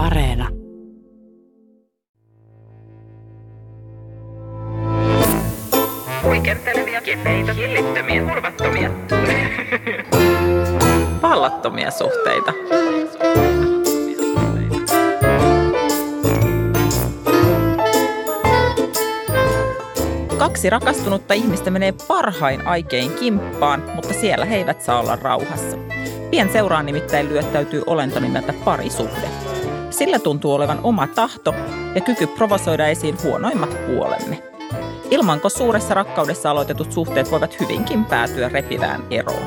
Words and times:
Areena. 0.00 0.48
Huikentelevia, 6.22 7.00
kepeitä, 7.00 7.52
hillittömiä, 7.52 8.22
turvattomia. 8.22 8.90
Vallattomia 11.22 11.90
suhteita. 11.90 12.52
Kaksi 20.38 20.70
rakastunutta 20.70 21.34
ihmistä 21.34 21.70
menee 21.70 21.94
parhain 22.08 22.66
aikein 22.66 23.12
kimppaan, 23.12 23.82
mutta 23.94 24.14
siellä 24.14 24.44
he 24.44 24.56
eivät 24.56 24.82
saa 24.82 25.00
olla 25.00 25.16
rauhassa. 25.16 25.76
Pien 26.30 26.52
seuraan 26.52 26.86
nimittäin 26.86 27.28
lyöttäytyy 27.28 27.82
olento 27.86 28.20
nimeltä 28.20 28.52
parisuhde. 28.64 29.49
Sillä 30.00 30.18
tuntuu 30.18 30.54
olevan 30.54 30.80
oma 30.82 31.06
tahto 31.06 31.54
ja 31.94 32.00
kyky 32.00 32.26
provosoida 32.26 32.86
esiin 32.86 33.22
huonoimmat 33.22 33.86
puolemme. 33.86 34.42
Ilmanko 35.10 35.48
suuressa 35.48 35.94
rakkaudessa 35.94 36.50
aloitetut 36.50 36.92
suhteet 36.92 37.30
voivat 37.30 37.60
hyvinkin 37.60 38.04
päätyä 38.04 38.48
repivään 38.48 39.02
eroon. 39.10 39.42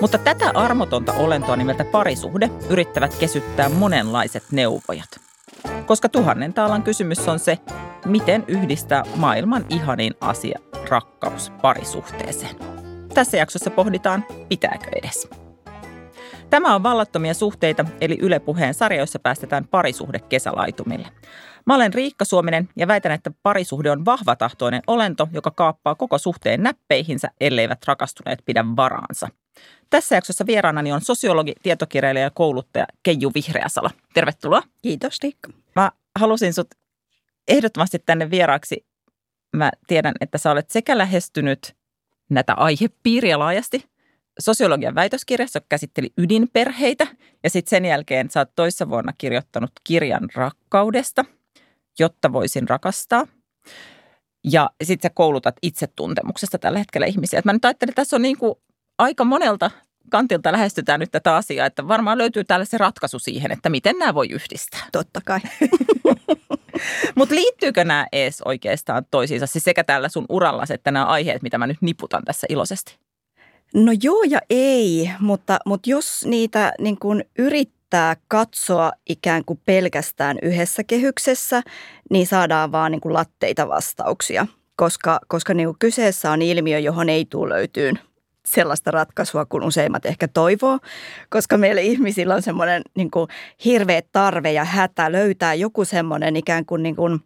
Mutta 0.00 0.18
tätä 0.18 0.50
armotonta 0.54 1.12
olentoa 1.12 1.56
nimeltä 1.56 1.84
parisuhde 1.84 2.50
yrittävät 2.70 3.14
kesyttää 3.14 3.68
monenlaiset 3.68 4.44
neuvojat. 4.50 5.20
Koska 5.86 6.08
tuhannen 6.08 6.54
taalan 6.54 6.82
kysymys 6.82 7.28
on 7.28 7.38
se, 7.38 7.58
miten 8.04 8.44
yhdistää 8.48 9.02
maailman 9.16 9.66
ihanin 9.68 10.14
asia 10.20 10.58
rakkaus 10.88 11.52
parisuhteeseen. 11.62 12.56
Tässä 13.14 13.36
jaksossa 13.36 13.70
pohditaan, 13.70 14.24
pitääkö 14.48 14.86
edes. 14.94 15.28
Tämä 16.50 16.74
on 16.74 16.82
Vallattomia 16.82 17.34
suhteita, 17.34 17.84
eli 18.00 18.18
Yle 18.20 18.38
Puheen 18.38 18.74
sarja, 18.74 19.00
jossa 19.00 19.18
päästetään 19.18 19.68
parisuhde 19.68 20.18
kesälaitumille. 20.18 21.08
Mä 21.66 21.74
olen 21.74 21.94
Riikka 21.94 22.24
Suominen 22.24 22.68
ja 22.76 22.88
väitän, 22.88 23.12
että 23.12 23.30
parisuhde 23.42 23.90
on 23.90 24.04
vahvatahtoinen 24.04 24.82
olento, 24.86 25.28
joka 25.32 25.50
kaappaa 25.50 25.94
koko 25.94 26.18
suhteen 26.18 26.62
näppeihinsä, 26.62 27.28
elleivät 27.40 27.78
rakastuneet 27.86 28.38
pidä 28.44 28.64
varaansa. 28.76 29.28
Tässä 29.90 30.14
jaksossa 30.14 30.46
vieraanani 30.46 30.92
on 30.92 31.00
sosiologi, 31.00 31.54
tietokirjailija 31.62 32.24
ja 32.24 32.30
kouluttaja 32.30 32.86
Keiju 33.02 33.30
Vihreäsalo. 33.34 33.90
Tervetuloa. 34.14 34.62
Kiitos 34.82 35.18
Riikka. 35.22 35.50
Mä 35.76 35.92
halusin 36.18 36.54
sut 36.54 36.68
ehdottomasti 37.48 37.98
tänne 37.98 38.30
vieraaksi. 38.30 38.86
Mä 39.56 39.70
tiedän, 39.86 40.14
että 40.20 40.38
sä 40.38 40.50
olet 40.50 40.70
sekä 40.70 40.98
lähestynyt 40.98 41.76
näitä 42.30 42.54
aihepiiriä 42.54 43.38
laajasti 43.38 43.95
sosiologian 44.38 44.94
väitöskirjassa, 44.94 45.56
joka 45.56 45.66
käsitteli 45.68 46.12
ydinperheitä. 46.18 47.06
Ja 47.44 47.50
sitten 47.50 47.70
sen 47.70 47.84
jälkeen 47.84 48.30
sä 48.30 48.40
oot 48.40 48.54
toissa 48.56 48.88
vuonna 48.88 49.12
kirjoittanut 49.18 49.70
kirjan 49.84 50.28
rakkaudesta, 50.34 51.24
jotta 51.98 52.32
voisin 52.32 52.68
rakastaa. 52.68 53.26
Ja 54.52 54.70
sitten 54.84 55.08
sä 55.10 55.14
koulutat 55.14 55.56
itsetuntemuksesta 55.62 56.58
tällä 56.58 56.78
hetkellä 56.78 57.06
ihmisiä. 57.06 57.38
Et 57.38 57.44
mä 57.44 57.52
nyt 57.52 57.64
ajattelin, 57.64 57.90
että 57.90 58.00
tässä 58.00 58.16
on 58.16 58.22
niin 58.22 58.38
kuin 58.38 58.54
aika 58.98 59.24
monelta 59.24 59.70
kantilta 60.10 60.52
lähestytään 60.52 61.00
nyt 61.00 61.10
tätä 61.10 61.36
asiaa, 61.36 61.66
että 61.66 61.88
varmaan 61.88 62.18
löytyy 62.18 62.44
täällä 62.44 62.64
se 62.64 62.78
ratkaisu 62.78 63.18
siihen, 63.18 63.52
että 63.52 63.68
miten 63.68 63.98
nämä 63.98 64.14
voi 64.14 64.28
yhdistää. 64.30 64.80
Totta 64.92 65.20
kai. 65.24 65.40
Mutta 67.16 67.34
liittyykö 67.34 67.84
nämä 67.84 68.06
ees 68.12 68.42
oikeastaan 68.44 69.06
toisiinsa, 69.10 69.46
siis 69.46 69.64
sekä 69.64 69.84
tällä 69.84 70.08
sun 70.08 70.26
urallasi 70.28 70.74
että 70.74 70.90
nämä 70.90 71.04
aiheet, 71.04 71.42
mitä 71.42 71.58
mä 71.58 71.66
nyt 71.66 71.78
niputan 71.80 72.24
tässä 72.24 72.46
iloisesti? 72.50 73.05
No 73.76 73.92
joo 74.02 74.22
ja 74.28 74.38
ei, 74.50 75.10
mutta, 75.20 75.58
mutta 75.66 75.90
jos 75.90 76.24
niitä 76.26 76.72
niin 76.78 76.98
kuin 76.98 77.24
yrittää 77.38 78.16
katsoa 78.28 78.92
ikään 79.08 79.44
kuin 79.44 79.60
pelkästään 79.64 80.38
yhdessä 80.42 80.84
kehyksessä, 80.84 81.62
niin 82.10 82.26
saadaan 82.26 82.72
vaan 82.72 82.92
niin 82.92 83.00
kuin 83.00 83.14
latteita 83.14 83.68
vastauksia, 83.68 84.46
koska, 84.76 85.20
koska 85.28 85.54
niin 85.54 85.68
kuin 85.68 85.76
kyseessä 85.78 86.30
on 86.30 86.42
ilmiö, 86.42 86.78
johon 86.78 87.08
ei 87.08 87.24
tule 87.24 87.54
löytyyn 87.54 87.98
sellaista 88.46 88.90
ratkaisua 88.90 89.44
kuin 89.44 89.64
useimmat 89.64 90.06
ehkä 90.06 90.28
toivoo, 90.28 90.78
koska 91.30 91.58
meillä 91.58 91.80
ihmisillä 91.80 92.34
on 92.34 92.42
semmoinen 92.42 92.82
niin 92.96 93.10
kuin 93.10 93.28
hirveä 93.64 94.02
tarve 94.12 94.52
ja 94.52 94.64
hätä 94.64 95.12
löytää 95.12 95.54
joku 95.54 95.84
semmoinen 95.84 96.36
ikään 96.36 96.66
kuin, 96.66 96.82
niin 96.82 96.96
kuin 96.96 97.20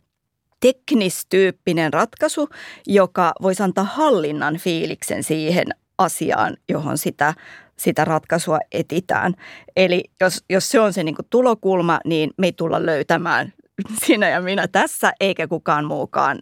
teknistyyppinen 0.61 1.93
ratkaisu, 1.93 2.49
joka 2.87 3.33
voisi 3.43 3.63
antaa 3.63 3.85
hallinnan 3.85 4.57
fiiliksen 4.57 5.23
siihen 5.23 5.67
asiaan, 6.01 6.57
johon 6.69 6.99
sitä, 6.99 7.35
sitä 7.77 8.05
ratkaisua 8.05 8.59
etitään. 8.73 9.35
Eli 9.77 10.05
jos, 10.21 10.45
jos 10.51 10.71
se 10.71 10.81
on 10.81 10.93
se 10.93 11.05
niin 11.05 11.17
tulokulma, 11.31 12.01
niin 12.05 12.31
me 12.37 12.47
ei 12.47 12.53
tulla 12.53 12.87
löytämään 12.87 13.53
sinä 14.07 14.29
ja 14.29 14.41
minä 14.41 14.69
tässä, 14.69 15.13
eikä 15.21 15.49
kukaan 15.49 15.85
muukaan 15.85 16.39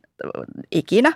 ikinä 0.73 1.13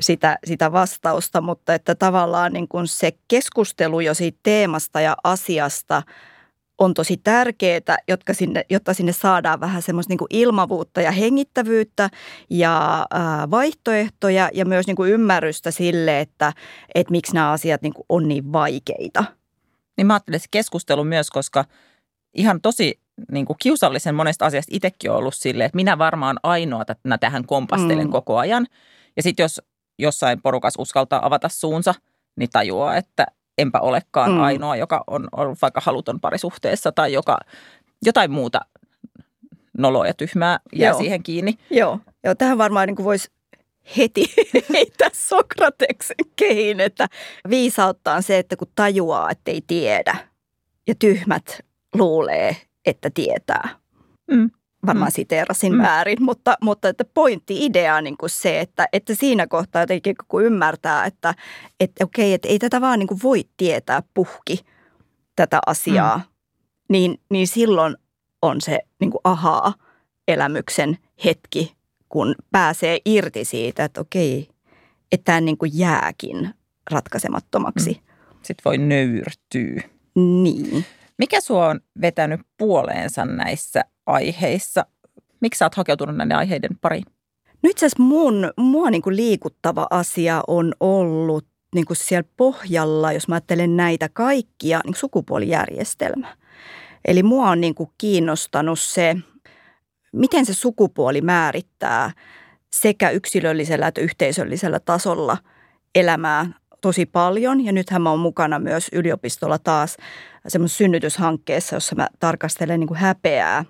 sitä, 0.00 0.38
sitä 0.44 0.72
vastausta, 0.72 1.40
mutta 1.40 1.74
että 1.74 1.94
tavallaan 1.94 2.52
niin 2.52 2.68
kuin 2.68 2.86
se 2.88 3.12
keskustelu 3.28 4.00
jo 4.00 4.14
siitä 4.14 4.38
teemasta 4.42 5.00
ja 5.00 5.16
asiasta 5.24 6.02
on 6.78 6.94
tosi 6.94 7.16
tärkeää, 7.16 7.96
jotta 8.08 8.34
sinne, 8.34 8.64
jotta 8.70 8.94
sinne 8.94 9.12
saadaan 9.12 9.60
vähän 9.60 9.82
semmoista 9.82 10.12
niin 10.12 10.42
ilmavuutta 10.42 11.00
ja 11.00 11.10
hengittävyyttä 11.10 12.10
ja 12.50 13.06
ää, 13.10 13.50
vaihtoehtoja 13.50 14.50
ja 14.54 14.64
myös 14.64 14.86
niin 14.86 14.96
kuin 14.96 15.12
ymmärrystä 15.12 15.70
sille, 15.70 16.20
että, 16.20 16.52
että 16.94 17.10
miksi 17.10 17.34
nämä 17.34 17.50
asiat 17.50 17.82
niin 17.82 17.94
kuin 17.94 18.06
on 18.08 18.28
niin 18.28 18.52
vaikeita. 18.52 19.24
Niin 19.96 20.06
mä 20.06 20.12
ajattelen 20.12 20.40
se 20.40 20.46
keskustelu 20.50 21.04
myös, 21.04 21.30
koska 21.30 21.64
ihan 22.34 22.60
tosi 22.60 23.00
niin 23.32 23.46
kuin 23.46 23.56
kiusallisen 23.62 24.14
monesta 24.14 24.46
asiasta 24.46 24.74
itsekin 24.74 25.10
on 25.10 25.16
ollut 25.16 25.34
silleen, 25.34 25.66
että 25.66 25.76
minä 25.76 25.98
varmaan 25.98 26.36
ainoa 26.42 26.84
tähän 27.20 27.46
kompastelen 27.46 28.06
mm. 28.06 28.12
koko 28.12 28.38
ajan. 28.38 28.66
Ja 29.16 29.22
sitten 29.22 29.44
jos 29.44 29.62
jossain 29.98 30.42
porukassa 30.42 30.82
uskaltaa 30.82 31.26
avata 31.26 31.48
suunsa, 31.48 31.94
niin 32.36 32.50
tajuaa, 32.50 32.96
että 32.96 33.26
enpä 33.58 33.80
olekaan 33.80 34.32
mm. 34.32 34.40
ainoa, 34.40 34.76
joka 34.76 35.04
on 35.06 35.28
ollut 35.32 35.62
vaikka 35.62 35.80
haluton 35.84 36.20
parisuhteessa 36.20 36.92
tai 36.92 37.12
joka 37.12 37.38
jotain 38.04 38.30
muuta 38.30 38.60
noloa 39.78 40.06
ja 40.06 40.14
tyhmää 40.14 40.60
jää 40.72 40.90
Joo. 40.90 40.98
siihen 40.98 41.22
kiinni. 41.22 41.58
Joo, 41.70 42.00
Joo 42.24 42.34
tähän 42.34 42.58
varmaan 42.58 42.86
niin 42.86 43.04
voisi 43.04 43.30
heti 43.96 44.34
heittää 44.74 45.08
Sokrateksen 45.12 46.16
kehin, 46.36 46.80
että 46.80 47.08
viisautta 47.50 48.14
on 48.14 48.22
se, 48.22 48.38
että 48.38 48.56
kun 48.56 48.68
tajuaa, 48.74 49.30
että 49.30 49.50
ei 49.50 49.62
tiedä 49.66 50.16
ja 50.86 50.94
tyhmät 50.94 51.60
luulee, 51.94 52.56
että 52.86 53.10
tietää. 53.14 53.68
Mm 54.30 54.50
varmaan 54.86 55.10
mm. 55.10 55.14
siteerasin 55.14 55.72
mm. 55.72 55.82
väärin, 55.82 56.22
mutta, 56.22 56.56
mutta 56.62 56.88
että 56.88 57.04
pointti-idea 57.14 57.96
on 57.96 58.04
niin 58.04 58.16
kuin 58.16 58.30
se, 58.30 58.60
että, 58.60 58.88
että 58.92 59.14
siinä 59.14 59.46
kohtaa 59.46 59.82
jotenkin 59.82 60.16
kun 60.28 60.44
ymmärtää, 60.44 61.04
että, 61.04 61.34
että 61.80 62.04
okei, 62.04 62.32
että 62.32 62.48
ei 62.48 62.58
tätä 62.58 62.80
vaan 62.80 62.98
niin 62.98 63.06
kuin 63.06 63.20
voi 63.22 63.44
tietää 63.56 64.02
puhki 64.14 64.58
tätä 65.36 65.58
asiaa, 65.66 66.18
mm. 66.18 66.24
niin, 66.88 67.20
niin 67.30 67.46
silloin 67.46 67.96
on 68.42 68.60
se 68.60 68.80
niin 69.00 69.10
kuin 69.10 69.20
ahaa 69.24 69.74
elämyksen 70.28 70.98
hetki, 71.24 71.76
kun 72.08 72.34
pääsee 72.52 72.98
irti 73.04 73.44
siitä, 73.44 73.84
että 73.84 74.00
okei, 74.00 74.48
että 75.12 75.24
tämä 75.24 75.40
niin 75.40 75.58
kuin 75.58 75.70
jääkin 75.74 76.54
ratkaisemattomaksi. 76.90 77.90
Mm. 77.90 78.06
Sitten 78.42 78.62
voi 78.64 78.78
nöyrtyä. 78.78 79.82
Niin. 80.14 80.84
Mikä 81.18 81.40
sua 81.40 81.66
on 81.66 81.80
vetänyt 82.00 82.40
puoleensa 82.56 83.24
näissä 83.24 83.84
aiheissa? 84.06 84.86
Miksi 85.40 85.58
sä 85.58 85.64
oot 85.64 85.74
hakeutunut 85.74 86.16
näiden 86.16 86.36
aiheiden 86.36 86.78
pariin? 86.80 87.04
No 87.62 87.70
itse 87.70 87.86
asiassa 87.86 88.02
mun, 88.02 88.52
mua 88.56 88.90
niin 88.90 89.02
kuin 89.02 89.16
liikuttava 89.16 89.86
asia 89.90 90.42
on 90.46 90.72
ollut 90.80 91.46
niin 91.74 91.84
kuin 91.86 91.96
siellä 91.96 92.28
pohjalla, 92.36 93.12
jos 93.12 93.28
mä 93.28 93.34
ajattelen 93.34 93.76
näitä 93.76 94.08
kaikkia, 94.08 94.80
niin 94.84 94.94
sukupuolijärjestelmä. 94.94 96.36
Eli 97.04 97.22
mua 97.22 97.50
on 97.50 97.60
niin 97.60 97.74
kuin 97.74 97.90
kiinnostanut 97.98 98.80
se, 98.80 99.16
miten 100.12 100.46
se 100.46 100.54
sukupuoli 100.54 101.20
määrittää 101.20 102.10
sekä 102.72 103.10
yksilöllisellä 103.10 103.86
että 103.86 104.00
yhteisöllisellä 104.00 104.80
tasolla 104.80 105.38
elämää 105.94 106.46
tosi 106.80 107.06
paljon. 107.06 107.64
Ja 107.64 107.72
nythän 107.72 108.02
mä 108.02 108.10
oon 108.10 108.18
mukana 108.18 108.58
myös 108.58 108.88
yliopistolla 108.92 109.58
taas 109.58 109.96
semmoisessa 110.48 110.78
synnytyshankkeessa, 110.78 111.76
jossa 111.76 111.94
mä 111.94 112.08
tarkastelen 112.20 112.80
niin 112.80 112.88
kuin 112.88 112.98
häpeää 112.98 113.64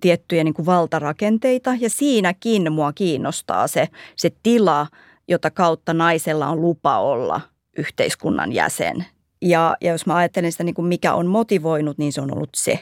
tiettyjä 0.00 0.44
niin 0.44 0.54
kuin 0.54 0.66
valtarakenteita. 0.66 1.74
Ja 1.80 1.90
siinäkin 1.90 2.72
mua 2.72 2.92
kiinnostaa 2.92 3.66
se, 3.68 3.88
se 4.16 4.30
tila, 4.42 4.86
jota 5.28 5.50
kautta 5.50 5.94
naisella 5.94 6.48
on 6.48 6.60
lupa 6.60 6.98
olla 6.98 7.40
yhteiskunnan 7.78 8.52
jäsen. 8.52 9.04
Ja, 9.42 9.76
ja 9.80 9.92
jos 9.92 10.06
mä 10.06 10.16
ajattelen 10.16 10.52
sitä, 10.52 10.64
niin 10.64 10.74
kuin 10.74 10.88
mikä 10.88 11.14
on 11.14 11.26
motivoinut, 11.26 11.98
niin 11.98 12.12
se 12.12 12.20
on 12.20 12.34
ollut 12.34 12.50
se. 12.54 12.72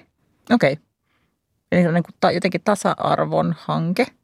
Okei. 0.50 0.72
Okay. 0.72 0.84
Eli 1.72 1.82
se 1.82 1.88
on 1.88 1.94
niin 1.94 2.04
kuin 2.04 2.14
ta, 2.20 2.30
jotenkin 2.30 2.60
tasa-arvon 2.64 3.54
hanke– 3.58 4.06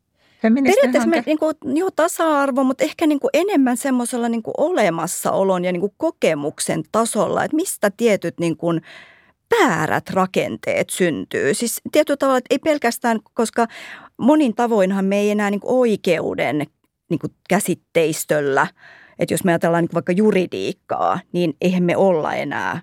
Periaatteessa 0.42 1.08
me, 1.08 1.22
niin 1.26 1.38
kuin, 1.38 1.56
joo, 1.64 1.90
tasa-arvo, 1.90 2.64
mutta 2.64 2.84
ehkä 2.84 3.06
niin 3.06 3.20
kuin 3.20 3.30
enemmän 3.32 3.76
semmoisella 3.76 4.28
niin 4.28 4.42
kuin 4.42 4.54
olemassaolon 4.58 5.64
ja 5.64 5.72
niin 5.72 5.80
kuin 5.80 5.94
kokemuksen 5.96 6.82
tasolla, 6.92 7.44
että 7.44 7.56
mistä 7.56 7.90
tietyt 7.96 8.40
niin 8.40 8.56
kuin 8.56 8.82
väärät 9.50 10.10
rakenteet 10.10 10.90
syntyy. 10.90 11.54
Siis 11.54 11.80
tietyllä 11.92 12.16
tavalla, 12.16 12.38
että 12.38 12.54
ei 12.54 12.58
pelkästään, 12.58 13.20
koska 13.34 13.66
monin 14.16 14.54
tavoinhan 14.54 15.04
me 15.04 15.18
ei 15.18 15.30
enää 15.30 15.50
niin 15.50 15.60
oikeuden 15.64 16.66
niin 17.10 17.18
kuin 17.18 17.34
käsitteistöllä, 17.48 18.66
että 19.18 19.34
jos 19.34 19.44
me 19.44 19.52
ajatellaan 19.52 19.84
niin 19.84 19.94
vaikka 19.94 20.12
juridiikkaa, 20.12 21.20
niin 21.32 21.56
eihän 21.60 21.82
me 21.82 21.96
olla 21.96 22.34
enää 22.34 22.82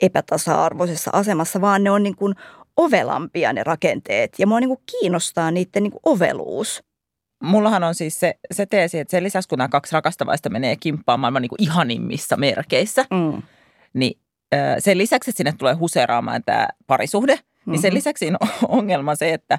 epätasa-arvoisessa 0.00 1.10
asemassa, 1.14 1.60
vaan 1.60 1.84
ne 1.84 1.90
on 1.90 2.02
niin 2.02 2.16
kuin 2.16 2.34
ovelampia 2.76 3.52
ne 3.52 3.62
rakenteet 3.64 4.34
ja 4.38 4.46
mua 4.46 4.60
niin 4.60 4.68
kuin 4.68 4.80
kiinnostaa 4.90 5.50
niiden 5.50 5.82
niin 5.82 5.90
kuin 5.90 6.00
oveluus. 6.04 6.82
Mullahan 7.42 7.84
on 7.84 7.94
siis 7.94 8.20
se, 8.20 8.34
se 8.52 8.66
teesi, 8.66 8.98
että 8.98 9.10
sen 9.10 9.24
lisäksi 9.24 9.48
kun 9.48 9.58
nämä 9.58 9.68
kaksi 9.68 9.92
rakastavaista 9.92 10.50
menee 10.50 10.76
kimppaan 10.76 11.20
maailman 11.20 11.42
niin 11.42 11.50
kuin 11.50 11.62
ihanimmissa 11.62 12.36
merkeissä, 12.36 13.04
mm. 13.10 13.42
niin 13.94 14.20
sen 14.78 14.98
lisäksi, 14.98 15.30
että 15.30 15.36
sinne 15.36 15.52
tulee 15.58 15.74
huseeraamaan 15.74 16.42
tämä 16.46 16.68
parisuhde, 16.86 17.34
mm-hmm. 17.34 17.70
niin 17.70 17.80
sen 17.80 17.88
mm-hmm. 17.88 17.96
lisäksi 17.96 18.28
on 18.40 18.48
ongelma 18.78 19.14
se, 19.14 19.32
että 19.32 19.58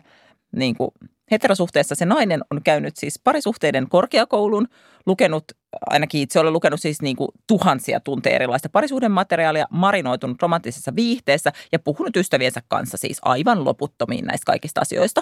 niin 0.51 0.75
kuin 0.75 0.92
heterosuhteessa 1.31 1.95
se 1.95 2.06
nainen 2.06 2.42
on 2.51 2.63
käynyt 2.63 2.97
siis 2.97 3.19
parisuhteiden 3.24 3.89
korkeakoulun, 3.89 4.68
lukenut, 5.06 5.44
ainakin 5.89 6.21
itse 6.21 6.39
olen 6.39 6.53
lukenut 6.53 6.81
siis 6.81 7.01
niin 7.01 7.15
kuin 7.15 7.30
tuhansia 7.47 8.00
tunteja 8.00 8.36
erilaista 8.36 8.69
parisuhdemateriaalia, 8.69 9.68
marinoitunut 9.69 10.42
romanttisessa 10.42 10.95
viihteessä 10.95 11.51
ja 11.71 11.80
puhunut 11.80 12.15
ystäviensä 12.15 12.62
kanssa 12.68 12.97
siis 12.97 13.18
aivan 13.21 13.65
loputtomiin 13.65 14.25
näistä 14.25 14.45
kaikista 14.45 14.81
asioista. 14.81 15.21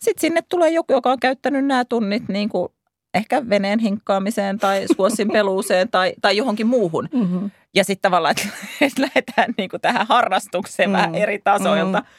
Sitten 0.00 0.20
sinne 0.20 0.42
tulee 0.48 0.70
joku, 0.70 0.92
joka 0.92 1.10
on 1.10 1.20
käyttänyt 1.20 1.66
nämä 1.66 1.84
tunnit 1.84 2.28
niin 2.28 2.48
kuin 2.48 2.68
ehkä 3.16 3.48
veneen 3.48 3.78
hinkkaamiseen 3.78 4.58
tai 4.58 4.84
suossin 4.96 5.28
peluuseen 5.32 5.88
tai, 5.88 6.12
tai 6.22 6.36
johonkin 6.36 6.66
muuhun. 6.66 7.08
Mm-hmm. 7.12 7.50
Ja 7.74 7.84
sitten 7.84 8.02
tavallaan, 8.02 8.34
että, 8.38 8.56
että 8.80 9.02
lähdetään 9.02 9.54
niin 9.58 9.70
kuin 9.70 9.80
tähän 9.80 10.06
harrastukseen 10.06 10.90
mm-hmm. 10.90 11.02
vähän 11.02 11.14
eri 11.14 11.38
tasoilta. 11.38 11.98
Mm-hmm. 11.98 12.12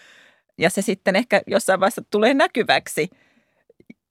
Ja 0.58 0.70
se 0.70 0.82
sitten 0.82 1.16
ehkä 1.16 1.42
jossain 1.48 1.80
vaiheessa 1.80 2.02
tulee 2.12 2.34
näkyväksi. 2.34 3.10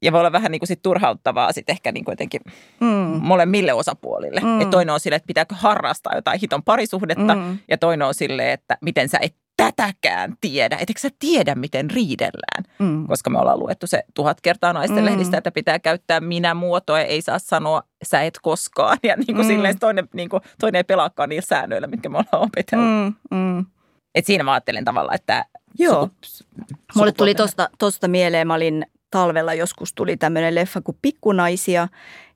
Ja 0.02 0.12
voi 0.12 0.20
olla 0.20 0.32
vähän 0.32 0.52
niin 0.52 0.60
kuin 0.60 0.68
sit 0.68 0.82
turhauttavaa 0.82 1.52
sitten 1.52 1.72
ehkä 1.72 1.92
niin 1.92 2.04
kuin 2.04 2.12
jotenkin 2.12 2.40
mm. 2.80 3.20
molemmille 3.20 3.72
osapuolille. 3.72 4.40
Mm. 4.40 4.60
Että 4.60 4.70
toinen 4.70 4.94
on 4.94 5.00
sille, 5.00 5.16
että 5.16 5.26
pitääkö 5.26 5.54
harrastaa 5.54 6.14
jotain 6.14 6.40
hiton 6.40 6.62
parisuhdetta. 6.62 7.34
Mm. 7.34 7.58
Ja 7.68 7.78
toinen 7.78 8.06
on 8.06 8.14
sille, 8.14 8.52
että 8.52 8.78
miten 8.80 9.08
sä 9.08 9.18
et 9.20 9.34
tätäkään 9.56 10.34
tiedä. 10.40 10.76
Eikö 10.76 10.92
sä 11.00 11.08
tiedä, 11.18 11.54
miten 11.54 11.90
riidellään? 11.90 12.64
Mm. 12.78 13.06
Koska 13.06 13.30
me 13.30 13.38
ollaan 13.38 13.58
luettu 13.58 13.86
se 13.86 14.02
tuhat 14.14 14.40
kertaa 14.40 14.72
naisten 14.72 14.98
mm. 14.98 15.04
lehdistä, 15.04 15.38
että 15.38 15.50
pitää 15.50 15.78
käyttää 15.78 16.20
minä-muotoa, 16.20 17.00
ei 17.00 17.22
saa 17.22 17.38
sanoa 17.38 17.82
sä 18.04 18.22
et 18.22 18.38
koskaan. 18.42 18.98
Ja 19.02 19.16
niin 19.16 19.34
kuin 19.34 19.46
mm. 19.46 19.48
silleen 19.48 19.78
toinen, 19.78 20.08
niin 20.14 20.28
kuin, 20.28 20.42
toinen 20.60 20.78
ei 20.78 20.84
pelaakaan 20.84 21.28
niillä 21.28 21.46
säännöillä, 21.46 21.86
mitkä 21.86 22.08
me 22.08 22.18
ollaan 22.18 22.46
opetellut. 22.48 23.14
Mm. 23.30 23.36
Mm. 23.38 23.66
Et 24.14 24.26
siinä 24.26 24.44
mä 24.44 24.52
ajattelen 24.52 24.84
tavallaan, 24.84 25.14
että 25.14 25.44
Joo. 25.78 26.10
Suku, 26.24 26.50
Mulle 26.94 27.12
tuli 27.12 27.34
tosta, 27.34 27.70
tosta 27.78 28.08
mieleen, 28.08 28.46
mä 28.46 28.54
olin 28.54 28.86
talvella 29.10 29.54
joskus 29.54 29.92
tuli 29.94 30.16
tämmöinen 30.16 30.54
leffa 30.54 30.80
kuin 30.80 30.98
Pikkunaisia 31.02 31.88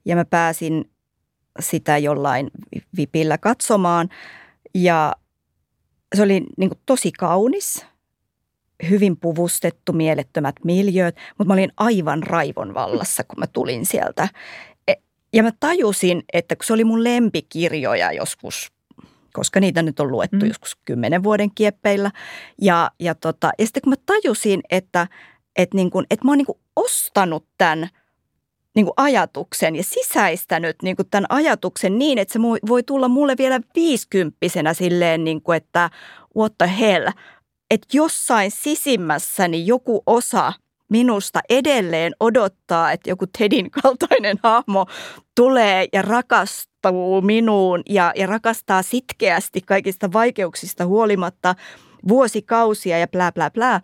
ja 0.05 0.15
mä 0.15 0.25
pääsin 0.25 0.89
sitä 1.59 1.97
jollain 1.97 2.51
vipillä 2.97 3.37
katsomaan. 3.37 4.09
Ja 4.75 5.15
se 6.15 6.21
oli 6.21 6.45
niin 6.57 6.69
kuin 6.69 6.79
tosi 6.85 7.11
kaunis, 7.11 7.85
hyvin 8.89 9.17
puvustettu, 9.17 9.93
mielettömät 9.93 10.55
miljööt, 10.63 11.15
mutta 11.37 11.47
mä 11.47 11.53
olin 11.53 11.71
aivan 11.77 12.23
raivon 12.23 12.73
vallassa, 12.73 13.23
kun 13.23 13.39
mä 13.39 13.47
tulin 13.47 13.85
sieltä. 13.85 14.29
E, 14.87 14.93
ja 15.33 15.43
mä 15.43 15.51
tajusin, 15.59 16.23
että 16.33 16.55
kun 16.55 16.65
se 16.65 16.73
oli 16.73 16.83
mun 16.83 17.03
lempikirjoja 17.03 18.11
joskus, 18.11 18.71
koska 19.33 19.59
niitä 19.59 19.81
nyt 19.81 19.99
on 19.99 20.11
luettu 20.11 20.37
mm. 20.41 20.47
joskus 20.47 20.77
kymmenen 20.85 21.23
vuoden 21.23 21.51
kieppeillä. 21.55 22.11
Ja, 22.61 22.91
ja, 22.99 23.15
tota, 23.15 23.51
ja 23.59 23.65
sitten 23.65 23.81
kun 23.81 23.91
mä 23.91 23.97
tajusin, 24.05 24.61
että, 24.69 25.07
että, 25.55 25.75
niin 25.75 25.89
kun, 25.89 26.05
että 26.09 26.25
mä 26.25 26.31
oon 26.31 26.37
niin 26.37 26.59
ostanut 26.75 27.45
tämän– 27.57 27.89
niin 28.75 28.85
kuin 28.85 28.93
ajatuksen 28.97 29.75
ja 29.75 29.83
sisäistänyt 29.83 30.75
niin 30.83 30.95
kuin 30.95 31.07
tämän 31.11 31.25
ajatuksen 31.29 31.99
niin, 31.99 32.17
että 32.17 32.33
se 32.33 32.39
voi 32.67 32.83
tulla 32.83 33.07
mulle 33.07 33.35
vielä 33.37 33.59
viisikymppisenä 33.75 34.73
silleen, 34.73 35.23
niin 35.23 35.41
kuin, 35.41 35.57
että 35.57 35.89
what 36.37 36.53
the 36.57 36.71
hell, 36.79 37.07
että 37.71 37.87
jossain 37.93 38.51
sisimmässäni 38.51 39.67
joku 39.67 40.03
osa 40.05 40.53
minusta 40.89 41.39
edelleen 41.49 42.13
odottaa, 42.19 42.91
että 42.91 43.09
joku 43.09 43.25
Tedin 43.37 43.71
kaltainen 43.71 44.37
hahmo 44.43 44.85
tulee 45.35 45.87
ja 45.93 46.01
rakastuu 46.01 47.21
minuun 47.21 47.81
ja, 47.89 48.11
ja 48.15 48.27
rakastaa 48.27 48.81
sitkeästi 48.81 49.61
kaikista 49.61 50.13
vaikeuksista 50.13 50.85
huolimatta 50.85 51.55
vuosikausia 52.07 52.99
ja 52.99 53.07
plää 53.07 53.31
plää 53.31 53.49
plää. 53.49 53.81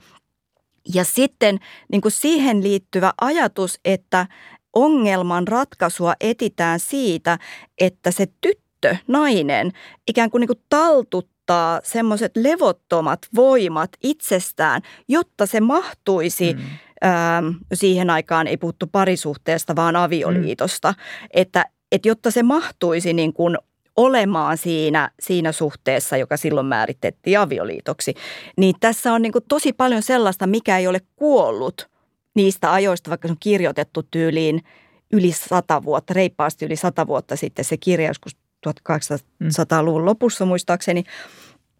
Ja 0.94 1.04
sitten 1.04 1.60
niin 1.92 2.01
kuin 2.01 2.12
siihen 2.12 2.63
liittyvä 2.63 3.13
ajatus, 3.22 3.80
että, 3.86 4.28
ongelman 4.74 5.48
ratkaisua 5.48 6.14
etitään 6.19 6.80
siitä, 6.80 7.40
että 7.78 8.12
se 8.12 8.28
tyttö, 8.42 8.96
nainen, 9.08 9.72
ikään 10.08 10.30
kuin, 10.30 10.42
niin 10.42 10.48
kuin 10.48 10.64
taltuttaa 10.69 11.80
semmoiset 11.84 12.31
levottomat 12.38 13.19
voimat 13.36 13.90
itsestään, 14.04 14.81
jotta 15.08 15.46
se 15.46 15.62
mahtuisi 15.62 16.54
mm. 16.54 16.60
ähm, 17.06 17.48
siihen 17.74 18.10
aikaan 18.10 18.48
ei 18.48 18.58
puhuttu 18.58 18.88
parisuhteesta, 18.88 19.75
vaan 19.75 19.96
avioliitosta. 19.96 20.92
Mm. 20.92 21.28
Että, 21.34 21.66
että 21.92 22.08
jotta 22.08 22.31
se 22.31 22.44
mahtuisi 22.44 23.14
niin 23.14 23.34
kuin 23.34 23.58
olemaan 23.96 24.58
siinä, 24.58 25.12
siinä 25.19 25.52
suhteessa, 25.52 26.18
joka 26.18 26.38
silloin 26.38 26.66
määritettiin 26.66 27.40
avioliitoksi, 27.40 28.14
niin 28.58 28.75
tässä 28.80 29.14
on 29.14 29.22
niin 29.22 29.31
kuin 29.31 29.46
tosi 29.50 29.74
paljon 29.74 30.02
sellaista, 30.02 30.48
mikä 30.48 30.78
ei 30.78 30.88
ole 30.88 31.02
kuollut– 31.16 31.88
niistä 32.38 32.74
ajoista, 32.74 33.10
vaikka 33.10 33.28
se 33.28 33.31
on 33.31 33.38
kirjoitettu 33.39 34.04
tyyliin 34.04 34.63
yli 35.12 35.31
sata 35.31 35.84
vuotta, 35.84 36.13
reippaasti 36.13 36.66
yli 36.66 36.75
sata 36.75 37.07
vuotta 37.07 37.36
sitten 37.36 37.66
se 37.66 37.78
kirja, 37.78 38.07
joskus 38.07 38.38
1800-luvun 38.68 40.06
lopussa 40.06 40.45
muistaakseni, 40.45 41.04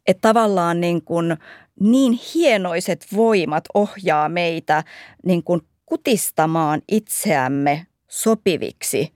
että 0.08 0.22
tavallaan 0.22 0.82
niin, 0.82 1.02
kuin 1.02 1.38
niin 1.80 2.20
hienoiset 2.34 3.06
voimat 3.16 3.64
ohjaa 3.74 4.30
meitä 4.30 4.84
niin 5.26 5.44
kuin 5.44 5.62
kutistamaan 5.86 6.82
itseämme 6.88 7.88
sopiviksi 8.08 9.14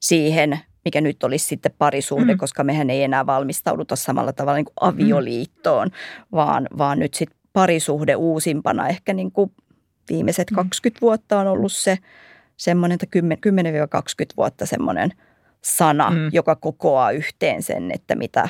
siihen, 0.00 0.60
mikä 0.84 1.00
nyt 1.00 1.24
olisi 1.24 1.46
sitten 1.46 1.72
parisuhde, 1.78 2.32
mm. 2.32 2.38
koska 2.38 2.64
mehän 2.64 2.90
ei 2.90 3.02
enää 3.02 3.26
valmistauduta 3.26 3.96
samalla 3.96 4.32
tavalla 4.32 4.56
niin 4.56 4.64
kuin 4.64 4.74
avioliittoon, 4.80 5.88
mm. 5.88 5.92
vaan, 6.32 6.68
vaan 6.78 6.98
nyt 6.98 7.14
sitten 7.14 7.38
parisuhde 7.52 8.16
uusimpana 8.16 8.88
ehkä 8.88 9.12
niin 9.12 9.32
kuin 9.32 9.52
viimeiset 10.10 10.48
20 10.54 10.98
mm. 10.98 11.00
vuotta 11.00 11.40
on 11.40 11.46
ollut 11.46 11.72
se 11.72 11.98
semmoinen, 12.56 12.98
että 13.02 13.18
10-20 13.18 14.32
vuotta 14.36 14.66
semmoinen 14.66 15.10
sana, 15.64 16.10
mm. 16.10 16.30
joka 16.32 16.56
kokoaa 16.56 17.10
yhteen 17.10 17.62
sen, 17.62 17.90
että 17.90 18.14
mitä 18.14 18.48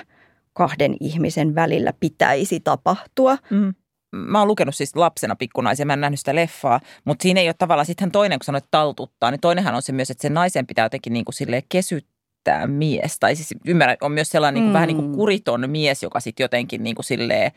kahden 0.53 0.97
ihmisen 1.01 1.55
välillä 1.55 1.93
pitäisi 2.01 2.61
tapahtua. 2.61 3.39
Mm. 3.51 3.75
Mä 4.17 4.39
oon 4.39 4.49
lukenut 4.49 4.75
siis 4.75 4.97
lapsena 4.97 5.37
pikkunaisia, 5.37 5.87
mä 5.87 5.93
en 5.93 6.01
nähnyt 6.01 6.19
sitä 6.19 6.35
leffaa, 6.35 6.81
mutta 7.05 7.23
siinä 7.23 7.41
ei 7.41 7.49
ole 7.49 7.55
tavallaan, 7.59 7.87
sitten 7.87 8.11
toinen, 8.11 8.39
kun 8.39 8.45
sanoit 8.45 8.65
taltuttaa, 8.71 9.31
niin 9.31 9.41
toinenhan 9.41 9.75
on 9.75 9.83
se 9.83 9.93
myös, 9.93 10.11
että 10.11 10.23
sen 10.23 10.35
naisen 10.35 10.67
pitää 10.67 10.85
jotenkin 10.85 11.13
niin 11.13 11.25
kuin 11.25 11.35
silleen 11.35 11.63
kesyttää 11.69 12.67
mies. 12.67 13.19
Tai 13.19 13.37
siis 13.37 13.55
ymmärrän, 13.67 13.97
on 14.01 14.13
myös 14.13 14.31
sellainen 14.31 14.55
niin 14.55 14.65
kuin, 14.65 14.71
mm. 14.71 14.75
vähän 14.75 14.89
niin 14.89 14.97
kuin 14.97 15.13
kuriton 15.13 15.71
mies, 15.71 16.03
joka 16.03 16.21
sitten 16.21 16.45
jotenkin 16.45 16.83
niin 16.83 16.95
kuin 16.95 17.05
silleen, 17.05 17.53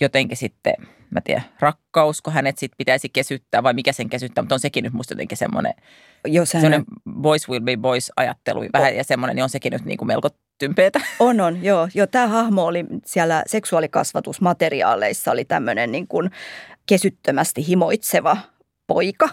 jotenkin 0.00 0.36
sitten, 0.36 0.74
mä 1.10 1.20
tiedän, 1.20 1.44
rakkaus, 1.60 2.22
kun 2.22 2.32
hänet 2.32 2.58
sitten 2.58 2.76
pitäisi 2.78 3.08
kesyttää 3.08 3.62
vai 3.62 3.74
mikä 3.74 3.92
sen 3.92 4.10
kesyttää, 4.10 4.42
mutta 4.42 4.54
on 4.54 4.60
sekin 4.60 4.84
nyt 4.84 4.92
musta 4.92 5.12
jotenkin 5.12 5.38
semmoinen, 5.38 5.74
Jos 6.26 6.54
hän... 6.54 6.60
semmoinen 6.60 6.84
boys 7.10 7.48
will 7.48 7.64
be 7.64 7.76
boys 7.76 8.12
ajattelu 8.16 8.64
vähän 8.72 8.96
ja 8.96 9.04
semmoinen, 9.04 9.36
niin 9.36 9.42
on 9.42 9.50
sekin 9.50 9.72
nyt 9.72 9.84
niin 9.84 9.98
kuin 9.98 10.06
melko 10.06 10.28
tympeetä. 10.58 11.00
On, 11.18 11.40
on, 11.40 11.64
joo. 11.64 11.88
joo 11.94 12.06
tämä 12.06 12.28
hahmo 12.28 12.64
oli 12.64 12.84
siellä 13.06 13.42
seksuaalikasvatusmateriaaleissa 13.46 15.32
oli 15.32 15.44
tämmöinen 15.44 15.92
niin 15.92 16.08
kuin 16.08 16.30
kesyttömästi 16.86 17.68
himoitseva 17.68 18.36
poika, 18.86 19.28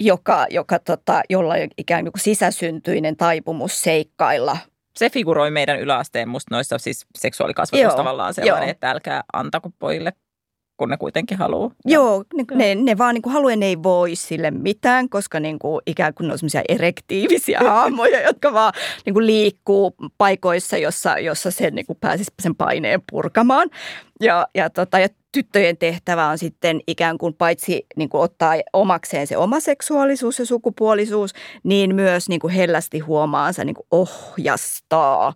joka, 0.00 0.46
joka 0.50 0.78
tota, 0.78 1.22
jolla 1.30 1.54
on 1.54 1.68
ikään 1.78 2.04
kuin 2.04 2.20
sisäsyntyinen 2.20 3.16
taipumus 3.16 3.80
seikkailla 3.80 4.58
se 4.96 5.10
figuroi 5.10 5.50
meidän 5.50 5.80
yläasteen 5.80 6.28
musta 6.28 6.54
noissa 6.54 6.78
siis 6.78 7.06
seksuaalikasvatus 7.18 7.82
Joo, 7.82 7.96
tavallaan 7.96 8.34
sellainen, 8.34 8.66
jo. 8.66 8.70
että 8.70 8.90
älkää 8.90 9.24
antako 9.32 9.70
pojille 9.78 10.12
kun 10.76 10.88
ne 10.88 10.96
kuitenkin 10.96 11.38
haluaa. 11.38 11.70
Joo, 11.84 12.24
ne, 12.34 12.44
ne, 12.54 12.74
ne 12.74 12.98
vaan 12.98 13.14
niin 13.14 13.22
kuin 13.22 13.32
haluaa, 13.32 13.56
ne 13.56 13.66
ei 13.66 13.82
voi 13.82 14.16
sille 14.16 14.50
mitään, 14.50 15.08
koska 15.08 15.40
niin 15.40 15.58
kuin, 15.58 15.80
ikään 15.86 16.14
kuin 16.14 16.26
ne 16.26 16.32
on 16.32 16.38
semmoisia 16.38 16.62
erektiivisiä 16.68 17.60
hahmoja, 17.70 18.22
jotka 18.22 18.52
vaan 18.52 18.72
niin 19.06 19.14
kuin 19.14 19.26
liikkuu 19.26 19.94
paikoissa, 20.18 20.76
jossa, 20.76 21.18
jossa 21.18 21.50
se 21.50 21.70
niin 21.70 21.86
kuin 21.86 21.98
pääsisi 22.00 22.32
sen 22.42 22.56
paineen 22.56 23.02
purkamaan. 23.10 23.70
Ja, 24.20 24.46
ja, 24.54 24.70
tota, 24.70 24.98
ja 24.98 25.08
tyttöjen 25.36 25.76
tehtävä 25.76 26.28
on 26.28 26.38
sitten 26.38 26.80
ikään 26.86 27.18
kuin 27.18 27.34
paitsi 27.34 27.86
niin 27.96 28.08
kuin 28.08 28.20
ottaa 28.20 28.54
omakseen 28.72 29.26
se 29.26 29.36
oma 29.36 29.60
seksuaalisuus 29.60 30.38
ja 30.38 30.46
sukupuolisuus, 30.46 31.32
niin 31.62 31.94
myös 31.94 32.28
niin 32.28 32.40
kuin 32.40 32.52
hellästi 32.52 32.98
huomaansa 32.98 33.64
niin 33.64 33.74
kuin 33.74 33.86
ohjastaa 33.90 35.34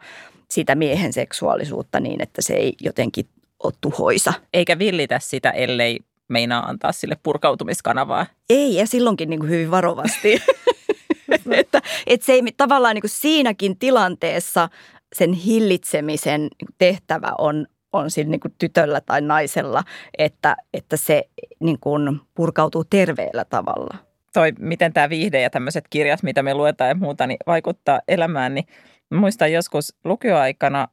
sitä 0.50 0.74
miehen 0.74 1.12
seksuaalisuutta 1.12 2.00
niin, 2.00 2.22
että 2.22 2.42
se 2.42 2.54
ei 2.54 2.72
jotenkin 2.80 3.26
ole 3.62 3.72
tuhoisa. 3.80 4.32
Eikä 4.54 4.78
villitä 4.78 5.18
sitä, 5.18 5.50
ellei 5.50 5.98
meinaa 6.28 6.62
antaa 6.62 6.92
sille 6.92 7.16
purkautumiskanavaa. 7.22 8.26
Ei, 8.50 8.74
ja 8.74 8.86
silloinkin 8.86 9.30
niin 9.30 9.40
kuin 9.40 9.50
hyvin 9.50 9.70
varovasti. 9.70 10.32
että, 11.50 11.82
että 12.06 12.26
se 12.26 12.32
ei 12.32 12.42
tavallaan 12.56 12.94
niin 12.94 13.02
kuin 13.02 13.10
siinäkin 13.10 13.78
tilanteessa 13.78 14.68
sen 15.12 15.32
hillitsemisen 15.32 16.48
tehtävä 16.78 17.32
on, 17.38 17.66
on 17.92 18.10
sillä 18.10 18.30
niin 18.30 18.40
kuin 18.40 18.54
tytöllä 18.58 19.00
tai 19.00 19.20
naisella, 19.20 19.84
että, 20.18 20.56
että 20.74 20.96
se 20.96 21.24
niin 21.60 21.78
kuin 21.80 22.20
purkautuu 22.34 22.84
terveellä 22.84 23.44
tavalla. 23.44 23.96
Toi, 24.32 24.52
miten 24.58 24.92
tämä 24.92 25.08
viihde 25.08 25.40
ja 25.40 25.50
tämmöiset 25.50 25.84
kirjat, 25.90 26.22
mitä 26.22 26.42
me 26.42 26.54
luetaan 26.54 26.88
ja 26.88 26.94
muuta, 26.94 27.26
niin 27.26 27.38
vaikuttaa 27.46 28.00
elämään, 28.08 28.54
niin 28.54 28.66
muistan 29.14 29.52
joskus 29.52 29.96
lukioaikana, 30.04 30.88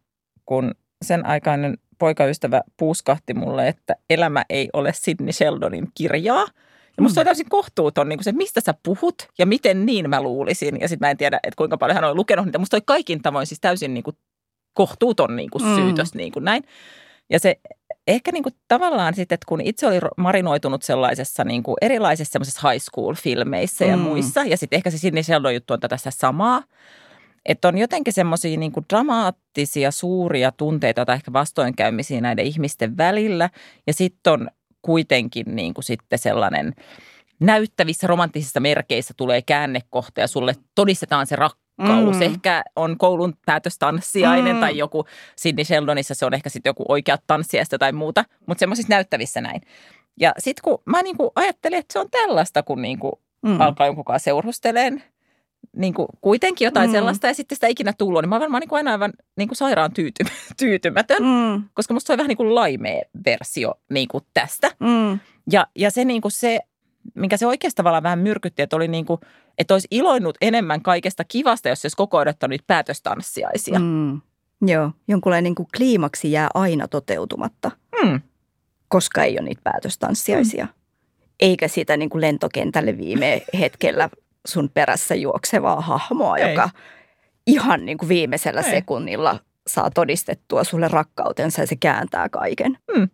kun 0.45 0.71
sen 1.05 1.25
aikainen 1.25 1.77
poikaystävä 1.97 2.61
puuskahti 2.77 3.33
mulle, 3.33 3.67
että 3.67 3.95
elämä 4.09 4.43
ei 4.49 4.69
ole 4.73 4.93
Sidney 4.93 5.31
Sheldonin 5.31 5.87
kirjaa. 5.95 6.45
Ja 6.97 7.03
musta 7.03 7.19
mm. 7.19 7.21
on 7.21 7.25
täysin 7.25 7.49
kohtuuton 7.49 8.09
niin 8.09 8.23
se, 8.23 8.31
mistä 8.31 8.61
sä 8.61 8.73
puhut 8.83 9.15
ja 9.39 9.45
miten 9.45 9.85
niin 9.85 10.09
mä 10.09 10.21
luulisin. 10.21 10.77
Ja 10.81 10.87
sitten 10.87 11.07
mä 11.07 11.11
en 11.11 11.17
tiedä, 11.17 11.39
että 11.43 11.57
kuinka 11.57 11.77
paljon 11.77 11.95
hän 11.95 12.09
on 12.09 12.15
lukenut 12.15 12.45
niitä. 12.45 12.59
Musta 12.59 12.77
oli 12.77 12.83
kaikin 12.85 13.21
tavoin 13.21 13.47
siis 13.47 13.59
täysin 13.59 13.93
niin 13.93 14.03
kuin 14.03 14.17
kohtuuton 14.77 15.35
niin 15.35 15.49
kuin 15.49 15.75
syytös 15.75 16.13
mm. 16.13 16.17
niin 16.17 16.31
kuin 16.31 16.45
näin. 16.45 16.63
Ja 17.29 17.39
se 17.39 17.59
ehkä 18.07 18.31
niin 18.31 18.43
kuin 18.43 18.55
tavallaan 18.67 19.13
sitten, 19.13 19.35
että 19.35 19.45
kun 19.47 19.61
itse 19.61 19.87
oli 19.87 19.99
marinoitunut 20.17 20.83
sellaisessa 20.83 21.43
niin 21.43 21.63
kuin 21.63 21.75
erilaisissa 21.81 22.31
semmoisissa 22.31 22.69
high 22.69 22.83
school-filmeissä 22.83 23.85
ja 23.85 23.97
mm. 23.97 24.03
muissa, 24.03 24.43
ja 24.43 24.57
sitten 24.57 24.77
ehkä 24.77 24.91
se 24.91 24.97
Sidney 24.97 25.23
Sheldon 25.23 25.53
juttu 25.53 25.73
on 25.73 25.79
tätä 25.79 25.97
samaa, 26.09 26.63
että 27.45 27.67
on 27.67 27.77
jotenkin 27.77 28.13
semmoisia 28.13 28.57
niin 28.57 28.71
dramaattisia, 28.89 29.91
suuria 29.91 30.51
tunteita 30.51 31.05
tai 31.05 31.15
ehkä 31.15 31.33
vastoinkäymisiä 31.33 32.21
näiden 32.21 32.45
ihmisten 32.45 32.97
välillä. 32.97 33.49
Ja 33.87 33.93
sitten 33.93 34.33
on 34.33 34.49
kuitenkin 34.81 35.55
niin 35.55 35.73
kuin 35.73 35.85
sitten 35.85 36.19
sellainen 36.19 36.73
näyttävissä 37.39 38.07
romanttisissa 38.07 38.59
merkeissä 38.59 39.13
tulee 39.17 39.41
käännekohta 39.41 40.21
ja 40.21 40.27
sulle 40.27 40.55
todistetaan 40.75 41.27
se 41.27 41.35
rakkaus. 41.35 41.66
Mm. 41.77 42.21
Ehkä 42.21 42.63
on 42.75 42.97
koulun 42.97 43.33
päätöstanssiainen 43.45 44.55
mm. 44.55 44.59
tai 44.59 44.77
joku 44.77 45.05
Sidney 45.35 45.65
Sheldonissa 45.65 46.15
se 46.15 46.25
on 46.25 46.33
ehkä 46.33 46.49
sitten 46.49 46.69
joku 46.69 46.85
oikea 46.87 47.17
tanssiasta 47.27 47.77
tai 47.77 47.91
muuta, 47.91 48.25
mutta 48.45 48.59
semmoisissa 48.59 48.93
näyttävissä 48.93 49.41
näin. 49.41 49.61
Ja 50.19 50.33
sitten 50.37 50.61
kun 50.63 50.81
mä 50.85 51.01
niinku 51.01 51.31
ajattelin, 51.35 51.79
että 51.79 51.93
se 51.93 51.99
on 51.99 52.11
tällaista, 52.11 52.63
kun 52.63 52.81
niinku 52.81 53.21
mm. 53.41 53.61
alkaa 53.61 53.87
jonkun 53.87 54.05
kanssa 54.05 54.23
seurusteleen– 54.23 55.03
niin 55.75 55.93
kuin 55.93 56.07
kuitenkin 56.21 56.65
jotain 56.65 56.89
mm. 56.89 56.91
sellaista 56.91 57.27
ja 57.27 57.33
sitten 57.33 57.55
sitä 57.55 57.67
ikinä 57.67 57.93
tullut, 57.97 58.21
niin 58.21 58.29
mä 58.29 58.35
olen 58.35 58.41
varmaan 58.41 58.61
niin 58.61 58.69
kuin 58.69 58.77
aina 58.77 58.91
aivan 58.91 59.13
niin 59.37 59.47
kuin 59.47 59.57
sairaan 59.57 59.93
tyyty, 59.93 60.23
tyytymätön, 60.59 61.23
mm. 61.23 61.63
koska 61.73 61.93
musta 61.93 62.07
se 62.07 62.13
on 62.13 62.17
vähän 62.17 62.27
niin 62.27 62.37
kuin 62.37 62.55
laimea 62.55 63.01
versio 63.25 63.73
niin 63.89 64.07
kuin 64.07 64.23
tästä. 64.33 64.71
Mm. 64.79 65.19
Ja, 65.51 65.67
ja 65.75 65.91
se, 65.91 66.05
niin 66.05 66.21
kuin 66.21 66.31
se, 66.31 66.59
minkä 67.13 67.37
se 67.37 67.47
oikeastaan 67.47 67.83
tavallaan 67.83 68.03
vähän 68.03 68.19
myrkytti, 68.19 68.61
että 68.61 68.75
oli 68.75 68.87
niin 68.87 69.05
kuin, 69.05 69.21
että 69.57 69.73
olisi 69.73 69.87
iloinnut 69.91 70.37
enemmän 70.41 70.81
kaikesta 70.81 71.23
kivasta, 71.23 71.69
jos 71.69 71.81
se 71.81 71.85
olisi 71.85 71.97
koko 71.97 72.17
odottanut 72.17 72.61
päätöstanssiaisia. 72.67 73.79
Mm. 73.79 74.21
Joo, 74.61 74.91
jonkunlainen 75.07 75.43
niin 75.43 75.55
kuin 75.55 75.67
kliimaksi 75.77 76.31
jää 76.31 76.49
aina 76.53 76.87
toteutumatta, 76.87 77.71
mm. 78.03 78.21
koska 78.87 79.23
ei 79.23 79.39
ole 79.39 79.41
niitä 79.41 79.61
päätöstanssiaisia. 79.63 80.65
Mm. 80.65 80.71
Eikä 81.39 81.67
sitä 81.67 81.97
niin 81.97 82.09
kuin 82.09 82.21
lentokentälle 82.21 82.97
viime 82.97 83.41
hetkellä 83.59 84.09
sun 84.47 84.69
perässä 84.73 85.15
juoksevaa 85.15 85.81
hahmoa, 85.81 86.37
Ei. 86.37 86.49
joka 86.49 86.69
ihan 87.47 87.85
niin 87.85 87.97
kuin 87.97 88.09
viimeisellä 88.09 88.61
Ei. 88.61 88.71
sekunnilla 88.71 89.39
saa 89.67 89.91
todistettua 89.91 90.63
sulle 90.63 90.87
rakkautensa 90.87 91.61
ja 91.61 91.67
se 91.67 91.75
kääntää 91.75 92.29
kaiken. 92.29 92.77
Mm. 92.95 93.09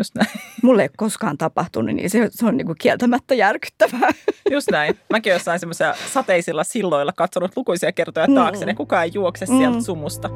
Just 0.00 0.14
näin. 0.14 0.28
Mulle 0.62 0.82
ei 0.82 0.84
ole 0.84 0.94
koskaan 0.96 1.38
tapahtunut, 1.38 1.94
niin 1.94 2.10
se, 2.10 2.28
se 2.30 2.46
on 2.46 2.56
niin 2.56 2.66
kuin 2.66 2.76
kieltämättä 2.80 3.34
järkyttävää. 3.34 4.10
Just 4.50 4.70
näin. 4.70 4.98
Mäkin 5.10 5.32
jossain 5.32 5.60
semmoisia 5.60 5.94
sateisilla 6.12 6.64
silloilla 6.64 7.12
katsonut 7.16 7.56
lukuisia 7.56 7.92
kertoja 7.92 8.26
mm. 8.26 8.34
taakse, 8.34 8.64
mm. 8.64 8.68
ja 8.68 8.74
kukaan 8.74 9.04
ei 9.04 9.10
juokse 9.14 9.46
mm. 9.46 9.58
sieltä 9.58 9.80
sumusta. 9.80 10.28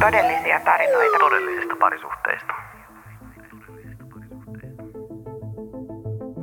Todellisia 0.00 0.60
tarinoita 0.64 1.18
todellisista 1.18 1.76
parisuhteista. 1.80 2.52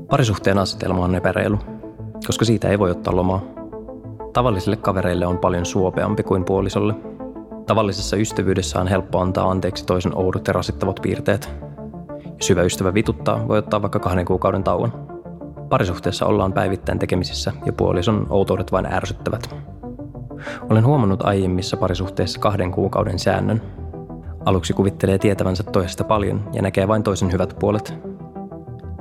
Parisuhteen 0.10 0.58
asetelma 0.58 1.06
on 1.06 1.16
epäreilu, 1.16 1.60
koska 2.27 2.46
siitä 2.46 2.70
ei 2.70 2.80
voi 2.80 2.92
ottaa 2.92 3.16
lomaa. 3.16 3.42
Tavallisille 4.34 4.77
kavereille 4.77 5.25
on 5.25 5.38
paljon 5.38 5.66
suopeampi 5.66 6.24
kuin 6.24 6.46
puolisolle. 6.46 7.16
Tavallisessa 7.67 8.17
ystävyydessä 8.17 8.79
on 8.79 8.88
helppo 8.88 9.19
antaa 9.19 9.51
anteeksi 9.51 9.86
toisen 9.86 10.17
oudot 10.17 10.47
ja 10.47 10.53
rasittavat 10.53 11.00
piirteet. 11.01 11.50
Ja 12.24 12.43
syvä 12.43 12.62
ystävä 12.62 12.93
vituttaa, 12.93 13.47
voi 13.47 13.57
ottaa 13.57 13.81
vaikka 13.81 14.00
kahden 14.00 14.25
kuukauden 14.25 14.63
tauon. 14.63 15.07
Parisuhteessa 15.69 16.25
ollaan 16.25 16.53
päivittäin 16.53 17.00
tekemisissä 17.00 17.53
ja 17.65 17.74
puolison 17.74 18.27
outoudet 18.29 18.71
vain 18.71 18.93
ärsyttävät. 18.93 19.55
Olen 20.69 20.86
huomannut 20.86 21.25
aiemmissa 21.25 21.77
parisuhteissa 21.77 22.39
kahden 22.39 22.71
kuukauden 22.71 23.19
säännön. 23.19 23.62
Aluksi 24.45 24.74
kuvittelee 24.74 25.17
tietävänsä 25.17 25.63
toisesta 25.63 26.03
paljon 26.03 26.50
ja 26.53 26.62
näkee 26.62 26.88
vain 26.88 27.03
toisen 27.03 27.31
hyvät 27.31 27.55
puolet– 27.59 27.93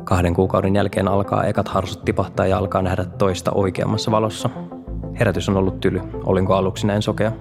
Kahden 0.06 0.34
kuukauden 0.34 0.76
jälkeen 0.76 1.08
alkaa 1.08 1.44
ekat 1.44 1.68
harsut 1.68 2.04
tipahtaa 2.04 2.46
ja 2.46 2.58
alkaa 2.58 2.82
nähdä 2.82 3.04
toista 3.04 3.52
oikeammassa 3.52 4.10
valossa. 4.10 4.50
Herätys 5.20 5.48
on 5.48 5.56
ollut 5.56 5.80
tyly, 5.80 6.00
olinko 6.24 6.54
aluksi 6.54 6.86
näin 6.86 7.02
sokea. 7.02 7.32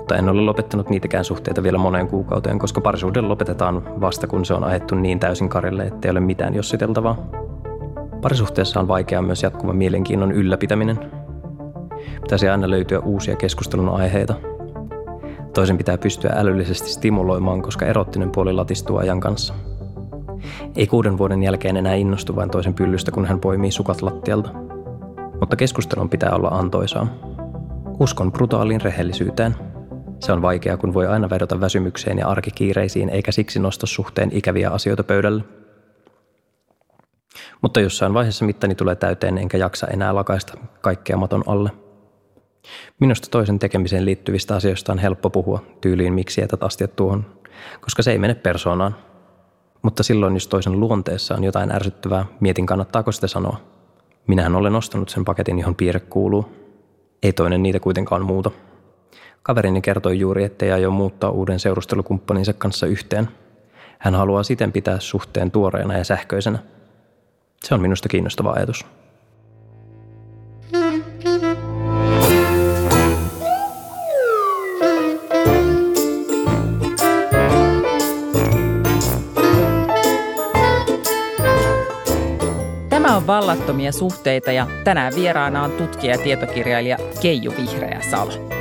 Mutta 0.00 0.16
en 0.16 0.28
ole 0.28 0.40
lopettanut 0.40 0.90
niitäkään 0.90 1.24
suhteita 1.24 1.62
vielä 1.62 1.78
moneen 1.78 2.08
kuukauteen, 2.08 2.58
koska 2.58 2.80
parisuuden 2.80 3.28
lopetetaan 3.28 4.00
vasta 4.00 4.26
kun 4.26 4.44
se 4.44 4.54
on 4.54 4.64
ajettu 4.64 4.94
niin 4.94 5.20
täysin 5.20 5.48
karille, 5.48 5.86
ettei 5.86 6.10
ole 6.10 6.20
mitään 6.20 6.54
jossiteltavaa. 6.54 7.16
Parisuhteessa 8.22 8.80
on 8.80 8.88
vaikeaa 8.88 9.22
myös 9.22 9.42
jatkuva 9.42 9.72
mielenkiinnon 9.72 10.32
ylläpitäminen. 10.32 10.98
Pitäisi 12.22 12.48
aina 12.48 12.70
löytyä 12.70 12.98
uusia 12.98 13.36
keskustelun 13.36 13.88
aiheita. 13.88 14.34
Toisen 15.54 15.78
pitää 15.78 15.98
pystyä 15.98 16.32
älyllisesti 16.36 16.88
stimuloimaan, 16.88 17.62
koska 17.62 17.86
erottinen 17.86 18.30
puoli 18.30 18.52
latistuu 18.52 18.96
ajan 18.96 19.20
kanssa– 19.20 19.54
ei 20.76 20.86
kuuden 20.86 21.18
vuoden 21.18 21.42
jälkeen 21.42 21.76
enää 21.76 21.94
innostu 21.94 22.36
vain 22.36 22.50
toisen 22.50 22.74
pyllystä, 22.74 23.10
kun 23.10 23.26
hän 23.26 23.40
poimii 23.40 23.70
sukat 23.70 24.02
lattialta. 24.02 24.50
Mutta 25.40 25.56
keskustelun 25.56 26.08
pitää 26.08 26.30
olla 26.34 26.48
antoisaa. 26.48 27.06
Uskon 27.98 28.32
brutaaliin 28.32 28.80
rehellisyyteen. 28.80 29.54
Se 30.20 30.32
on 30.32 30.42
vaikeaa, 30.42 30.76
kun 30.76 30.94
voi 30.94 31.06
aina 31.06 31.30
vedota 31.30 31.60
väsymykseen 31.60 32.18
ja 32.18 32.28
arkikiireisiin, 32.28 33.08
eikä 33.08 33.32
siksi 33.32 33.58
nosta 33.58 33.86
suhteen 33.86 34.30
ikäviä 34.32 34.70
asioita 34.70 35.04
pöydälle. 35.04 35.44
Mutta 37.62 37.80
jossain 37.80 38.14
vaiheessa 38.14 38.44
mittani 38.44 38.74
tulee 38.74 38.96
täyteen, 38.96 39.38
enkä 39.38 39.58
jaksa 39.58 39.86
enää 39.86 40.14
lakaista 40.14 40.58
kaikkea 40.80 41.16
maton 41.16 41.44
alle. 41.46 41.70
Minusta 43.00 43.28
toisen 43.30 43.58
tekemiseen 43.58 44.04
liittyvistä 44.04 44.56
asioista 44.56 44.92
on 44.92 44.98
helppo 44.98 45.30
puhua, 45.30 45.62
tyyliin 45.80 46.12
miksi 46.12 46.40
jätät 46.40 46.62
astiat 46.62 46.96
tuohon, 46.96 47.26
koska 47.80 48.02
se 48.02 48.12
ei 48.12 48.18
mene 48.18 48.34
persoonaan– 48.34 48.96
mutta 49.82 50.02
silloin, 50.02 50.34
jos 50.34 50.48
toisen 50.48 50.80
luonteessa 50.80 51.34
on 51.34 51.44
jotain 51.44 51.72
ärsyttävää, 51.72 52.26
mietin 52.40 52.66
kannattaako 52.66 53.12
sitä 53.12 53.26
sanoa. 53.26 53.60
Minähän 54.26 54.56
olen 54.56 54.76
ostanut 54.76 55.08
sen 55.08 55.24
paketin, 55.24 55.58
johon 55.58 55.74
piirre 55.74 56.00
kuuluu. 56.00 56.48
Ei 57.22 57.32
toinen 57.32 57.62
niitä 57.62 57.80
kuitenkaan 57.80 58.24
muuta. 58.24 58.50
Kaverini 59.42 59.80
kertoi 59.80 60.18
juuri, 60.18 60.44
ettei 60.44 60.72
aio 60.72 60.90
muuttaa 60.90 61.30
uuden 61.30 61.60
seurustelukumppaninsa 61.60 62.52
kanssa 62.52 62.86
yhteen. 62.86 63.28
Hän 63.98 64.14
haluaa 64.14 64.42
siten 64.42 64.72
pitää 64.72 65.00
suhteen 65.00 65.50
tuoreena 65.50 65.98
ja 65.98 66.04
sähköisenä. 66.04 66.58
Se 67.64 67.74
on 67.74 67.80
minusta 67.80 68.08
kiinnostava 68.08 68.52
ajatus. 68.52 68.86
on 83.20 83.26
vallattomia 83.26 83.92
suhteita 83.92 84.52
ja 84.52 84.66
tänään 84.84 85.12
vieraana 85.14 85.62
on 85.62 85.70
tutkija 85.70 86.14
ja 86.14 86.18
tietokirjailija 86.18 86.96
Keiju 87.22 87.54
Vihreä 87.56 88.00
Salo. 88.10 88.59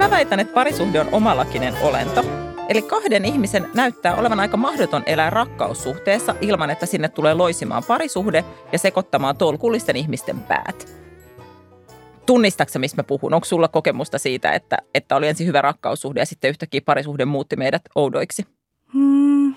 Mä 0.00 0.10
väitän, 0.10 0.40
että 0.40 0.54
parisuhde 0.54 1.00
on 1.00 1.08
omalakinen 1.12 1.74
olento. 1.82 2.24
Eli 2.68 2.82
kahden 2.82 3.24
ihmisen 3.24 3.70
näyttää 3.74 4.16
olevan 4.16 4.40
aika 4.40 4.56
mahdoton 4.56 5.02
elää 5.06 5.30
rakkaussuhteessa 5.30 6.34
ilman, 6.40 6.70
että 6.70 6.86
sinne 6.86 7.08
tulee 7.08 7.34
loisimaan 7.34 7.82
parisuhde 7.88 8.44
ja 8.72 8.78
sekoittamaan 8.78 9.36
tolkullisten 9.36 9.96
ihmisten 9.96 10.40
päät. 10.40 10.94
Tunnistatko 12.26 12.78
missä 12.78 12.96
mä 12.96 13.02
puhun? 13.02 13.34
Onko 13.34 13.44
sulla 13.44 13.68
kokemusta 13.68 14.18
siitä, 14.18 14.52
että, 14.52 14.78
että 14.94 15.16
oli 15.16 15.28
ensin 15.28 15.46
hyvä 15.46 15.62
rakkaussuhde 15.62 16.20
ja 16.20 16.26
sitten 16.26 16.50
yhtäkkiä 16.50 16.80
parisuhde 16.84 17.24
muutti 17.24 17.56
meidät 17.56 17.82
oudoiksi? 17.94 18.46
Hmm, 18.92 19.54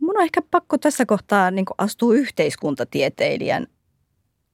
mun 0.00 0.16
on 0.16 0.22
ehkä 0.22 0.42
pakko 0.50 0.78
tässä 0.78 1.06
kohtaa 1.06 1.50
niin 1.50 1.66
astua 1.78 2.14
yhteiskuntatieteilijän 2.14 3.66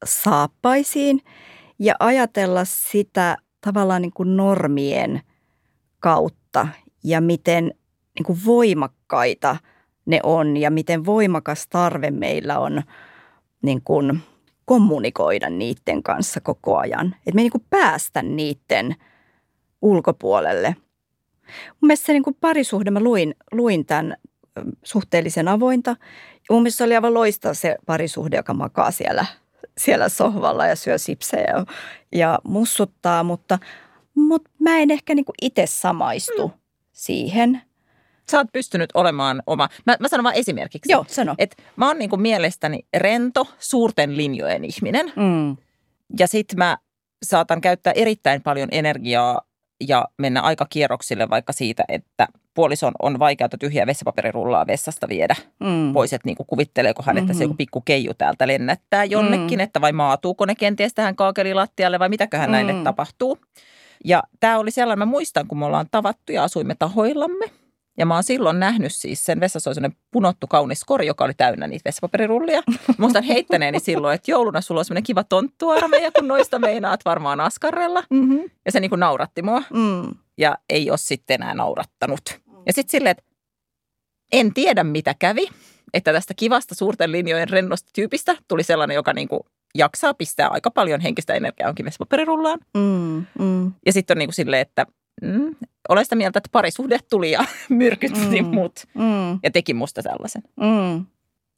saappaisiin 0.04 1.20
ja 1.78 1.94
ajatella 2.00 2.64
sitä 2.64 3.36
tavallaan 3.62 4.02
niin 4.02 4.12
kuin 4.12 4.36
normien 4.36 5.20
kautta 6.00 6.68
ja 7.04 7.20
miten 7.20 7.64
niin 8.18 8.24
kuin 8.26 8.38
voimakkaita 8.46 9.56
ne 10.06 10.20
on 10.22 10.56
ja 10.56 10.70
miten 10.70 11.04
voimakas 11.04 11.66
tarve 11.68 12.10
meillä 12.10 12.58
on 12.58 12.82
niin 13.62 13.82
kuin 13.84 14.20
kommunikoida 14.64 15.50
niiden 15.50 16.02
kanssa 16.02 16.40
koko 16.40 16.78
ajan. 16.78 17.06
Että 17.06 17.34
me 17.34 17.40
ei 17.40 17.44
niin 17.44 17.52
kuin 17.52 17.66
päästä 17.70 18.22
niiden 18.22 18.96
ulkopuolelle. 19.82 20.76
Mun 21.68 21.86
mielestä 21.86 22.06
se 22.06 22.12
niin 22.12 22.22
kuin 22.22 22.36
parisuhde, 22.40 22.90
mä 22.90 23.00
luin, 23.00 23.34
luin 23.52 23.86
tämän 23.86 24.16
suhteellisen 24.84 25.48
avointa. 25.48 25.96
Mun 26.50 26.62
mielestä 26.62 26.78
se 26.78 26.84
oli 26.84 26.94
aivan 26.94 27.14
loistava 27.14 27.54
se 27.54 27.76
parisuhde, 27.86 28.36
joka 28.36 28.54
makaa 28.54 28.90
siellä, 28.90 29.26
siellä 29.78 30.08
sohvalla 30.08 30.66
ja 30.66 30.76
syö 30.76 30.98
sipsejä 30.98 31.50
ja, 31.56 31.64
ja 32.12 32.38
mussuttaa, 32.44 33.22
mutta, 33.22 33.58
mutta 34.14 34.50
mä 34.58 34.78
en 34.78 34.90
ehkä 34.90 35.14
niin 35.14 35.24
itse 35.42 35.66
samaistu 35.66 36.48
mm. 36.48 36.54
siihen. 36.92 37.62
Sä 38.30 38.38
oot 38.38 38.52
pystynyt 38.52 38.90
olemaan 38.94 39.42
oma, 39.46 39.68
mä, 39.86 39.96
mä 40.00 40.08
sanon 40.08 40.24
vaan 40.24 40.34
esimerkiksi. 40.34 40.92
Joo, 40.92 41.04
sano. 41.08 41.34
Et 41.38 41.62
mä 41.76 41.86
oon 41.86 41.98
niin 41.98 42.10
kuin 42.10 42.22
mielestäni 42.22 42.86
rento, 42.96 43.46
suurten 43.58 44.16
linjojen 44.16 44.64
ihminen. 44.64 45.12
Mm. 45.16 45.56
Ja 46.18 46.26
sit 46.26 46.54
mä 46.56 46.78
saatan 47.22 47.60
käyttää 47.60 47.92
erittäin 47.92 48.42
paljon 48.42 48.68
energiaa 48.72 49.40
ja 49.88 50.04
mennä 50.18 50.40
aika 50.40 50.66
kierroksille 50.70 51.30
vaikka 51.30 51.52
siitä, 51.52 51.84
että 51.88 52.28
puolison 52.54 52.92
on 53.02 53.18
vaikeaa 53.18 53.48
tyhjää 53.60 53.86
vessapaperirullaa 53.86 54.66
vessasta 54.66 55.08
viedä 55.08 55.34
Mm. 55.60 55.92
pois, 55.92 56.12
että 56.12 56.28
niin 56.28 56.36
kuin 56.36 56.46
kuvitteleeko 56.46 57.02
hän, 57.06 57.18
että 57.18 57.32
se 57.32 57.36
Mhm. 57.36 57.42
joku 57.42 57.54
pikku 57.54 57.80
keiju 57.80 58.14
täältä 58.14 58.46
lennättää 58.46 59.04
jonnekin, 59.04 59.58
Mm. 59.58 59.62
että 59.64 59.80
vai 59.80 59.92
maatuuko 59.92 60.46
ne 60.46 60.54
kenties 60.54 60.94
tähän 60.94 61.16
kaakelilattialle 61.16 61.98
vai 61.98 62.08
mitäköhän 62.08 62.50
Mm. 62.50 62.52
näille 62.52 62.74
tapahtuu. 62.84 63.38
Ja 64.04 64.22
tämä 64.40 64.58
oli 64.58 64.70
sellainen, 64.70 64.98
mä 65.08 65.10
muistan, 65.12 65.48
kun 65.48 65.58
me 65.58 65.64
ollaan 65.64 65.86
tavattu 65.90 66.32
ja 66.32 66.44
asuimme 66.44 66.74
tahoillamme. 66.78 67.44
Ja 67.98 68.06
mä 68.06 68.14
oon 68.14 68.24
silloin 68.24 68.60
nähnyt 68.60 68.92
siis 68.94 69.24
sen 69.24 69.40
vessassa 69.40 69.70
oli 69.70 69.74
sellainen 69.74 69.98
punottu 70.10 70.46
kaunis 70.46 70.84
kori, 70.84 71.06
joka 71.06 71.24
oli 71.24 71.34
täynnä 71.34 71.66
niitä 71.66 71.84
vessapaperirullia. 71.84 72.62
Muistan 72.98 73.22
heittäneeni 73.22 73.80
silloin, 73.80 74.14
että 74.14 74.30
jouluna 74.30 74.60
sulla 74.60 74.78
on 74.78 74.84
semmoinen 74.84 75.02
kiva 75.02 75.24
tonttuarmeija, 75.24 76.12
kun 76.12 76.28
noista 76.28 76.58
meinaat 76.58 77.00
varmaan 77.04 77.40
askarrella. 77.40 78.04
Mm-hmm. 78.10 78.50
Ja 78.64 78.72
se 78.72 78.80
niin 78.80 78.88
kuin 78.88 79.00
nauratti 79.00 79.42
mua 79.42 79.62
Mm. 79.70 80.14
ja 80.38 80.58
ei 80.68 80.90
ole 80.90 80.98
sitten 80.98 81.34
enää 81.34 81.54
naurattanut. 81.54 82.40
Ja 82.66 82.72
sitten 82.72 82.90
silleen, 82.90 83.10
että 83.10 83.24
en 84.32 84.54
tiedä 84.54 84.84
mitä 84.84 85.14
kävi, 85.18 85.48
että 85.94 86.12
tästä 86.12 86.34
kivasta 86.34 86.74
suurten 86.74 87.12
linjojen 87.12 87.48
rennosta 87.48 87.90
tyypistä 87.94 88.36
tuli 88.48 88.62
sellainen, 88.62 88.94
joka 88.94 89.12
niin 89.12 89.28
kuin 89.28 89.40
jaksaa 89.74 90.14
pistää 90.14 90.48
aika 90.48 90.70
paljon 90.70 91.00
henkistä 91.00 91.34
energiaa 91.34 91.68
onkin 91.68 91.86
vessapaperirullaan. 91.86 92.58
Mm. 92.74 93.26
Mm. 93.38 93.72
Ja 93.86 93.92
sitten 93.92 94.14
on 94.14 94.18
niin 94.18 94.28
kuin 94.28 94.34
silleen, 94.34 94.62
että 94.62 94.86
mm, 95.22 95.54
olen 95.88 96.04
sitä 96.04 96.16
mieltä, 96.16 96.38
että 96.38 96.48
parisuhde 96.52 96.98
tuli 97.10 97.30
ja 97.30 97.44
myrkytti 97.68 98.42
Mm. 98.42 98.48
mut 98.54 98.72
Mm. 98.94 99.38
ja 99.42 99.50
teki 99.52 99.74
musta 99.74 100.02
sellaisen. 100.02 100.42
Mm. 100.60 100.94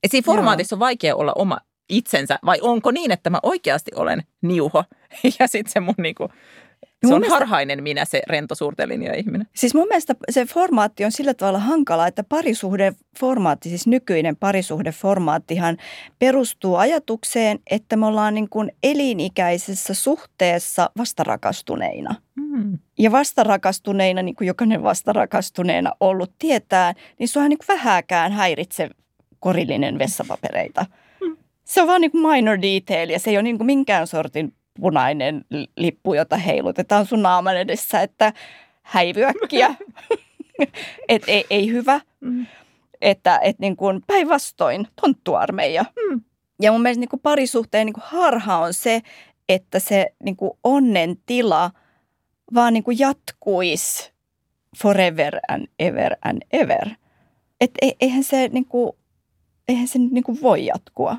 Ja 0.03 0.09
siinä 0.09 0.25
formaatissa 0.27 0.77
on 0.77 0.81
vaikea 0.81 1.17
olla 1.17 1.33
oma 1.37 1.59
itsensä, 1.89 2.39
vai 2.47 2.59
onko 2.61 2.91
niin, 2.91 3.11
että 3.11 3.31
mä 3.31 3.39
oikeasti 3.43 3.91
olen 3.95 4.23
niuho 4.43 4.85
ja 5.39 5.47
sitten 5.47 5.73
se 5.73 5.81
mun 5.81 5.95
niinku, 5.99 6.29
se 6.85 6.89
Mun 7.09 7.15
on 7.15 7.21
mielestä- 7.21 7.35
harhainen 7.39 7.83
minä 7.83 8.05
se 8.05 8.23
rento 8.27 8.55
suurten 8.55 8.89
linjojen 8.89 9.19
ihminen. 9.19 9.47
Siis 9.57 9.75
mun 9.75 9.89
mielestä 9.89 10.15
se 10.31 10.45
formaatti 10.45 11.05
on 11.05 11.13
sillä 11.13 11.35
tavalla 11.35 11.59
hankala, 11.59 12.07
että 12.07 12.25
parisuhdeformaatti, 12.25 13.69
siis 13.69 13.87
nykyinen 13.87 14.37
parisuhdeformaattihan 14.37 15.77
perustuu 16.19 16.77
ajatukseen, 16.77 17.59
että 17.71 17.97
me 17.97 18.07
ollaan 18.07 18.35
niin 18.35 18.49
kuin 18.49 18.73
elinikäisessä 18.83 19.95
suhteessa 19.95 20.91
vastarakastuneina. 20.99 22.15
Mm. 22.55 22.79
Ja 22.99 23.13
vastarakastuneina, 23.13 24.23
niin 24.23 24.37
kuin 24.37 24.49
jokainen 24.49 24.83
vastarakastuneena 24.83 25.93
ollut 26.01 26.33
tietää, 26.39 26.95
niin 27.19 27.29
sua 27.29 27.49
niin 27.49 27.59
kuin 27.59 27.77
vähääkään 27.77 28.33
häiritse 28.33 28.91
korillinen 29.41 29.99
vessapapereita. 29.99 30.87
Se 31.65 31.83
on 31.83 31.89
vaan 31.89 32.01
niin 32.01 32.11
kuin 32.11 32.33
minor 32.33 32.59
detail 32.63 33.11
ja 33.11 33.19
se 33.19 33.31
ei 33.31 33.37
ole 33.37 33.43
niin 33.43 33.57
kuin 33.57 33.67
minkään 33.67 34.07
sortin 34.07 34.55
punainen 34.81 35.45
li- 35.51 35.71
lippu, 35.77 36.15
jota 36.15 36.37
heilutetaan 36.37 37.07
sun 37.07 37.23
naaman 37.23 37.57
edessä, 37.57 38.01
että 38.01 38.33
häivyäkkiä. 38.83 39.75
et 41.09 41.23
ei, 41.27 41.45
ei 41.51 41.71
hyvä. 41.71 42.01
Mm. 42.21 42.47
Että 43.01 43.39
et 43.43 43.59
niin 43.59 43.77
kuin 43.77 44.03
päinvastoin 44.07 44.89
tonttuarmeija. 45.01 45.85
Mm. 46.11 46.21
Ja 46.63 46.73
mun 46.73 46.83
mielestä 46.83 47.01
niin 47.01 47.09
kuin 47.09 47.21
parisuhteen 47.21 47.87
niin 47.87 47.95
kuin 47.95 48.05
harha 48.07 48.59
on 48.59 48.75
se, 48.75 49.03
että 49.49 49.79
se 49.79 50.07
niin 50.25 50.37
kuin 50.37 50.51
onnen 50.65 51.17
tila 51.27 51.71
vaan 52.55 52.73
niin 52.73 52.85
kuin 52.85 52.99
jatkuisi 52.99 54.13
forever 54.83 55.39
and 55.49 55.67
ever 55.79 56.17
and 56.25 56.43
ever. 56.53 56.91
Et 57.61 57.71
e- 57.83 57.97
eihän 58.01 58.25
se, 58.25 58.49
niin 58.49 58.67
kuin, 58.67 58.93
eihän 59.69 59.89
se 59.89 59.99
niin 59.99 60.25
kuin 60.25 60.39
voi 60.43 60.67
jatkua. 60.67 61.17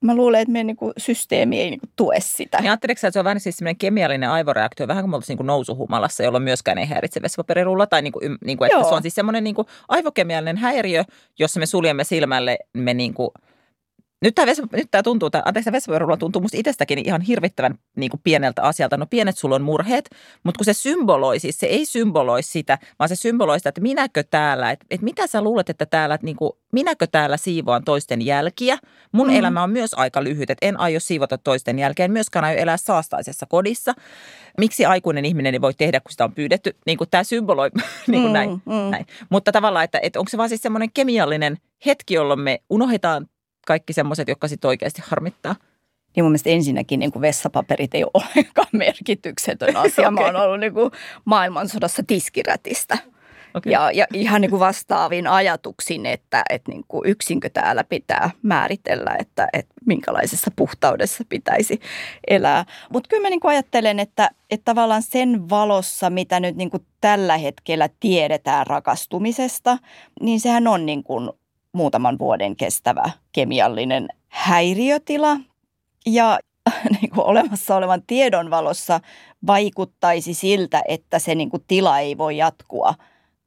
Mä 0.00 0.14
luulen, 0.14 0.40
että 0.40 0.52
meidän 0.52 0.66
niin 0.66 0.76
kuin 0.76 0.92
systeemi 0.98 1.60
ei 1.60 1.70
niin 1.70 1.80
kuin 1.80 1.90
tue 1.96 2.20
sitä. 2.20 2.58
Niin 2.58 2.70
ajatteletko 2.70 3.00
sä, 3.00 3.08
että 3.08 3.12
se 3.12 3.18
on 3.18 3.24
vähän 3.24 3.40
siis 3.40 3.56
semmoinen 3.56 3.76
kemiallinen 3.76 4.30
aivoreaktio, 4.30 4.88
vähän 4.88 5.02
kuin 5.02 5.10
me 5.10 5.16
oltaisiin 5.16 5.36
niin 5.36 5.46
nousuhumalassa, 5.46 6.22
jolloin 6.22 6.44
myöskään 6.44 6.78
ei 6.78 6.86
häiritse 6.86 7.22
vessapaperirulla, 7.22 7.86
tai 7.86 8.02
niin 8.02 8.12
kuin, 8.12 8.38
niin 8.44 8.58
kuin, 8.58 8.66
että 8.66 8.78
Joo. 8.78 8.88
se 8.88 8.94
on 8.94 9.02
siis 9.02 9.14
semmoinen 9.14 9.44
niin 9.44 9.54
kuin 9.54 9.66
aivokemiallinen 9.88 10.56
häiriö, 10.56 11.04
jossa 11.38 11.60
me 11.60 11.66
suljemme 11.66 12.04
silmälle, 12.04 12.58
me 12.72 12.94
niin 12.94 13.14
kuin, 13.14 13.30
nyt 14.22 14.34
tämä, 14.34 14.46
vesa, 14.46 14.62
nyt 14.72 14.90
tämä 14.90 15.02
tuntuu, 15.02 15.30
tämä, 15.30 15.42
anteeksi, 15.46 15.64
tämä 15.64 15.72
vessapaperirulla 15.76 16.16
tuntuu 16.16 16.42
musta 16.42 16.56
itsestäkin 16.56 16.98
ihan 17.06 17.20
hirvittävän 17.20 17.78
niin 17.96 18.10
kuin 18.10 18.20
pieneltä 18.24 18.62
asialta. 18.62 18.96
No 18.96 19.06
pienet 19.06 19.38
sulla 19.38 19.54
on 19.56 19.62
murheet, 19.62 20.10
mutta 20.44 20.58
kun 20.58 20.64
se 20.64 20.72
symboloi, 20.72 21.38
siis 21.38 21.58
se 21.58 21.66
ei 21.66 21.84
symboloi 21.84 22.42
sitä, 22.42 22.78
vaan 22.98 23.08
se 23.08 23.16
symboloi 23.16 23.60
sitä, 23.60 23.68
että 23.68 23.80
minäkö 23.80 24.22
täällä, 24.22 24.70
että, 24.70 24.86
että 24.90 25.04
mitä 25.04 25.26
sä 25.26 25.42
luulet, 25.42 25.70
että 25.70 25.86
täällä, 25.86 26.14
että 26.14 26.24
niin 26.24 26.36
kuin, 26.36 26.52
minäkö 26.72 27.06
täällä 27.06 27.36
siivoan 27.36 27.84
toisten 27.84 28.22
jälkiä. 28.22 28.78
Mun 29.12 29.28
Mm. 29.28 29.36
elämä 29.36 29.62
on 29.62 29.70
myös 29.70 29.94
aika 29.94 30.24
lyhyt, 30.24 30.50
että 30.50 30.66
en 30.66 30.80
aio 30.80 31.00
siivota 31.00 31.38
toisten 31.38 31.78
jälkeen, 31.78 32.04
en 32.04 32.12
myöskään 32.12 32.44
aio 32.44 32.58
elää 32.58 32.76
saastaisessa 32.76 33.46
kodissa. 33.46 33.92
Miksi 34.58 34.86
aikuinen 34.86 35.24
ihminen 35.24 35.54
ei 35.54 35.60
voi 35.60 35.74
tehdä, 35.74 36.00
kun 36.00 36.10
sitä 36.10 36.24
on 36.24 36.32
pyydetty? 36.32 36.76
Niin 36.86 36.98
kuin 36.98 37.10
tämä 37.10 37.24
symboloi 37.24 37.70
niin 38.06 38.22
kuin 38.22 38.26
Mm, 38.26 38.32
näin, 38.32 38.50
mm. 38.50 38.90
näin. 38.90 39.06
Mutta 39.30 39.52
tavallaan, 39.52 39.84
että, 39.84 39.98
että 40.02 40.18
onko 40.18 40.28
se 40.28 40.38
vaan 40.38 40.48
siis 40.48 40.62
semmoinen 40.62 40.90
kemiallinen 40.94 41.56
hetki, 41.86 42.14
jolloin 42.14 42.40
me 42.40 42.58
unohdetaan 42.70 43.26
kaikki 43.66 43.92
semmoiset, 43.92 44.28
jotka 44.28 44.48
sitten 44.48 44.68
oikeasti 44.68 45.02
harmittaa. 45.06 45.56
Niin 46.16 46.24
mun 46.24 46.30
mielestä 46.30 46.50
ensinnäkin 46.50 47.00
niin 47.00 47.12
kuin 47.12 47.22
vessapaperit 47.22 47.94
ei 47.94 48.04
ole 48.04 48.10
ollenkaan 48.14 48.68
merkityksetön 48.84 49.76
asia. 49.76 50.10
Mä 50.10 50.20
oon 50.20 50.36
ollut 50.36 50.60
niin 50.60 50.74
kuin 50.74 50.90
maailmansodassa 51.24 52.02
tiskirätistä. 52.06 52.98
Okay. 53.56 53.72
Ja, 53.72 53.90
ja 53.90 54.06
ihan 54.12 54.40
niin 54.40 54.50
kuin 54.50 54.60
vastaavin 54.60 55.26
ajatuksin, 55.26 56.06
että, 56.06 56.42
että 56.50 56.72
niin 56.72 56.84
kuin 56.88 57.10
yksinkö 57.10 57.50
täällä 57.50 57.84
pitää 57.84 58.30
määritellä, 58.42 59.16
että, 59.18 59.48
että 59.52 59.74
minkälaisessa 59.86 60.50
puhtaudessa 60.56 61.24
pitäisi 61.28 61.80
elää. 62.28 62.64
Mutta 62.92 63.08
kyllä 63.08 63.22
mä 63.22 63.30
niin 63.30 63.40
kuin 63.40 63.50
ajattelen, 63.50 64.00
että, 64.00 64.30
että 64.50 64.64
tavallaan 64.64 65.02
sen 65.02 65.50
valossa, 65.50 66.10
mitä 66.10 66.40
nyt 66.40 66.56
niin 66.56 66.70
kuin 66.70 66.86
tällä 67.00 67.36
hetkellä 67.36 67.88
tiedetään 68.00 68.66
rakastumisesta, 68.66 69.78
niin 70.20 70.40
sehän 70.40 70.66
on 70.66 70.86
niin 70.86 71.04
kuin 71.04 71.30
muutaman 71.76 72.18
vuoden 72.18 72.56
kestävä 72.56 73.10
kemiallinen 73.32 74.08
häiriötila. 74.28 75.36
Ja 76.06 76.38
niin 77.00 77.10
kuin 77.10 77.26
olemassa 77.26 77.76
olevan 77.76 78.02
tiedon 78.06 78.50
valossa 78.50 79.00
vaikuttaisi 79.46 80.34
siltä, 80.34 80.82
että 80.88 81.18
se 81.18 81.34
niin 81.34 81.50
kuin 81.50 81.64
tila 81.68 81.98
ei 81.98 82.18
voi 82.18 82.36
jatkua 82.36 82.94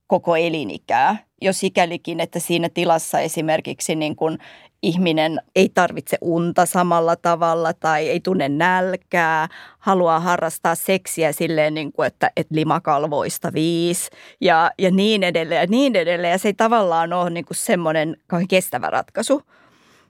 koko 0.08 0.36
elinikää. 0.36 1.18
Jo 1.42 1.54
sikälikin, 1.54 2.20
että 2.20 2.40
siinä 2.40 2.70
tilassa 2.70 3.20
esimerkiksi 3.20 3.96
niin 3.96 4.16
kuin 4.16 4.38
ihminen 4.84 5.42
ei 5.56 5.70
tarvitse 5.74 6.18
unta 6.22 6.66
samalla 6.66 7.16
tavalla 7.16 7.74
tai 7.74 8.10
ei 8.10 8.20
tunne 8.20 8.50
nälkää, 8.50 9.48
haluaa 9.80 10.20
harrastaa 10.20 10.76
seksiä 10.76 11.32
silleen, 11.32 11.74
niin 11.74 11.92
kuin, 11.92 12.08
että, 12.08 12.32
että 12.38 12.56
limakalvoista 12.56 13.54
viisi 13.54 14.10
ja, 14.42 14.72
ja 14.78 14.92
niin 14.92 15.24
edelleen 15.24 15.62
ja 15.62 15.68
niin 15.68 15.96
edelleen. 15.96 16.32
Ja 16.32 16.38
se 16.38 16.48
ei 16.50 16.54
tavallaan 16.54 17.14
ole 17.14 17.30
niin 17.30 17.46
kuin 17.46 17.58
semmoinen 17.58 18.18
kestävä 18.50 18.90
ratkaisu. 18.90 19.42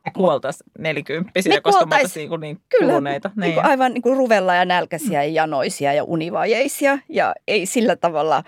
Me 0.06 0.12
kuoltaisiin 0.16 0.72
nelikymppisiä, 0.80 1.54
Me 1.54 1.62
koska 1.62 1.86
me 1.86 1.96
kuoltais- 1.96 1.98
oltaisiin 1.98 2.30
niin, 2.30 2.40
niin 2.42 2.62
Kyllä, 2.70 2.92
kuluneita. 2.92 3.32
niin 3.36 3.54
kuin 3.54 3.66
aivan 3.66 3.94
niin 3.94 4.02
kuin 4.02 4.18
ruvella 4.18 4.56
ja 4.56 4.66
nälkäisiä 4.66 5.24
ja 5.24 5.32
janoisia 5.34 5.94
ja 5.94 6.04
univajeisia 6.04 7.00
ja 7.10 7.34
ei 7.48 7.66
sillä 7.66 7.96
tavalla 7.96 8.44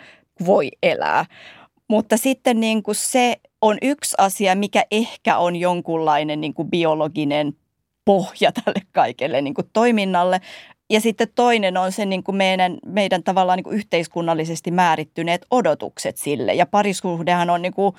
voi 0.46 0.70
elää. 0.84 1.26
Mutta 1.88 2.18
sitten 2.18 2.60
niin 2.60 2.84
kuin 2.84 2.96
se 2.96 3.36
yksi 3.82 4.16
asia, 4.18 4.56
mikä 4.56 4.86
ehkä 4.92 5.38
on 5.38 5.56
jonkunlainen 5.56 6.42
niin 6.42 6.54
kuin 6.54 6.70
biologinen 6.70 7.54
pohja 8.06 8.52
tälle 8.52 8.82
kaikelle 8.92 9.42
niin 9.42 9.54
kuin 9.54 9.70
toiminnalle. 9.74 10.42
Ja 10.90 11.02
sitten 11.02 11.28
toinen 11.36 11.78
on 11.78 11.92
se 11.92 12.06
niin 12.06 12.24
kuin 12.24 12.36
meidän, 12.36 12.78
meidän 12.86 13.24
tavallaan 13.24 13.58
niin 13.58 13.64
kuin 13.64 13.76
yhteiskunnallisesti 13.76 14.72
määrittyneet 14.72 15.46
odotukset 15.52 16.18
sille. 16.18 16.54
Ja 16.54 16.66
parisuhdehan 16.66 17.50
on 17.50 17.62
niin 17.62 17.74
kuin 17.74 17.96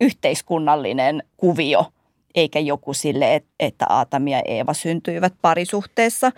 yhteiskunnallinen 0.00 1.22
kuvio, 1.36 1.86
eikä 2.34 2.58
joku 2.58 2.94
sille, 2.94 3.34
et- 3.34 3.46
että 3.60 3.86
Aatami 3.88 4.32
ja 4.32 4.42
Eeva 4.44 4.74
syntyivät 4.74 5.34
parisuhteessa 5.42 6.32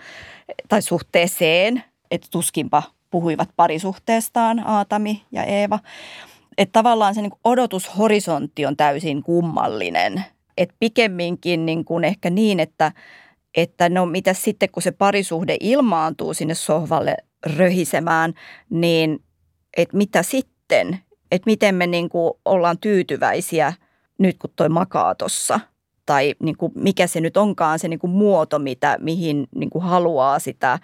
tai 0.67 0.81
suhteeseen, 0.81 1.83
että 2.11 2.27
tuskinpa 2.31 2.83
puhuivat 3.09 3.49
parisuhteestaan 3.55 4.67
Aatami 4.67 5.23
ja 5.31 5.43
Eeva. 5.43 5.79
Että 6.57 6.79
tavallaan 6.79 7.15
se 7.15 7.21
niin 7.21 7.31
odotushorisontti 7.43 8.65
on 8.65 8.77
täysin 8.77 9.23
kummallinen. 9.23 10.23
Et 10.57 10.69
pikemminkin 10.79 11.65
niin 11.65 11.85
kuin 11.85 12.03
ehkä 12.03 12.29
niin, 12.29 12.59
että, 12.59 12.91
että 13.57 13.89
no 13.89 14.05
mitä 14.05 14.33
sitten 14.33 14.69
kun 14.71 14.83
se 14.83 14.91
parisuhde 14.91 15.57
ilmaantuu 15.59 16.33
sinne 16.33 16.53
sohvalle 16.53 17.17
röhisemään, 17.57 18.33
niin 18.69 19.23
että 19.77 19.97
mitä 19.97 20.23
sitten? 20.23 20.99
Että 21.31 21.49
miten 21.49 21.75
me 21.75 21.87
niin 21.87 22.09
kuin 22.09 22.33
ollaan 22.45 22.77
tyytyväisiä 22.77 23.73
nyt 24.17 24.37
kun 24.37 24.49
toi 24.55 24.69
makaa 24.69 25.15
tossa– 25.15 25.59
tai 26.05 26.35
niin 26.39 26.57
kuin 26.57 26.71
mikä 26.75 27.07
se 27.07 27.21
nyt 27.21 27.37
onkaan 27.37 27.79
se 27.79 27.87
niin 27.87 27.99
kuin 27.99 28.11
muoto, 28.11 28.59
mitä, 28.59 28.97
mihin 29.01 29.47
niin 29.55 29.69
kuin 29.69 29.83
haluaa 29.83 30.39
sitä 30.39 30.79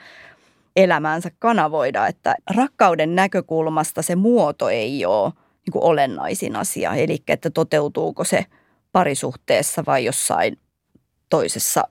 elämäänsä 0.76 1.32
kanavoida. 1.40 2.08
Että 2.08 2.36
rakkauden 2.56 3.16
näkökulmasta 3.16 4.02
se 4.02 4.16
muoto 4.16 4.70
ei 4.70 5.06
ole 5.06 5.34
niin 5.70 5.82
kuin 5.82 5.84
olennaisin 5.84 6.56
asia, 6.56 6.96
eli 6.96 7.18
että 7.28 7.50
toteutuuko 7.50 8.24
se 8.24 8.46
parisuhteessa 8.92 9.84
vai 9.88 10.06
jossain 10.06 10.58
toisessa 11.30 11.84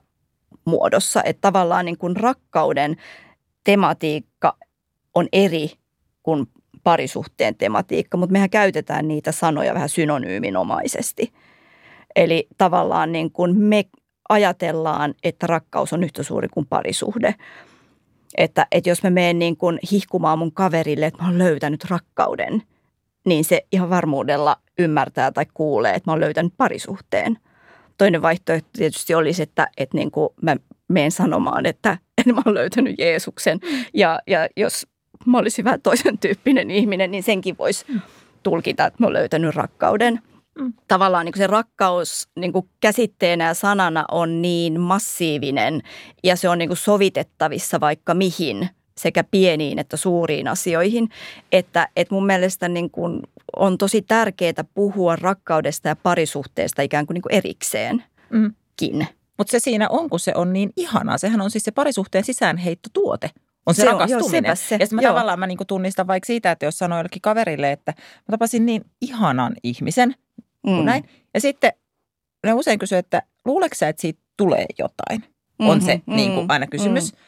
muodossa. 0.65 1.23
Että 1.23 1.41
tavallaan 1.41 1.85
niin 1.85 1.97
kuin 1.97 2.15
rakkauden 2.15 2.97
tematiikka 3.63 4.57
on 5.15 5.27
eri 5.33 5.71
kuin 6.23 6.47
parisuhteen 6.83 7.55
tematiikka, 7.55 8.17
mutta 8.17 8.33
mehän 8.33 8.49
käytetään 8.49 9.07
niitä 9.07 9.31
sanoja 9.31 9.73
vähän 9.73 9.89
synonyyminomaisesti– 9.89 11.33
Eli 12.15 12.47
tavallaan 12.57 13.11
niin 13.11 13.31
kuin 13.31 13.57
me 13.57 13.85
ajatellaan, 14.29 15.13
että 15.23 15.47
rakkaus 15.47 15.93
on 15.93 16.03
yhtä 16.03 16.23
suuri 16.23 16.47
kuin 16.47 16.65
parisuhde. 16.65 17.35
Että, 18.37 18.67
että 18.71 18.89
jos 18.89 19.03
mä 19.03 19.09
menen 19.09 19.39
niin 19.39 19.57
kuin 19.57 19.79
hihkumaan 19.91 20.39
mun 20.39 20.51
kaverille, 20.51 21.05
että 21.05 21.23
mä 21.23 21.29
oon 21.29 21.37
löytänyt 21.37 21.85
rakkauden, 21.89 22.63
niin 23.25 23.43
se 23.43 23.65
ihan 23.71 23.89
varmuudella 23.89 24.57
ymmärtää 24.79 25.31
tai 25.31 25.45
kuulee, 25.53 25.93
että 25.93 26.09
mä 26.09 26.13
oon 26.13 26.19
löytänyt 26.19 26.53
parisuhteen. 26.57 27.37
Toinen 27.97 28.21
vaihtoehto 28.21 28.69
tietysti 28.73 29.15
olisi, 29.15 29.43
että, 29.43 29.67
että 29.77 29.97
niin 29.97 30.11
kuin 30.11 30.29
mä 30.41 30.55
menen 30.87 31.11
sanomaan, 31.11 31.65
että, 31.65 31.97
että 32.17 32.33
mä 32.33 32.41
oon 32.45 32.55
löytänyt 32.55 32.99
Jeesuksen. 32.99 33.59
Ja, 33.93 34.19
ja 34.27 34.47
jos 34.57 34.87
mä 35.25 35.37
olisin 35.37 35.65
vähän 35.65 35.81
toisen 35.81 36.17
tyyppinen 36.17 36.71
ihminen, 36.71 37.11
niin 37.11 37.23
senkin 37.23 37.57
voisi 37.57 37.85
tulkita, 38.43 38.85
että 38.85 39.03
mä 39.03 39.05
oon 39.05 39.13
löytänyt 39.13 39.55
rakkauden– 39.55 40.19
Mm. 40.59 40.73
Tavallaan 40.87 41.25
niin 41.25 41.33
kuin 41.33 41.39
se 41.39 41.47
rakkaus 41.47 42.29
niin 42.35 42.53
kuin 42.53 42.69
käsitteenä 42.79 43.45
ja 43.45 43.53
sanana 43.53 44.05
on 44.11 44.41
niin 44.41 44.79
massiivinen 44.79 45.81
ja 46.23 46.35
se 46.35 46.49
on 46.49 46.57
niin 46.57 46.69
kuin 46.69 46.77
sovitettavissa 46.77 47.79
vaikka 47.79 48.13
mihin 48.13 48.69
sekä 48.99 49.23
pieniin 49.23 49.79
että 49.79 49.97
suuriin 49.97 50.47
asioihin, 50.47 51.09
että, 51.51 51.87
että 51.95 52.15
mun 52.15 52.25
mielestä 52.25 52.69
niin 52.69 52.89
kuin 52.89 53.21
on 53.55 53.77
tosi 53.77 54.01
tärkeää 54.01 54.63
puhua 54.73 55.15
rakkaudesta 55.15 55.87
ja 55.87 55.95
parisuhteesta 55.95 56.81
ikään 56.81 57.07
kuin, 57.07 57.15
niin 57.15 57.21
kuin 57.21 57.35
erikseenkin. 57.35 58.05
Mm. 58.29 58.53
Mutta 59.37 59.51
se 59.51 59.59
siinä 59.59 59.89
on, 59.89 60.09
kun 60.09 60.19
se 60.19 60.31
on 60.35 60.53
niin 60.53 60.69
ihanaa. 60.77 61.17
Sehän 61.17 61.41
on 61.41 61.51
siis 61.51 61.63
se 61.63 61.71
parisuhteen 61.71 62.23
sisäänheittotuote 62.23 63.29
on 63.65 63.75
se, 63.75 63.81
se 63.81 63.85
rakastuminen. 63.85 64.49
Joo, 64.49 64.55
se. 64.55 64.75
Ja 64.75 64.85
sitten 64.85 64.95
mä 64.95 65.01
joo. 65.01 65.11
tavallaan 65.13 65.39
mä 65.39 65.47
niinku 65.47 65.65
tunnistan 65.65 66.07
vaikka 66.07 66.27
siitä, 66.27 66.51
että 66.51 66.65
jos 66.65 66.77
sanoo 66.77 66.99
jollekin 66.99 67.21
kaverille, 67.21 67.71
että 67.71 67.93
mä 67.97 68.31
tapasin 68.31 68.65
niin 68.65 68.85
ihanan 69.01 69.53
ihmisen, 69.63 70.15
mm. 70.67 70.85
näin. 70.85 71.09
Ja 71.33 71.41
sitten 71.41 71.73
ne 72.45 72.53
usein 72.53 72.79
kysyy, 72.79 72.97
että 72.97 73.21
luuleeko 73.45 73.75
sä, 73.75 73.87
että 73.87 74.01
siitä 74.01 74.19
tulee 74.37 74.65
jotain? 74.79 75.19
Mm-hmm, 75.19 75.69
on 75.69 75.81
se 75.81 75.95
mm-hmm, 75.95 76.15
niin 76.15 76.33
kuin 76.33 76.45
aina 76.49 76.67
kysymys. 76.67 77.13
Mm. 77.13 77.19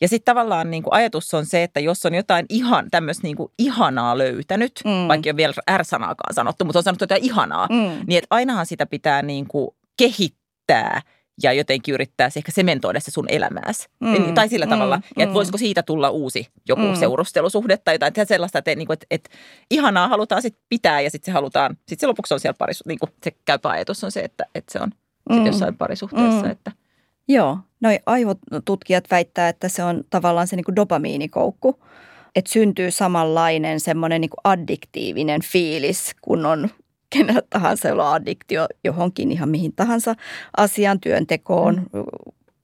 Ja 0.00 0.08
sitten 0.08 0.34
tavallaan 0.34 0.70
niin 0.70 0.82
kuin 0.82 0.94
ajatus 0.94 1.34
on 1.34 1.46
se, 1.46 1.62
että 1.62 1.80
jos 1.80 2.06
on 2.06 2.14
jotain 2.14 2.46
ihan 2.48 2.90
tämmöistä 2.90 3.22
niin 3.22 3.36
kuin 3.36 3.52
ihanaa 3.58 4.18
löytänyt, 4.18 4.80
mm. 4.84 5.08
vaikka 5.08 5.26
ei 5.26 5.30
ole 5.30 5.36
vielä 5.36 5.78
R-sanaakaan 5.78 6.34
sanottu, 6.34 6.64
mutta 6.64 6.78
on 6.78 6.82
sanottu 6.82 7.02
jotain 7.02 7.24
ihanaa, 7.24 7.66
mm. 7.70 8.06
niin 8.06 8.18
että 8.18 8.26
ainahan 8.30 8.66
sitä 8.66 8.86
pitää 8.86 9.22
niin 9.22 9.48
kuin 9.48 9.68
kehittää– 9.96 11.02
ja 11.42 11.52
jotenkin 11.52 11.94
yrittää 11.94 12.28
ehkä 12.36 12.52
sementoida 12.52 13.00
se 13.00 13.10
sun 13.10 13.26
elämääsi. 13.28 13.88
Mm, 14.00 14.34
tai 14.34 14.48
sillä 14.48 14.66
mm, 14.66 14.70
tavalla, 14.70 14.96
mm, 14.96 15.22
että 15.22 15.34
voisiko 15.34 15.58
siitä 15.58 15.82
tulla 15.82 16.10
uusi 16.10 16.48
joku 16.68 16.82
mm. 16.82 16.94
seurustelusuhde 16.94 17.76
tai 17.76 17.94
jotain 17.94 18.26
sellaista, 18.26 18.58
että, 18.58 18.74
niin 18.74 18.86
kuin, 18.86 18.94
että, 18.94 19.06
että 19.10 19.30
ihanaa 19.70 20.08
halutaan 20.08 20.42
sitten 20.42 20.62
pitää 20.68 21.00
ja 21.00 21.10
sitten 21.10 21.26
se 21.26 21.32
halutaan, 21.32 21.76
sitten 21.76 21.98
se 21.98 22.06
lopuksi 22.06 22.34
on 22.34 22.40
siellä 22.40 22.56
parisuhteessa, 22.58 22.88
niin 22.88 22.98
kuin 22.98 23.10
se 23.22 23.30
käypä 23.44 23.68
ajatus 23.68 24.04
on 24.04 24.12
se, 24.12 24.20
että, 24.20 24.46
että 24.54 24.72
se 24.72 24.80
on 24.80 24.90
mm. 25.30 25.46
jossain 25.46 25.76
parisuhteessa. 25.76 26.44
Mm. 26.44 26.50
Että. 26.50 26.72
Joo, 27.28 27.58
noi 27.80 27.98
aivotutkijat 28.06 29.04
väittää, 29.10 29.48
että 29.48 29.68
se 29.68 29.84
on 29.84 30.04
tavallaan 30.10 30.46
se 30.46 30.56
niin 30.56 30.76
dopamiinikoukku, 30.76 31.84
että 32.34 32.52
syntyy 32.52 32.90
samanlainen 32.90 33.80
semmoinen 33.80 34.20
niin 34.20 34.30
addiktiivinen 34.44 35.42
fiilis, 35.42 36.16
kun 36.22 36.46
on 36.46 36.68
kenellä 37.10 37.42
tahansa, 37.50 37.88
jolla 37.88 38.08
on 38.10 38.14
addiktio 38.14 38.66
johonkin 38.84 39.32
ihan 39.32 39.48
mihin 39.48 39.72
tahansa 39.72 40.14
asiaan, 40.56 41.00
työntekoon, 41.00 41.76
mm. 41.92 42.04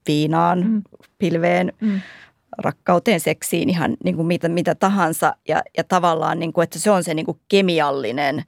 viinaan, 0.06 0.66
mm. 0.66 0.82
pilveen, 1.18 1.72
mm. 1.80 2.00
rakkauteen, 2.58 3.20
seksiin, 3.20 3.70
ihan 3.70 3.96
niin 4.04 4.16
kuin 4.16 4.26
mitä, 4.26 4.48
mitä 4.48 4.74
tahansa. 4.74 5.36
Ja, 5.48 5.62
ja 5.76 5.84
tavallaan, 5.84 6.38
niin 6.38 6.52
kuin, 6.52 6.62
että 6.62 6.78
se 6.78 6.90
on 6.90 7.04
se 7.04 7.14
niin 7.14 7.26
kuin 7.26 7.40
kemiallinen 7.48 8.44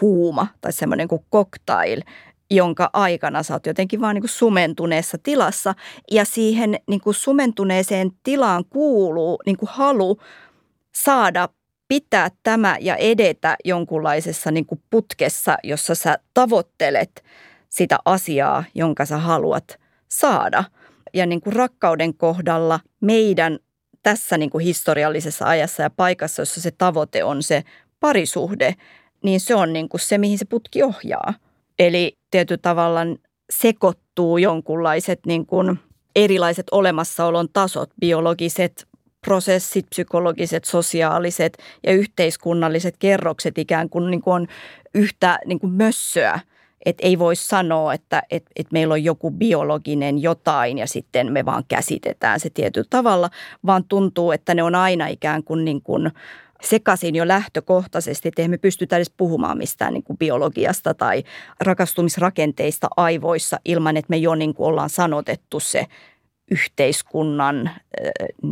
huuma 0.00 0.46
tai 0.60 0.72
semmoinen 0.72 1.08
kuin 1.08 1.24
cocktail, 1.32 2.02
jonka 2.50 2.90
aikana 2.92 3.42
sä 3.42 3.54
oot 3.54 3.66
jotenkin 3.66 4.00
vaan 4.00 4.14
niin 4.14 4.28
sumentuneessa 4.28 5.18
tilassa. 5.22 5.74
Ja 6.10 6.24
siihen 6.24 6.80
niin 6.88 7.00
kuin 7.00 7.14
sumentuneeseen 7.14 8.10
tilaan 8.22 8.64
kuuluu 8.70 9.38
niin 9.46 9.56
kuin 9.56 9.70
halu 9.72 10.20
saada 10.94 11.48
pitää 11.88 12.30
tämä 12.42 12.76
ja 12.80 12.96
edetä 12.96 13.56
jonkunlaisessa 13.64 14.50
niin 14.50 14.66
kuin 14.66 14.82
putkessa, 14.90 15.56
jossa 15.64 15.94
sä 15.94 16.18
tavoittelet 16.34 17.24
sitä 17.68 17.98
asiaa, 18.04 18.64
jonka 18.74 19.04
sä 19.04 19.18
haluat 19.18 19.78
saada. 20.08 20.64
Ja 21.14 21.26
niin 21.26 21.40
kuin 21.40 21.56
rakkauden 21.56 22.14
kohdalla 22.14 22.80
meidän 23.00 23.58
tässä 24.02 24.38
niin 24.38 24.50
kuin 24.50 24.64
historiallisessa 24.64 25.46
ajassa 25.46 25.82
ja 25.82 25.90
paikassa, 25.90 26.42
jossa 26.42 26.60
se 26.60 26.70
tavoite 26.70 27.24
on 27.24 27.42
se 27.42 27.64
parisuhde, 28.00 28.74
niin 29.24 29.40
se 29.40 29.54
on 29.54 29.72
niin 29.72 29.88
kuin 29.88 30.00
se, 30.00 30.18
mihin 30.18 30.38
se 30.38 30.44
putki 30.44 30.82
ohjaa. 30.82 31.34
Eli 31.78 32.18
tietyllä 32.30 32.60
tavalla 32.62 33.00
sekoittuu 33.50 34.38
jonkunlaiset 34.38 35.20
niin 35.26 35.46
kuin 35.46 35.78
erilaiset 36.16 36.66
olemassaolon 36.70 37.48
tasot, 37.52 37.90
biologiset, 38.00 38.86
prosessit, 39.26 39.86
psykologiset, 39.90 40.64
sosiaaliset 40.64 41.58
ja 41.86 41.92
yhteiskunnalliset 41.92 42.96
kerrokset 42.98 43.58
ikään 43.58 43.88
kuin, 43.88 44.10
niin 44.10 44.22
kuin 44.22 44.34
on 44.34 44.46
yhtä 44.94 45.38
niin 45.46 45.58
kuin 45.58 45.72
mössöä. 45.72 46.40
Että 46.86 47.06
ei 47.06 47.18
voi 47.18 47.36
sanoa, 47.36 47.94
että 47.94 48.22
et, 48.30 48.44
et 48.56 48.72
meillä 48.72 48.92
on 48.92 49.04
joku 49.04 49.30
biologinen 49.30 50.22
jotain 50.22 50.78
ja 50.78 50.86
sitten 50.86 51.32
me 51.32 51.44
vaan 51.44 51.64
käsitetään 51.68 52.40
se 52.40 52.50
tietyllä 52.50 52.86
tavalla, 52.90 53.30
vaan 53.66 53.84
tuntuu, 53.84 54.32
että 54.32 54.54
ne 54.54 54.62
on 54.62 54.74
aina 54.74 55.06
ikään 55.06 55.44
kuin, 55.44 55.64
niin 55.64 55.82
kuin 55.82 56.10
sekaisin 56.62 57.14
jo 57.14 57.28
lähtökohtaisesti, 57.28 58.28
että 58.28 58.48
me 58.48 58.58
pystytä 58.58 58.96
edes 58.96 59.12
puhumaan 59.16 59.58
mistään 59.58 59.92
niin 59.92 60.02
kuin 60.02 60.18
biologiasta 60.18 60.94
tai 60.94 61.24
rakastumisrakenteista 61.60 62.88
aivoissa 62.96 63.60
ilman, 63.64 63.96
että 63.96 64.10
me 64.10 64.16
jo 64.16 64.34
niin 64.34 64.54
kuin 64.54 64.66
ollaan 64.66 64.90
sanotettu 64.90 65.60
se 65.60 65.86
yhteiskunnan 66.50 67.70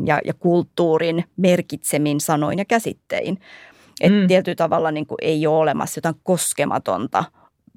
ja, 0.04 0.20
ja 0.24 0.34
kulttuurin 0.34 1.24
merkitsemin 1.36 2.20
sanoin 2.20 2.58
ja 2.58 2.64
käsittein. 2.64 3.38
Että 4.00 4.18
mm. 4.18 4.26
tietyllä 4.26 4.56
tavalla 4.56 4.90
niin 4.90 5.06
kuin 5.06 5.18
ei 5.22 5.46
ole 5.46 5.58
olemassa 5.58 5.98
jotain 5.98 6.14
koskematonta 6.22 7.24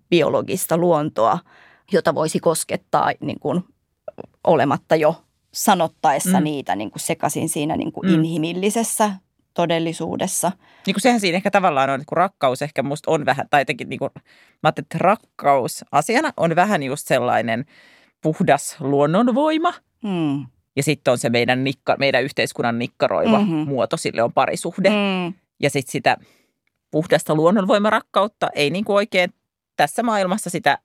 biologista 0.10 0.78
luontoa, 0.78 1.40
jota 1.92 2.16
voisi 2.16 2.40
koskettaa 2.40 3.12
niin 3.20 3.40
kuin 3.40 3.64
olematta 4.44 4.96
jo 4.96 5.16
sanottaessa 5.54 6.40
mm. 6.40 6.44
niitä 6.44 6.76
niin 6.76 6.92
kuin 6.92 7.00
sekaisin 7.00 7.50
siinä 7.50 7.78
niin 7.78 7.92
kuin 7.92 8.10
mm. 8.10 8.14
inhimillisessä 8.14 9.12
todellisuudessa. 9.58 10.52
Niin 10.86 10.94
kuin 10.94 11.02
sehän 11.02 11.20
siinä 11.20 11.36
ehkä 11.36 11.52
tavallaan 11.52 11.90
on, 11.90 12.04
kun 12.06 12.18
rakkaus 12.18 12.62
ehkä 12.62 12.84
musta 12.84 13.12
on 13.12 13.26
vähän, 13.26 13.48
tai 13.50 13.62
jotenkin 13.62 13.90
niin 13.90 14.00
kuin, 14.00 14.12
mä 14.16 14.24
ajattelin, 14.64 14.86
että 14.86 14.98
rakkaus 14.98 15.86
asiana 15.92 16.34
on 16.38 16.56
vähän 16.56 16.84
just 16.84 17.08
sellainen 17.08 17.66
puhdas 18.22 18.76
luonnonvoima– 18.80 19.74
Mm. 20.04 20.46
Ja 20.76 20.84
sitten 20.84 21.12
on 21.12 21.18
se 21.18 21.30
meidän, 21.30 21.64
nikka, 21.64 21.96
meidän 22.00 22.24
yhteiskunnan 22.24 22.80
nikkaroiva 22.80 23.40
mm-hmm. 23.40 23.68
muoto, 23.68 23.98
sille 23.98 24.24
on 24.24 24.34
parisuhde. 24.34 24.90
Mm. 24.90 25.34
Ja 25.60 25.70
sitten 25.70 25.92
sitä 25.92 26.18
puhdasta 26.92 27.36
luonnonvoimarakkautta 27.36 28.50
ei 28.56 28.70
niin 28.70 28.86
kuin 28.86 28.96
oikein 28.96 29.34
tässä 29.76 30.04
maailmassa 30.04 30.50
sitä 30.50 30.78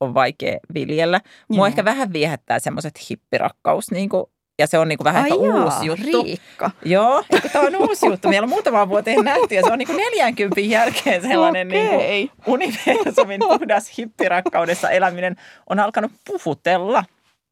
on 0.00 0.14
vaikea 0.14 0.58
viljellä. 0.74 1.20
Mua 1.48 1.58
Joo. 1.58 1.66
ehkä 1.66 1.84
vähän 1.84 2.12
viehättää 2.12 2.58
semmoiset 2.58 3.10
hippirakkaus 3.10 3.90
niin 3.90 4.08
kuin 4.08 4.24
ja 4.58 4.66
se 4.66 4.78
on 4.78 4.88
niin 4.88 4.98
kuin 4.98 5.04
vähän 5.04 5.22
Ai 5.22 5.30
jaa, 5.30 5.64
uusi 5.64 5.86
juttu. 5.86 6.22
Riikka. 6.22 6.70
Joo, 6.84 7.24
tämä 7.52 7.66
on 7.66 7.76
uusi 7.76 8.06
juttu. 8.06 8.28
Meillä 8.28 8.44
on 8.44 8.48
muutama 8.48 8.88
vuoteen 8.88 9.24
nähty 9.24 9.54
ja 9.54 9.62
se 9.62 9.72
on 9.72 9.78
niin 9.78 9.86
kuin 9.86 9.96
40 9.96 10.60
jälkeen 10.60 11.22
sellainen 11.22 11.68
okay. 11.68 11.78
niin 11.80 12.30
kuin 12.44 12.54
universumin 12.54 13.40
puhdas 13.40 13.98
hippirakkaudessa 13.98 14.90
eläminen 14.90 15.36
on 15.70 15.78
alkanut 15.78 16.12
puhutella. 16.26 17.04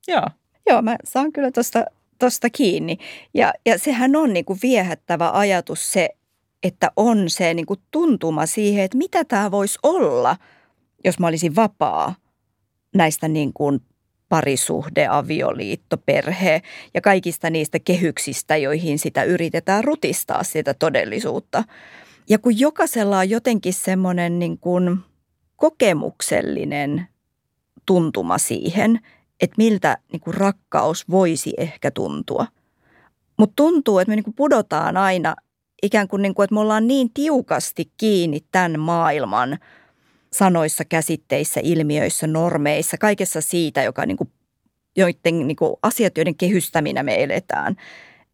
Joo. 0.08 0.26
Joo, 0.66 0.82
mä 0.82 0.96
saan 1.04 1.32
kyllä 1.32 1.50
tuosta 1.50 1.84
tosta 2.18 2.50
kiinni. 2.50 2.98
Ja, 3.34 3.52
ja 3.66 3.78
sehän 3.78 4.16
on 4.16 4.32
niin 4.32 4.44
kuin 4.44 4.58
viehättävä 4.62 5.30
ajatus 5.30 5.92
se, 5.92 6.08
että 6.62 6.90
on 6.96 7.30
se 7.30 7.54
niin 7.54 7.66
kuin 7.66 7.80
tuntuma 7.90 8.46
siihen, 8.46 8.84
että 8.84 8.98
mitä 8.98 9.24
tämä 9.24 9.50
voisi 9.50 9.78
olla, 9.82 10.36
jos 11.04 11.18
mä 11.18 11.26
olisin 11.26 11.56
vapaa 11.56 12.14
näistä 12.94 13.28
niin 13.28 13.52
kuin 13.52 13.80
parisuhde, 14.30 15.06
avioliitto, 15.06 15.96
perhe 15.96 16.62
ja 16.94 17.00
kaikista 17.00 17.50
niistä 17.50 17.78
kehyksistä, 17.78 18.56
joihin 18.56 18.98
sitä 18.98 19.24
yritetään 19.24 19.84
rutistaa 19.84 20.44
sitä 20.44 20.74
todellisuutta. 20.74 21.64
Ja 22.28 22.38
kun 22.38 22.58
jokaisella 22.58 23.18
on 23.18 23.30
jotenkin 23.30 23.72
semmoinen 23.72 24.38
niin 24.38 24.58
kuin 24.58 24.98
kokemuksellinen 25.56 27.06
tuntuma 27.86 28.38
siihen, 28.38 29.00
että 29.40 29.54
miltä 29.56 29.98
niin 30.12 30.20
kuin 30.20 30.34
rakkaus 30.34 31.08
voisi 31.10 31.52
ehkä 31.58 31.90
tuntua. 31.90 32.46
Mutta 33.38 33.52
tuntuu, 33.56 33.98
että 33.98 34.10
me 34.10 34.16
niin 34.16 34.24
kuin 34.24 34.34
pudotaan 34.34 34.96
aina 34.96 35.36
ikään 35.82 36.08
kuin, 36.08 36.22
niin 36.22 36.34
kuin, 36.34 36.44
että 36.44 36.54
me 36.54 36.60
ollaan 36.60 36.86
niin 36.86 37.10
tiukasti 37.14 37.92
kiinni 37.96 38.40
tämän 38.52 38.80
maailman 38.80 39.58
sanoissa, 40.32 40.84
käsitteissä, 40.84 41.60
ilmiöissä, 41.64 42.26
normeissa, 42.26 42.98
kaikessa 42.98 43.40
siitä, 43.40 43.82
joka 43.82 44.06
niin 44.06 44.16
kuin, 44.16 44.32
joiden 44.96 45.46
niin 45.46 45.56
kuin 45.56 45.76
asiat, 45.82 46.16
joiden 46.16 46.36
kehystäminä 46.36 47.02
me 47.02 47.22
eletään. 47.22 47.76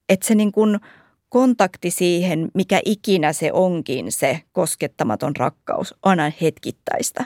Että 0.08 0.26
se 0.26 0.34
niin 0.34 0.52
kuin 0.52 0.80
kontakti 1.28 1.90
siihen, 1.90 2.48
mikä 2.54 2.80
ikinä 2.84 3.32
se 3.32 3.52
onkin 3.52 4.12
se 4.12 4.40
koskettamaton 4.52 5.36
rakkaus, 5.36 5.92
on 5.92 5.98
aina 6.02 6.32
hetkittäistä. 6.40 7.24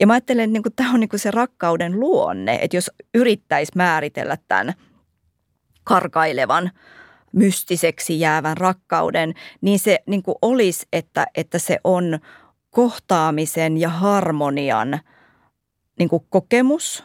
Ja 0.00 0.06
mä 0.06 0.12
ajattelen, 0.12 0.44
että 0.44 0.52
niin 0.52 0.62
kuin, 0.62 0.72
tämä 0.76 0.92
on 0.92 1.00
niin 1.00 1.08
kuin 1.08 1.20
se 1.20 1.30
rakkauden 1.30 2.00
luonne, 2.00 2.58
että 2.62 2.76
jos 2.76 2.90
yrittäisi 3.14 3.72
määritellä 3.74 4.38
tämän 4.48 4.74
karkailevan– 5.84 6.70
mystiseksi 7.34 8.20
jäävän 8.20 8.56
rakkauden, 8.56 9.34
niin 9.60 9.78
se 9.78 9.98
niin 10.06 10.22
kuin 10.22 10.34
olisi, 10.42 10.86
että, 10.92 11.26
että 11.34 11.58
se 11.58 11.78
on 11.84 12.18
kohtaamisen 12.74 13.76
ja 13.76 13.88
harmonian 13.88 15.00
niin 15.98 16.08
kuin 16.08 16.26
kokemus 16.30 17.04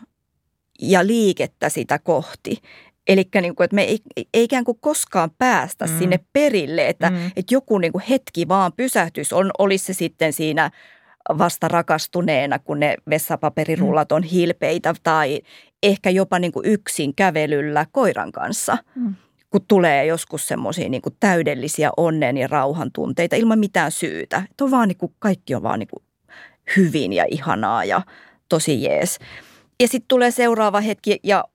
ja 0.81 1.07
liikettä 1.07 1.69
sitä 1.69 1.99
kohti. 1.99 2.61
Eli 3.07 3.29
niin 3.41 3.55
kuin, 3.55 3.65
että 3.65 3.75
me 3.75 3.83
ei, 3.83 3.99
ei 4.33 4.43
ikään 4.43 4.63
kuin 4.63 4.77
koskaan 4.81 5.31
päästä 5.37 5.85
mm. 5.85 5.99
sinne 5.99 6.19
perille, 6.33 6.87
että, 6.87 7.09
mm. 7.09 7.17
että 7.35 7.53
joku 7.53 7.77
niin 7.77 7.91
kuin 7.91 8.03
hetki 8.09 8.47
vaan 8.47 8.73
pysähtys, 8.73 9.33
on, 9.33 9.51
olisi 9.57 9.85
se 9.85 9.93
sitten 9.93 10.33
siinä 10.33 10.71
vasta 11.37 11.67
rakastuneena, 11.67 12.59
kun 12.59 12.79
ne 12.79 12.95
vessapaperirullat 13.09 14.11
on 14.11 14.23
hilpeitä 14.23 14.93
tai 15.03 15.41
ehkä 15.83 16.09
jopa 16.09 16.39
niin 16.39 16.51
kuin 16.51 16.65
yksin 16.65 17.15
kävelyllä 17.15 17.85
koiran 17.91 18.31
kanssa. 18.31 18.77
Mm 18.95 19.15
kun 19.49 19.65
tulee 19.67 20.05
joskus 20.05 20.47
semmoisia 20.47 20.89
niin 20.89 21.01
täydellisiä 21.19 21.91
onnen 21.97 22.37
ja 22.37 22.47
rauhan 22.47 22.91
tunteita 22.91 23.35
ilman 23.35 23.59
mitään 23.59 23.91
syytä. 23.91 24.43
Että 24.51 24.63
on 24.63 24.71
vaan 24.71 24.87
niin 24.87 24.97
kuin, 24.97 25.15
kaikki 25.19 25.55
on 25.55 25.63
vaan 25.63 25.79
niin 25.79 25.87
kuin 25.87 26.03
hyvin 26.77 27.13
ja 27.13 27.25
ihanaa 27.31 27.85
ja 27.85 28.01
tosi 28.49 28.83
jees. 28.83 29.19
Ja 29.79 29.87
sitten 29.87 30.07
tulee 30.07 30.31
seuraava 30.31 30.81
hetki 30.81 31.19
ja 31.23 31.45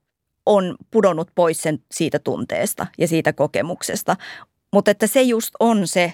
on 0.46 0.76
pudonnut 0.90 1.30
pois 1.34 1.62
sen 1.62 1.78
siitä 1.92 2.18
tunteesta 2.18 2.86
ja 2.98 3.08
siitä 3.08 3.32
kokemuksesta. 3.32 4.16
Mutta 4.72 4.90
että 4.90 5.06
se 5.06 5.22
just 5.22 5.50
on 5.60 5.88
se, 5.88 6.12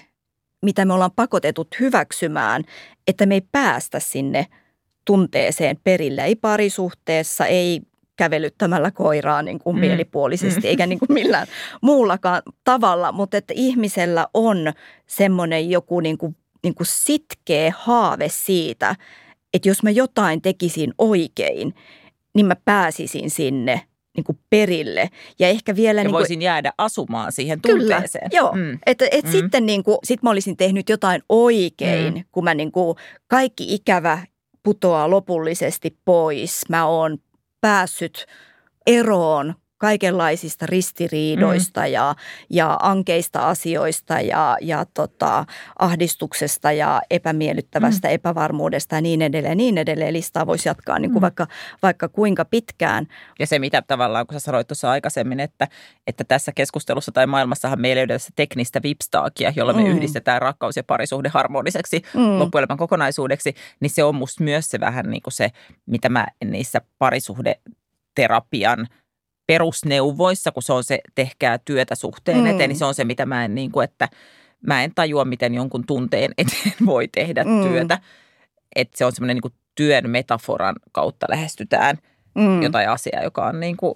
mitä 0.61 0.85
me 0.85 0.93
ollaan 0.93 1.11
pakotetut 1.15 1.67
hyväksymään, 1.79 2.63
että 3.07 3.25
me 3.25 3.33
ei 3.35 3.41
päästä 3.51 3.99
sinne 3.99 4.47
tunteeseen 5.05 5.77
perille. 5.83 6.23
Ei 6.23 6.35
parisuhteessa, 6.35 7.45
ei 7.45 7.81
kävelyttämällä 8.21 8.91
koiraa 8.91 9.41
niin 9.41 9.59
kuin 9.59 9.75
mm. 9.75 9.79
mielipuolisesti, 9.79 10.61
mm. 10.61 10.67
eikä 10.67 10.87
niin 10.87 10.99
kuin 10.99 11.13
millään 11.13 11.47
muullakaan 11.81 12.41
tavalla, 12.63 13.11
mutta 13.11 13.37
että 13.37 13.53
ihmisellä 13.57 14.27
on 14.33 14.73
semmoinen 15.07 15.69
joku 15.69 15.99
niin 15.99 16.17
kuin, 16.17 16.35
niin 16.63 16.75
kuin 16.75 16.87
sitkeä 16.87 17.73
haave 17.77 18.29
siitä, 18.29 18.95
että 19.53 19.69
jos 19.69 19.83
mä 19.83 19.89
jotain 19.89 20.41
tekisin 20.41 20.93
oikein, 20.97 21.73
niin 22.35 22.45
mä 22.45 22.55
pääsisin 22.65 23.29
sinne 23.29 23.81
niin 24.17 24.23
kuin 24.23 24.39
perille. 24.49 25.09
Ja 25.39 25.47
ehkä 25.47 25.75
vielä... 25.75 25.99
Ja 25.99 26.03
niin 26.03 26.13
voisin 26.13 26.39
kuin, 26.39 26.45
jäädä 26.45 26.73
asumaan 26.77 27.31
siihen 27.31 27.61
tunteeseen. 27.61 28.29
Kyllä, 28.29 28.41
joo. 28.41 28.51
Mm. 28.53 28.79
Että 28.85 29.05
et 29.11 29.25
mm. 29.25 29.31
sitten 29.31 29.65
niin 29.65 29.83
kuin, 29.83 29.97
sit 30.03 30.23
mä 30.23 30.29
olisin 30.29 30.57
tehnyt 30.57 30.89
jotain 30.89 31.21
oikein, 31.29 32.13
mm. 32.13 32.23
kun 32.31 32.43
mä 32.43 32.53
niin 32.53 32.71
kuin, 32.71 32.97
kaikki 33.27 33.73
ikävä 33.73 34.19
putoaa 34.63 35.09
lopullisesti 35.09 35.97
pois. 36.05 36.61
Mä 36.69 36.85
oon 36.85 37.17
päässyt 37.61 38.25
eroon 38.87 39.55
kaikenlaisista 39.81 40.65
ristiriidoista 40.65 41.81
mm. 41.81 41.87
ja, 41.87 42.15
ja 42.49 42.77
ankeista 42.81 43.49
asioista 43.49 44.21
ja, 44.21 44.57
ja 44.61 44.85
tota, 44.93 45.45
ahdistuksesta 45.79 46.71
ja 46.71 47.01
epämiellyttävästä 47.09 48.07
mm. 48.07 48.13
epävarmuudesta 48.13 48.95
ja 48.95 49.01
niin 49.01 49.21
edelleen, 49.21 49.57
niin 49.57 49.77
edelleen. 49.77 50.13
Listaa 50.13 50.47
voisi 50.47 50.69
jatkaa 50.69 50.99
niin 50.99 51.11
kuin 51.11 51.19
mm. 51.19 51.21
vaikka, 51.21 51.47
vaikka 51.83 52.09
kuinka 52.09 52.45
pitkään. 52.45 53.07
Ja 53.39 53.47
se, 53.47 53.59
mitä 53.59 53.81
tavallaan, 53.81 54.27
kun 54.27 54.33
sä 54.33 54.39
sanoit 54.39 54.67
tuossa 54.67 54.91
aikaisemmin, 54.91 55.39
että, 55.39 55.67
että 56.07 56.23
tässä 56.23 56.51
keskustelussa 56.51 57.11
tai 57.11 57.27
maailmassahan 57.27 57.81
meillä 57.81 57.99
ei 57.99 58.07
ole 58.09 58.17
teknistä 58.35 58.81
vipstaakia, 58.83 59.53
jolla 59.55 59.73
me 59.73 59.81
mm. 59.81 59.87
yhdistetään 59.87 60.41
rakkaus 60.41 60.77
ja 60.77 60.83
parisuhde 60.83 61.29
harmoniseksi 61.29 62.01
mm. 62.13 62.39
loppuelämän 62.39 62.77
kokonaisuudeksi, 62.77 63.53
niin 63.79 63.89
se 63.89 64.03
on 64.03 64.15
musta 64.15 64.43
myös 64.43 64.65
se 64.69 64.79
vähän 64.79 65.09
niin 65.09 65.21
kuin 65.21 65.33
se, 65.33 65.49
mitä 65.85 66.09
mä 66.09 66.27
niissä 66.45 66.81
parisuhde 66.99 67.55
terapian– 68.15 68.87
perusneuvoissa, 69.51 70.51
kun 70.51 70.63
se 70.63 70.73
on 70.73 70.83
se 70.83 70.99
tehkää 71.15 71.57
työtä 71.57 71.95
suhteen 71.95 72.37
mm. 72.37 72.45
eteen, 72.45 72.69
niin 72.69 72.77
se 72.77 72.85
on 72.85 72.93
se, 72.93 73.03
mitä 73.03 73.25
mä 73.25 73.45
en 73.45 73.55
niin 73.55 73.71
kuin, 73.71 73.83
että 73.83 74.07
mä 74.67 74.83
en 74.83 74.91
tajua, 74.95 75.25
miten 75.25 75.53
jonkun 75.53 75.85
tunteen 75.87 76.31
eteen 76.37 76.73
voi 76.85 77.07
tehdä 77.07 77.43
mm. 77.43 77.61
työtä. 77.61 77.99
Että 78.75 78.97
se 78.97 79.05
on 79.05 79.11
semmoinen 79.11 79.37
niin 79.43 79.53
työn 79.75 80.09
metaforan 80.09 80.75
kautta 80.91 81.25
lähestytään 81.29 81.97
mm. 82.35 82.61
jotain 82.61 82.89
asiaa, 82.89 83.23
joka 83.23 83.45
on 83.45 83.59
niin 83.59 83.77
kuin, 83.77 83.93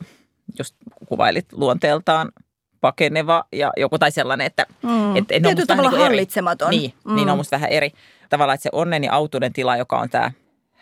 just 0.59 0.75
kuvailit 1.07 1.53
luonteeltaan 1.53 2.31
pakeneva 2.81 3.43
ja 3.51 3.71
joku 3.77 3.99
tai 3.99 4.11
sellainen, 4.11 4.47
että... 4.47 4.65
Mm. 4.83 5.15
Et, 5.15 5.25
et 5.29 5.43
Tietyllä 5.43 5.65
tavalla 5.65 5.89
niin 5.89 6.01
hallitsematon. 6.01 6.67
Eri. 6.67 6.77
Niin, 6.77 6.93
mm. 7.05 7.15
niin 7.15 7.29
on 7.29 7.37
musta 7.37 7.55
vähän 7.55 7.69
eri. 7.69 7.91
Tavallaan, 8.29 8.55
että 8.55 8.63
se 8.63 8.69
onnen 8.71 9.03
ja 9.03 9.13
autuuden 9.13 9.53
tila, 9.53 9.77
joka 9.77 9.99
on 9.99 10.09
tämä 10.09 10.31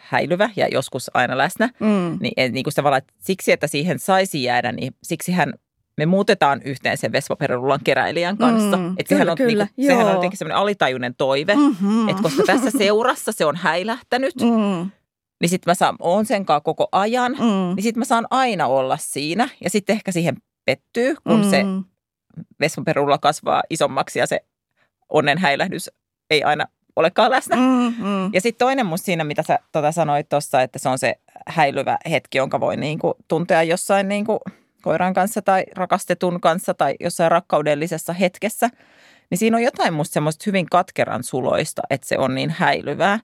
häilyvä 0.04 0.50
ja 0.56 0.68
joskus 0.68 1.12
aina 1.14 1.38
läsnä. 1.38 1.70
Mm. 1.80 2.18
Niin, 2.22 2.54
niin 2.54 2.64
kuin 2.64 2.74
tavallaan, 2.74 2.98
että 2.98 3.14
siksi, 3.20 3.52
että 3.52 3.68
siihen 3.68 4.00
saisi 4.00 4.44
jäädä, 4.44 4.72
niin 4.72 4.96
siksi 5.04 5.32
hän 5.32 5.54
me 5.98 6.06
muutetaan 6.06 6.62
yhteen 6.66 6.98
sen 6.98 7.12
Vespaperullan 7.12 7.80
keräilijän 7.84 8.38
kanssa. 8.38 8.78
Mm, 8.78 8.96
että 8.98 9.16
sehän, 9.16 9.30
on, 9.30 9.38
kyllä, 9.38 9.68
niinku, 9.78 9.94
sehän 9.94 10.08
on 10.08 10.14
jotenkin 10.14 10.38
semmoinen 10.38 10.58
alitajuinen 10.58 11.16
toive, 11.16 11.56
mm-hmm. 11.56 12.10
että 12.10 12.24
koska 12.24 12.44
tässä 12.46 12.72
seurassa 12.78 13.32
se 13.32 13.46
on 13.46 13.56
häilähtänyt, 13.56 14.36
mm. 14.42 14.92
niin 15.42 15.50
sitten 15.50 15.72
mä 15.72 15.76
saan, 15.76 15.96
oon 16.00 16.26
sen 16.26 16.46
kanssa 16.46 16.62
koko 16.62 16.88
ajan, 16.92 17.32
mm. 17.32 17.76
niin 17.76 17.84
sitten 17.84 18.00
mä 18.00 18.06
saan 18.06 18.28
aina 18.30 18.68
olla 18.68 18.98
siinä. 18.98 19.50
Ja 19.64 19.70
sitten 19.70 19.94
ehkä 19.94 20.12
siihen 20.12 20.38
pettyy, 20.66 21.16
kun 21.28 21.40
mm. 21.40 21.50
se 21.50 21.66
Vespaperulla 22.60 23.18
kasvaa 23.18 23.64
isommaksi 23.70 24.20
ja 24.20 24.28
se 24.28 24.40
onnen 25.10 25.38
häilähdys 25.38 25.90
ei 26.30 26.44
aina 26.44 26.66
olekaan 26.96 27.32
läsnä. 27.32 27.56
Mm, 27.56 27.94
mm. 28.06 28.30
Ja 28.34 28.42
sitten 28.42 28.66
toinen 28.66 28.86
musta 28.86 29.06
siinä, 29.06 29.24
mitä 29.24 29.44
sä 29.44 29.60
tota 29.72 29.92
sanoit 29.92 30.30
tuossa, 30.30 30.62
että 30.62 30.80
se 30.80 30.90
on 30.90 31.00
se 31.00 31.16
häilyvä 31.48 31.98
hetki, 32.10 32.38
jonka 32.38 32.60
voi 32.60 32.78
niinku 32.78 33.16
tuntea 33.28 33.64
jossain 33.64 34.08
niinku 34.08 34.40
koiran 34.82 35.14
kanssa 35.14 35.42
tai 35.42 35.64
rakastetun 35.76 36.42
kanssa 36.42 36.74
tai 36.74 36.96
jossain 37.00 37.32
rakkaudellisessa 37.32 38.14
hetkessä. 38.14 38.70
Niin 39.30 39.38
siinä 39.38 39.58
on 39.58 39.64
jotain 39.64 39.94
musta 39.94 40.14
semmoista 40.14 40.44
hyvin 40.48 40.66
katkeran 40.66 41.24
suloista, 41.24 41.82
että 41.90 42.08
se 42.08 42.18
on 42.18 42.36
niin 42.36 42.50
häilyvää. 42.50 43.20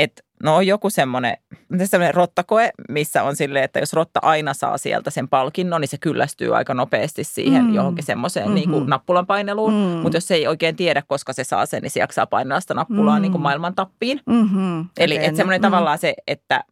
Että 0.00 0.22
no 0.42 0.56
on 0.56 0.66
joku 0.66 0.90
semmoinen, 0.90 1.36
semmoinen 1.84 2.14
rottakoe, 2.14 2.70
missä 2.88 3.22
on 3.22 3.36
silleen, 3.36 3.64
että 3.64 3.78
jos 3.78 3.92
rotta 3.92 4.20
aina 4.22 4.54
saa 4.54 4.78
sieltä 4.78 5.10
sen 5.10 5.28
palkinnon, 5.28 5.80
niin 5.80 5.88
se 5.88 5.98
kyllästyy 5.98 6.56
aika 6.56 6.74
nopeasti 6.74 7.24
siihen 7.24 7.64
mm. 7.64 7.74
johonkin 7.74 8.04
semmoiseen 8.04 8.46
mm-hmm. 8.46 8.54
niin 8.54 8.70
kuin 8.70 8.86
nappulan 8.86 9.26
paineluun. 9.26 9.72
Mm. 9.72 9.78
Mutta 9.78 10.16
jos 10.16 10.28
se 10.28 10.34
ei 10.34 10.46
oikein 10.46 10.76
tiedä, 10.76 11.02
koska 11.06 11.32
se 11.32 11.44
saa 11.44 11.66
sen, 11.66 11.82
niin 11.82 11.90
se 11.90 12.00
jaksaa 12.00 12.26
painaa 12.26 12.60
sitä 12.60 12.74
nappulaa 12.74 13.16
mm. 13.16 13.22
niin 13.22 13.32
kuin 13.32 13.42
maailman 13.42 13.74
tappiin. 13.74 14.20
Mm-hmm. 14.26 14.88
Eli 14.98 15.16
että 15.16 15.36
semmoinen 15.36 15.60
mm. 15.60 15.62
tavallaan 15.62 15.98
se, 15.98 16.14
että 16.26 16.64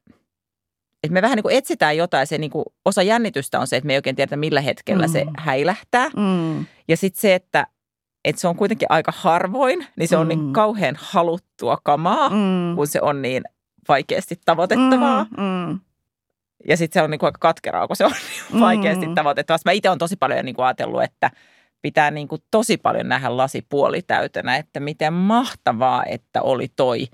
että 1.03 1.14
me 1.14 1.23
vähän 1.23 1.37
niin 1.37 1.43
kuin 1.43 1.57
etsitään 1.57 1.97
jotain, 1.97 2.27
se 2.27 2.38
niin 2.38 2.51
kuin 2.51 2.64
osa 2.85 3.03
jännitystä 3.03 3.61
on 3.61 3.67
se, 3.67 3.77
että 3.77 3.87
me 3.87 3.93
ei 3.93 3.99
oikein 3.99 4.17
tiedä, 4.17 4.37
millä 4.37 4.61
hetkellä 4.61 5.07
mm. 5.07 5.12
se 5.12 5.25
häilähtää. 5.38 6.11
Mm. 6.17 6.67
Ja 6.88 6.97
sitten 6.97 7.21
se, 7.21 7.35
että 7.35 7.67
että 8.25 8.41
se 8.41 8.49
on 8.49 8.57
kuitenkin 8.57 8.91
aika 8.91 9.13
harvoin, 9.17 9.87
niin 9.97 10.09
se 10.09 10.17
on 10.17 10.29
niin 10.29 10.45
mm. 10.45 10.53
kauhean 10.53 10.95
haluttua 10.99 11.79
kamaa, 11.83 12.29
mm. 12.29 12.77
kun 12.77 12.87
se 12.87 13.01
on 13.03 13.23
niin 13.23 13.43
vaikeasti 13.89 14.41
tavoitettavaa. 14.45 15.27
Mm, 15.37 15.45
mm. 15.45 15.81
Ja 16.69 16.77
sitten 16.77 17.01
se 17.01 17.05
on 17.05 17.11
niin 17.11 17.19
kuin 17.19 17.29
aika 17.29 17.39
katkeraa, 17.39 17.87
kun 17.87 17.97
se 17.97 18.05
on 18.05 18.13
niin 18.13 18.61
vaikeasti 18.67 19.07
mm. 19.07 19.15
tavoitettavaa. 19.15 19.59
Mä 19.65 19.73
itse 19.73 19.89
olen 19.89 19.99
tosi 19.99 20.17
paljon 20.17 20.45
niin 20.45 20.55
kuin 20.55 20.67
ajatellut, 20.67 21.03
että 21.03 21.31
pitää 21.83 22.11
niin 22.11 22.29
kuin 22.29 22.43
tosi 22.51 22.77
paljon 22.77 23.09
nähdä 23.09 23.37
lasi 23.37 23.67
puolitäytänä, 23.69 24.57
että 24.57 24.81
miten 24.81 25.13
mahtavaa, 25.13 26.05
että 26.05 26.43
oli 26.43 26.69
toi 26.77 27.07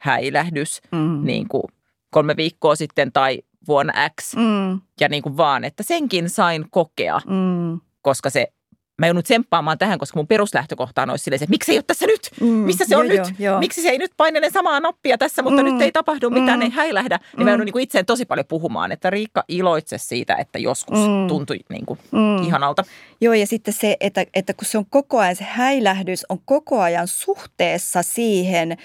häilähdys 0.00 0.80
mm. 0.92 1.20
niin 1.22 1.48
kuin 1.48 1.64
kolme 2.10 2.36
viikkoa 2.36 2.76
sitten 2.76 3.12
tai 3.12 3.42
vuonna 3.68 3.92
X. 4.20 4.36
Mm. 4.36 4.80
Ja 5.00 5.08
niin 5.08 5.22
kuin 5.22 5.36
vaan, 5.36 5.64
että 5.64 5.82
senkin 5.82 6.30
sain 6.30 6.64
kokea, 6.70 7.20
mm. 7.26 7.80
koska 8.02 8.30
se 8.30 8.52
mä 8.98 9.06
joudun 9.06 9.22
tsemppaamaan 9.22 9.78
tähän, 9.78 9.98
koska 9.98 10.18
mun 10.18 10.26
peruslähtökohta 10.26 11.02
on 11.02 11.18
silleen, 11.18 11.42
että 11.42 11.50
miksi 11.50 11.72
ei 11.72 11.78
ole 11.78 11.84
tässä 11.86 12.06
nyt? 12.06 12.30
Mm, 12.40 12.46
Missä 12.48 12.84
se 12.88 12.96
on 12.96 13.08
joo, 13.14 13.26
nyt? 13.26 13.34
joo. 13.40 13.58
Miksi 13.58 13.82
se 13.82 13.88
ei 13.88 13.98
nyt 13.98 14.10
painele 14.16 14.50
samaa 14.50 14.80
nappia 14.80 15.18
tässä, 15.18 15.42
mutta 15.42 15.62
mm, 15.62 15.72
nyt 15.72 15.82
ei 15.82 15.92
tapahdu 15.92 16.30
mitään, 16.30 16.58
mm, 16.58 16.62
ei 16.62 16.70
häilähdä. 16.70 17.20
Niin 17.36 17.44
mä 17.44 17.50
joudun 17.50 17.66
niin 17.66 17.80
itseen 17.80 18.06
tosi 18.06 18.24
paljon 18.24 18.46
puhumaan, 18.46 18.92
että 18.92 19.10
Riikka 19.10 19.44
iloitse 19.48 19.98
siitä, 19.98 20.34
että 20.34 20.58
joskus 20.58 20.98
Mm. 20.98 21.28
tuntui 21.28 21.58
niin 21.68 21.86
kuin 21.86 21.98
Mm. 22.12 22.46
ihanalta. 22.46 22.84
Joo, 23.20 23.34
ja 23.34 23.46
sitten 23.46 23.74
se, 23.74 23.96
että, 24.00 24.24
että 24.34 24.54
kun 24.54 24.64
se 24.66 24.78
on 24.78 24.86
koko 24.90 25.18
ajan, 25.18 25.36
se 25.36 25.44
häilähdys 25.44 26.26
on 26.28 26.38
koko 26.44 26.80
ajan 26.80 27.08
suhteessa 27.08 28.02
siihen, 28.02 28.76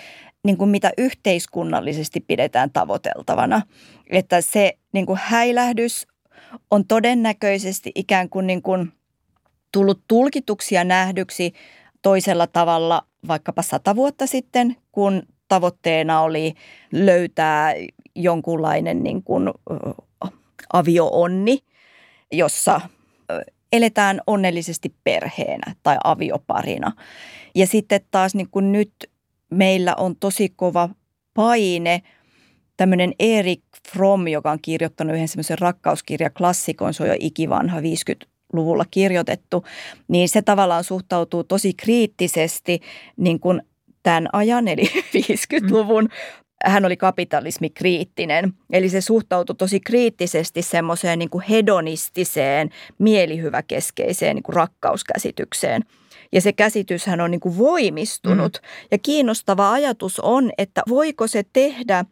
niin 0.44 0.58
kuin 0.58 0.70
mitä 0.70 0.92
yhteiskunnallisesti 0.98 2.20
pidetään 2.20 2.70
tavoiteltavana. 2.72 3.62
Että 4.10 4.42
se 4.42 4.78
niin 4.94 5.06
kuin 5.06 5.20
häilähdys 5.24 6.08
on 6.72 6.86
todennäköisesti 6.88 7.92
ikään 7.96 8.30
kuin, 8.30 8.48
niin 8.48 8.62
kuin 8.62 8.92
tullut 9.72 10.02
tulkituksi 10.08 10.76
ja 10.76 10.84
nähdyksi 10.84 11.54
toisella 12.02 12.48
tavalla 12.48 13.02
vaikkapa 13.28 13.62
sata 13.62 13.96
vuotta 13.96 14.28
sitten, 14.28 14.76
kun 14.92 15.24
tavoitteena 15.48 16.22
oli 16.22 16.54
löytää 16.92 17.74
jonkunlainen 18.16 19.04
niin 19.04 19.24
kuin, 19.24 19.50
avioonni, 20.74 21.60
jossa 22.32 22.82
eletään 23.72 24.22
onnellisesti 24.28 24.96
perheenä 25.04 25.76
tai 25.84 25.98
avioparina. 26.04 26.92
Ja 27.56 27.68
sitten 27.68 28.02
taas 28.12 28.36
niin 28.36 28.50
kuin 28.52 28.72
nyt 28.72 28.94
meillä 29.50 29.96
on 29.96 30.16
tosi 30.16 30.50
kova 30.56 30.90
paine, 31.34 32.02
tämmöinen 32.78 33.14
Erik 33.20 33.64
Fromm, 33.90 34.28
joka 34.28 34.52
on 34.52 34.60
kirjoittanut 34.62 35.16
yhden 35.16 35.28
semmoisen 35.28 35.60
rakkauskirjaklassikon, 35.60 36.94
se 36.94 37.04
on 37.04 37.10
jo 37.10 37.16
ikivanha 37.20 37.82
50-luvulla 38.52 38.86
kirjoitettu, 38.92 39.66
niin 40.08 40.30
se 40.30 40.42
tavallaan 40.42 40.84
suhtautuu 40.84 41.44
tosi 41.44 41.74
kriittisesti 41.74 42.80
niin 43.18 43.40
kuin 43.40 43.62
tämän 44.04 44.28
ajan, 44.34 44.68
eli 44.68 44.84
50-luvun 45.18 46.10
hän 46.66 46.86
oli 46.86 46.98
kapitalismikriittinen. 46.98 48.54
Eli 48.70 48.90
se 48.90 49.02
suhtautui 49.02 49.56
tosi 49.56 49.80
kriittisesti 49.80 50.62
semmoiseen 50.62 51.20
niin 51.20 51.30
kuin 51.30 51.44
hedonistiseen, 51.50 52.70
mielihyväkeskeiseen 52.98 54.36
niin 54.36 54.44
kuin 54.44 54.56
rakkauskäsitykseen. 54.56 55.82
Ja 56.32 56.42
se 56.42 56.54
käsityshän 56.54 57.22
on 57.22 57.32
niin 57.32 57.42
kuin 57.42 57.58
voimistunut. 57.58 58.62
Mm. 58.62 58.88
Ja 58.92 58.98
kiinnostava 58.98 59.72
ajatus 59.72 60.20
on, 60.20 60.52
että 60.58 60.82
voiko 60.90 61.28
se 61.28 61.44
tehdä 61.54 62.06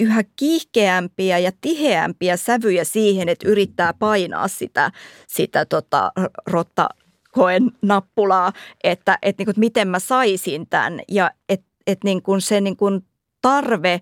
yhä 0.00 0.24
kiihkeämpiä 0.36 1.38
ja 1.38 1.52
tiheämpiä 1.60 2.36
sävyjä 2.36 2.84
siihen, 2.84 3.28
että 3.28 3.48
yrittää 3.48 3.94
painaa 3.94 4.48
sitä, 4.48 4.90
sitä 5.26 5.64
tota, 5.64 6.12
rotta 6.46 6.88
koen 7.32 7.72
nappulaa, 7.82 8.52
että, 8.84 9.18
että, 9.22 9.40
niin 9.40 9.46
kuin, 9.46 9.52
että 9.52 9.60
miten 9.60 9.88
mä 9.88 9.98
saisin 9.98 10.66
tämän 10.70 11.00
ja 11.08 11.30
että, 11.48 11.66
että 11.86 12.04
niin 12.04 12.22
kuin 12.22 12.40
se 12.40 12.60
niin 12.60 12.76
kuin 12.76 13.04
tarve, 13.42 14.00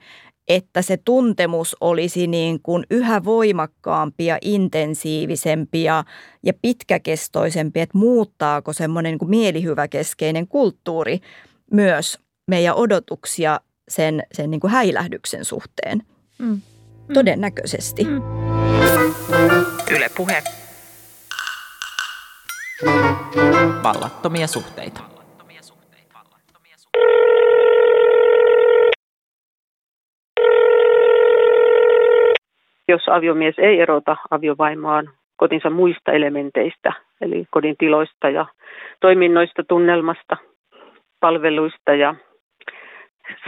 että 0.48 0.82
se 0.82 0.96
tuntemus 0.96 1.76
olisi 1.80 2.26
niin 2.26 2.62
kuin 2.62 2.87
yhä 2.90 3.24
voimakkaampi 3.24 4.26
ja 4.26 4.38
intensiivisempi 4.42 5.82
ja, 5.82 6.04
ja 6.42 6.52
pitkäkestoisempi, 6.62 7.80
että 7.80 7.98
muuttaako 7.98 8.72
semmoinen 8.72 9.11
niin 9.11 9.18
kuin 9.18 9.30
mielihyväkeskeinen 9.30 10.48
kulttuuri 10.48 11.20
myös 11.72 12.18
meidän 12.46 12.74
odotuksia 12.74 13.61
sen, 13.88 14.22
sen 14.33 14.51
niin 14.51 14.61
kuin 14.61 14.70
häilähdyksen 14.70 15.44
suhteen. 15.44 16.03
Mm. 16.38 16.61
Todennäköisesti. 17.14 18.05
Mm. 18.05 18.22
Yle 19.96 20.07
Puhe. 20.16 20.42
Vallattomia 23.83 24.46
suhteita. 24.46 25.01
jos 32.88 33.09
aviomies 33.09 33.55
ei 33.59 33.81
erota 33.81 34.16
aviovaimoaan 34.31 35.11
kotinsa 35.37 35.70
muista 35.70 36.12
elementeistä, 36.12 36.92
eli 37.20 37.46
kodin 37.51 37.77
tiloista 37.79 38.31
ja 38.31 38.46
toiminnoista, 39.01 39.64
tunnelmasta, 39.64 40.37
palveluista 41.20 41.94
ja 41.94 42.14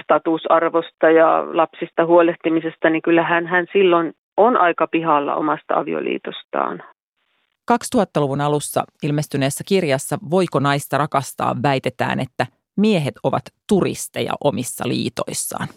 statusarvosta 0.02 1.10
ja 1.10 1.44
lapsista 1.52 2.06
huolehtimisesta, 2.06 2.90
niin 2.90 3.02
kyllähän 3.02 3.46
hän 3.46 3.66
silloin 3.72 4.12
on 4.36 4.56
aika 4.56 4.86
pihalla 4.86 5.34
omasta 5.34 5.74
avioliitostaan. 5.74 6.82
2000-luvun 7.72 8.40
alussa 8.40 8.84
ilmestyneessä 9.02 9.64
kirjassa 9.68 10.18
Voiko 10.30 10.60
naista 10.60 10.98
rakastaa 10.98 11.56
väitetään, 11.62 12.20
että 12.20 12.46
miehet 12.76 13.14
ovat 13.22 13.42
turisteja 13.68 14.32
omissa 14.44 14.88
liitoissaan. 14.88 15.68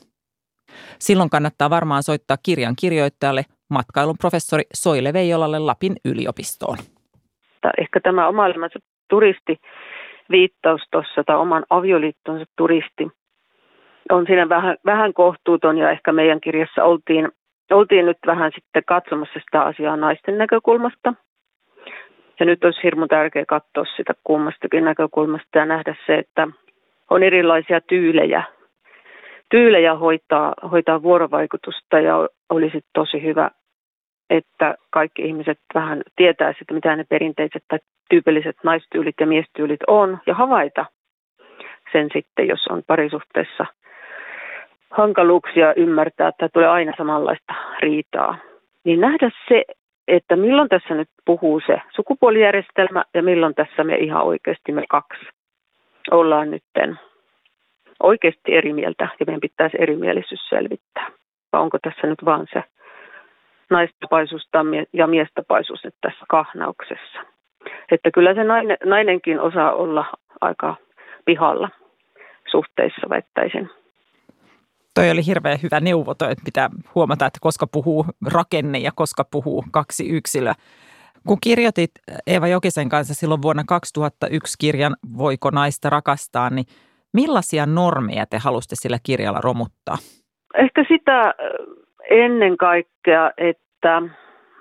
Silloin 0.99 1.29
kannattaa 1.29 1.69
varmaan 1.69 2.03
soittaa 2.03 2.37
kirjan 2.43 2.75
kirjoittajalle 2.75 3.45
matkailun 3.69 4.17
professori 4.17 4.63
Soile 4.73 5.13
Veijolalle 5.13 5.59
Lapin 5.59 5.95
yliopistoon. 6.05 6.77
Ehkä 7.77 7.99
tämä 7.99 8.27
oma 8.27 8.47
elämänsä 8.47 8.79
turisti 9.09 9.57
viittaus 10.31 10.81
tuossa 10.91 11.23
tai 11.25 11.35
oman 11.35 11.65
avioliittonsa 11.69 12.45
turisti 12.57 13.07
on 14.11 14.25
siinä 14.25 14.49
vähän, 14.49 14.77
vähän 14.85 15.13
kohtuuton 15.13 15.77
ja 15.77 15.91
ehkä 15.91 16.11
meidän 16.11 16.41
kirjassa 16.41 16.83
oltiin, 16.83 17.31
oltiin 17.71 18.05
nyt 18.05 18.17
vähän 18.25 18.51
sitten 18.55 18.83
katsomassa 18.85 19.39
sitä 19.45 19.61
asiaa 19.61 19.97
naisten 19.97 20.37
näkökulmasta. 20.37 21.13
Ja 22.39 22.45
nyt 22.45 22.63
olisi 22.63 22.83
hirmu 22.83 23.07
tärkeää 23.07 23.45
katsoa 23.45 23.85
sitä 23.97 24.13
kummastakin 24.23 24.85
näkökulmasta 24.85 25.57
ja 25.57 25.65
nähdä 25.65 25.95
se, 26.05 26.15
että 26.15 26.47
on 27.09 27.23
erilaisia 27.23 27.81
tyylejä, 27.81 28.43
tyylejä 29.49 29.95
hoitaa, 29.95 30.53
hoitaa 30.71 31.01
vuorovaikutusta 31.01 31.99
ja 31.99 32.29
olisi 32.49 32.81
tosi 32.93 33.23
hyvä, 33.23 33.51
että 34.29 34.75
kaikki 34.89 35.21
ihmiset 35.21 35.59
vähän 35.73 36.01
tietäisivät, 36.15 36.71
mitä 36.71 36.95
ne 36.95 37.03
perinteiset 37.09 37.63
tai 37.67 37.79
tyypilliset 38.09 38.55
naistyylit 38.63 39.15
ja 39.19 39.27
miestyylit 39.27 39.79
on 39.87 40.19
ja 40.27 40.35
havaita 40.35 40.85
sen 41.91 42.09
sitten, 42.13 42.47
jos 42.47 42.67
on 42.69 42.83
parisuhteessa 42.87 43.65
hankaluuksia 44.93 45.73
ymmärtää, 45.73 46.27
että 46.27 46.49
tulee 46.49 46.67
aina 46.67 46.93
samanlaista 46.97 47.53
riitaa. 47.79 48.38
Niin 48.84 49.01
nähdä 49.01 49.29
se, 49.47 49.63
että 50.08 50.36
milloin 50.36 50.69
tässä 50.69 50.93
nyt 50.93 51.10
puhuu 51.25 51.62
se 51.65 51.82
sukupuolijärjestelmä 51.95 53.03
ja 53.13 53.23
milloin 53.23 53.56
tässä 53.56 53.84
me 53.84 53.95
ihan 53.95 54.23
oikeasti 54.23 54.71
me 54.71 54.84
kaksi 54.89 55.25
ollaan 56.12 56.51
nytten 56.51 56.99
oikeasti 58.03 58.56
eri 58.56 58.73
mieltä 58.73 59.08
ja 59.19 59.25
meidän 59.25 59.41
pitäisi 59.41 59.77
erimielisyys 59.79 60.49
selvittää. 60.49 61.08
Vai 61.53 61.62
onko 61.62 61.77
tässä 61.82 62.08
nyt 62.08 62.25
vaan 62.25 62.47
se 62.53 62.63
naistapaisuus 63.69 64.49
ja 64.93 65.08
miestapaisuus 65.08 65.84
nyt 65.84 65.95
tässä 66.01 66.25
kahnauksessa. 66.29 67.19
Että 67.91 68.12
kyllä 68.12 68.34
se 68.34 68.43
nainen, 68.43 68.77
nainenkin 68.86 69.39
osaa 69.39 69.73
olla 69.73 70.06
aika 70.41 70.75
pihalla 71.25 71.69
suhteissa, 72.51 73.10
väittäisin. 73.10 73.69
Toi 74.93 75.12
oli 75.12 75.25
hirveän 75.25 75.60
hyvä 75.63 75.79
neuvo, 75.79 76.13
toi, 76.13 76.32
että 76.32 76.45
pitää 76.45 76.69
huomata, 76.95 77.25
että 77.25 77.39
koska 77.41 77.67
puhuu 77.67 78.06
rakenne 78.32 78.77
ja 78.77 78.91
koska 78.95 79.23
puhuu 79.32 79.65
kaksi 79.71 80.10
yksilöä. 80.10 80.53
Kun 81.27 81.38
kirjoitit 81.41 81.91
Eeva 82.27 82.47
Jokisen 82.47 82.89
kanssa 82.89 83.13
silloin 83.13 83.41
vuonna 83.41 83.63
2001 83.67 84.58
kirjan 84.60 84.95
Voiko 85.17 85.49
naista 85.49 85.89
rakastaa, 85.89 86.49
niin 86.49 86.65
millaisia 87.13 87.65
normeja 87.65 88.25
te 88.25 88.38
halusitte 88.38 88.75
sillä 88.75 88.97
kirjalla 89.03 89.39
romuttaa? 89.43 89.97
Ehkä 90.58 90.86
sitä 90.88 91.34
ennen 92.10 92.58
kaikkea, 92.58 93.32
että 93.38 94.01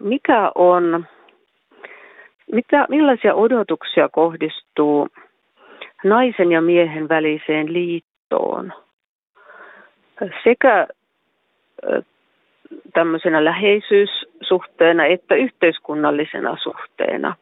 mikä 0.01 0.53
on, 0.55 1.07
mitä, 2.53 2.87
millaisia 2.88 3.35
odotuksia 3.35 4.09
kohdistuu 4.09 5.09
naisen 6.05 6.52
ja 6.52 6.61
miehen 6.61 7.09
väliseen 7.09 7.73
liittoon 7.73 8.73
sekä 10.44 10.87
tämmöisenä 12.94 13.44
läheisyyssuhteena 13.44 15.06
että 15.06 15.35
yhteiskunnallisena 15.35 16.56
suhteena. 16.62 17.35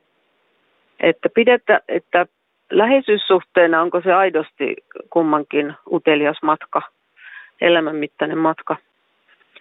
Että, 1.01 1.29
pidetä, 1.35 1.81
että 1.89 2.27
läheisyyssuhteena 2.71 3.83
onko 3.83 4.01
se 4.01 4.13
aidosti 4.13 4.77
kummankin 5.11 5.75
utelias 5.93 6.43
matka, 6.43 6.83
elämänmittainen 7.61 8.39
matka 8.39 8.77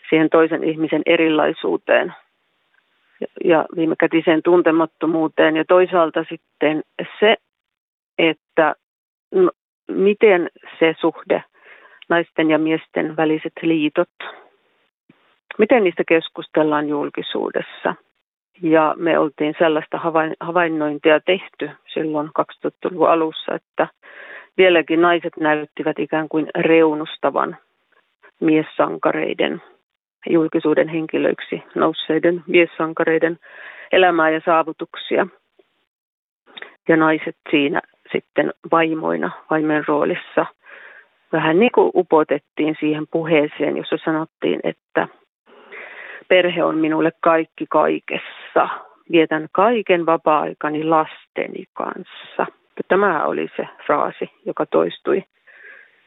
siihen 0.10 0.30
toisen 0.30 0.64
ihmisen 0.64 1.02
erilaisuuteen 1.06 2.14
ja 3.44 3.66
viimekätiseen 3.76 4.44
tuntemattomuuteen. 4.44 5.56
Ja 5.56 5.66
toisaalta 5.66 6.26
sitten 6.30 6.84
se, 7.20 7.36
että 8.18 8.76
no, 9.32 9.52
miten 9.88 10.50
se 10.80 10.96
suhde, 11.00 11.44
naisten 12.10 12.50
ja 12.50 12.58
miesten 12.58 13.18
väliset 13.18 13.54
liitot, 13.62 14.10
miten 15.58 15.84
niistä 15.84 16.04
keskustellaan 16.08 16.90
julkisuudessa? 16.90 17.96
Ja 18.62 18.96
me 18.98 19.20
oltiin 19.20 19.56
sellaista 19.60 20.00
havainnointia 20.40 21.20
tehty 21.20 21.70
silloin 21.94 22.30
2000-luvun 22.40 23.10
alussa, 23.10 23.56
että 23.56 23.88
vieläkin 24.58 25.02
naiset 25.02 25.38
näyttivät 25.40 26.00
ikään 26.00 26.30
kuin 26.30 26.48
reunustavan 26.56 27.58
miessankareiden, 28.40 29.62
julkisuuden 30.30 30.88
henkilöiksi 30.88 31.64
nousseiden 31.76 32.44
miessankareiden 32.48 33.40
elämää 33.92 34.30
ja 34.30 34.42
saavutuksia. 34.46 35.28
Ja 36.88 36.98
naiset 36.98 37.38
siinä 37.52 37.82
sitten 38.12 38.54
vaimoina, 38.72 39.32
vaimen 39.50 39.84
roolissa, 39.88 40.46
vähän 41.34 41.60
niin 41.60 41.72
kuin 41.76 41.92
upotettiin 41.96 42.76
siihen 42.80 43.06
puheeseen, 43.12 43.78
jossa 43.78 43.98
sanottiin, 44.06 44.60
että 44.64 45.08
perhe 46.28 46.64
on 46.64 46.78
minulle 46.78 47.12
kaikki 47.22 47.66
kaikessa. 47.70 48.70
Vietän 49.12 49.48
kaiken 49.52 50.06
vapaa-aikani 50.06 50.84
lasteni 50.84 51.64
kanssa. 51.74 52.46
Tämä 52.88 53.26
oli 53.26 53.48
se 53.58 53.68
fraasi, 53.86 54.32
joka 54.46 54.66
toistui, 54.66 55.24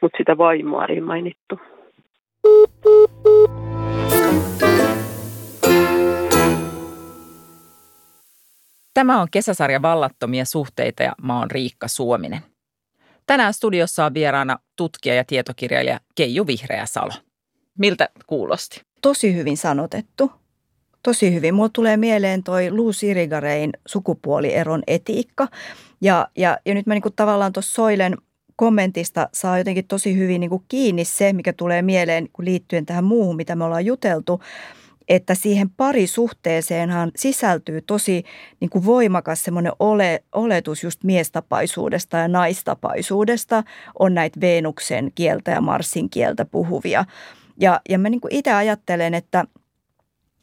mutta 0.01 0.17
sitä 0.17 0.39
vaimoa 0.39 0.85
ei 0.85 1.01
mainittu. 1.01 1.61
Tämä 8.95 9.21
on 9.21 9.29
kesäsarja 9.31 9.83
Vallattomia 9.83 10.45
suhteita 10.45 11.03
ja 11.03 11.13
mä 11.23 11.39
oon 11.39 11.51
Riikka 11.51 11.89
Suominen. 11.89 12.52
Tänään 13.27 13.55
studiossa 13.55 14.05
on 14.05 14.15
vieraana 14.15 14.59
tutkija 14.77 15.15
ja 15.15 15.25
tietokirjailija 15.25 16.01
Keiju 16.15 16.47
Vihreäsalo. 16.47 17.13
Miltä 17.79 18.09
kuulosti? 18.27 18.81
Tosi 19.03 19.35
hyvin 19.35 19.57
sanotettu. 19.57 20.33
Tosi 21.03 21.35
hyvin. 21.35 21.55
Mulla 21.55 21.69
tulee 21.69 21.97
mieleen 21.97 22.43
toi 22.43 22.71
Lou 22.71 22.93
Sirigarein 22.93 23.73
sukupuolieron 23.87 24.83
etiikka. 24.87 25.49
Ja, 26.01 26.29
ja, 26.37 26.59
ja 26.67 26.75
nyt 26.75 26.87
mä 26.87 26.95
niinku 26.95 27.11
tavallaan 27.11 27.53
tuossa 27.53 27.75
Soilen 27.75 28.17
kommentista 28.57 29.29
saa 29.33 29.59
jotenkin 29.59 29.87
tosi 29.87 30.17
hyvin 30.17 30.41
niinku 30.41 30.65
kiinni 30.69 31.05
se, 31.05 31.33
mikä 31.33 31.53
tulee 31.53 31.83
mieleen 31.83 32.25
niinku 32.25 32.45
liittyen 32.45 32.87
tähän 32.87 33.05
muuhun, 33.05 33.37
mitä 33.37 33.57
me 33.57 33.65
ollaan 33.65 33.87
juteltu 33.87 34.41
että 35.09 35.35
siihen 35.35 35.71
parisuhteeseenhan 35.71 37.11
sisältyy 37.17 37.81
tosi 37.81 38.25
niin 38.61 38.71
kuin 38.71 38.85
voimakas 38.85 39.45
semmoinen 39.45 39.73
ole, 39.79 40.25
oletus 40.33 40.85
just 40.85 41.05
miestapaisuudesta 41.05 42.17
ja 42.17 42.29
naistapaisuudesta. 42.29 43.63
On 43.99 44.15
näitä 44.15 44.41
Venuksen 44.41 45.13
kieltä 45.15 45.51
ja 45.51 45.61
Marsin 45.61 46.11
kieltä 46.11 46.45
puhuvia. 46.45 47.05
Ja, 47.61 47.81
ja 47.89 47.99
mä 47.99 48.09
niin 48.09 48.21
itse 48.31 48.53
ajattelen, 48.53 49.15
että, 49.15 49.45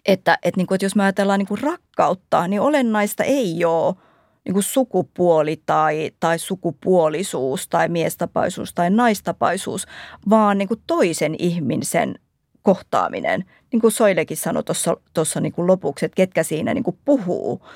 että, 0.06 0.38
että, 0.44 0.58
niin 0.58 0.68
kuin, 0.68 0.76
että 0.76 0.86
jos 0.86 0.96
me 0.96 1.04
ajatellaan 1.04 1.40
niin 1.40 1.48
kuin 1.48 1.62
rakkautta, 1.62 2.48
niin 2.48 2.62
olennaista 2.62 3.24
ei 3.24 3.66
ole 3.66 3.96
niin 4.46 4.54
kuin 4.54 4.64
sukupuoli 4.64 5.62
tai, 5.66 6.12
tai 6.20 6.40
sukupuolisuus 6.40 7.68
tai 7.68 7.90
miestapaisuus 7.90 8.74
tai 8.74 8.90
naistapaisuus, 8.90 9.86
vaan 10.30 10.58
niin 10.58 10.68
kuin 10.68 10.82
toisen 10.88 11.36
ihmisen 11.40 12.16
kohtaaminen. 12.64 13.46
Niin 13.72 13.82
kuin 13.82 13.92
Soilekin 13.92 14.38
sanoi 14.38 14.64
tuossa 15.14 15.42
niin 15.42 15.54
lopuksi, 15.58 16.06
että 16.06 16.16
ketkä 16.16 16.44
siinä 16.44 16.74
niin 16.74 16.84
kuin 16.84 16.98
puhuu. 17.06 17.68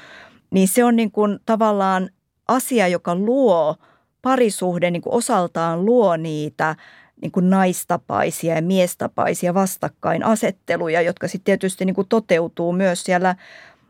Niin 0.52 0.68
se 0.68 0.84
on 0.84 0.96
niin 0.96 1.12
kuin 1.12 1.40
tavallaan 1.46 2.10
asia, 2.48 2.88
joka 2.88 3.16
luo 3.16 3.76
parisuhde 4.22 4.92
niin 4.92 5.02
kuin 5.02 5.14
osaltaan 5.14 5.86
luo 5.86 6.18
niitä 6.18 6.76
niin 7.22 7.32
kuin 7.32 7.50
naistapaisia 7.50 8.56
ja 8.56 8.62
miestapaisia 8.62 9.54
vastakkainasetteluja, 9.54 11.02
jotka 11.02 11.28
sitten 11.28 11.46
tietysti 11.46 11.86
niin 11.86 11.96
kuin 11.96 12.08
toteutuu 12.08 12.74
myös 12.74 13.04
siellä 13.04 13.36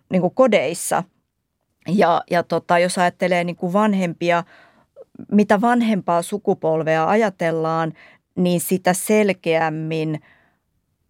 niin 0.09 0.21
kuin 0.21 0.33
kodeissa. 0.35 1.03
Ja, 1.87 2.23
ja 2.31 2.43
tota, 2.43 2.79
jos 2.79 2.97
ajattelee 2.97 3.43
niin 3.43 3.55
kuin 3.55 3.73
vanhempia, 3.73 4.43
mitä 5.31 5.61
vanhempaa 5.61 6.21
sukupolvea 6.21 7.09
ajatellaan, 7.09 7.93
niin 8.35 8.61
sitä 8.61 8.93
selkeämmin– 8.93 10.19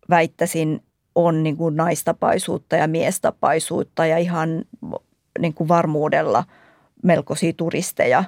väittäisin 0.10 0.84
on 1.16 1.44
niin 1.44 1.58
kuin 1.58 1.76
naistapaisuutta 1.76 2.76
ja 2.76 2.88
miestapaisuutta 2.88 4.06
ja 4.06 4.18
ihan 4.18 4.66
niin 5.40 5.54
kuin 5.54 5.68
varmuudella 5.68 6.44
melkoisia 7.04 7.54
turisteja 7.54 8.24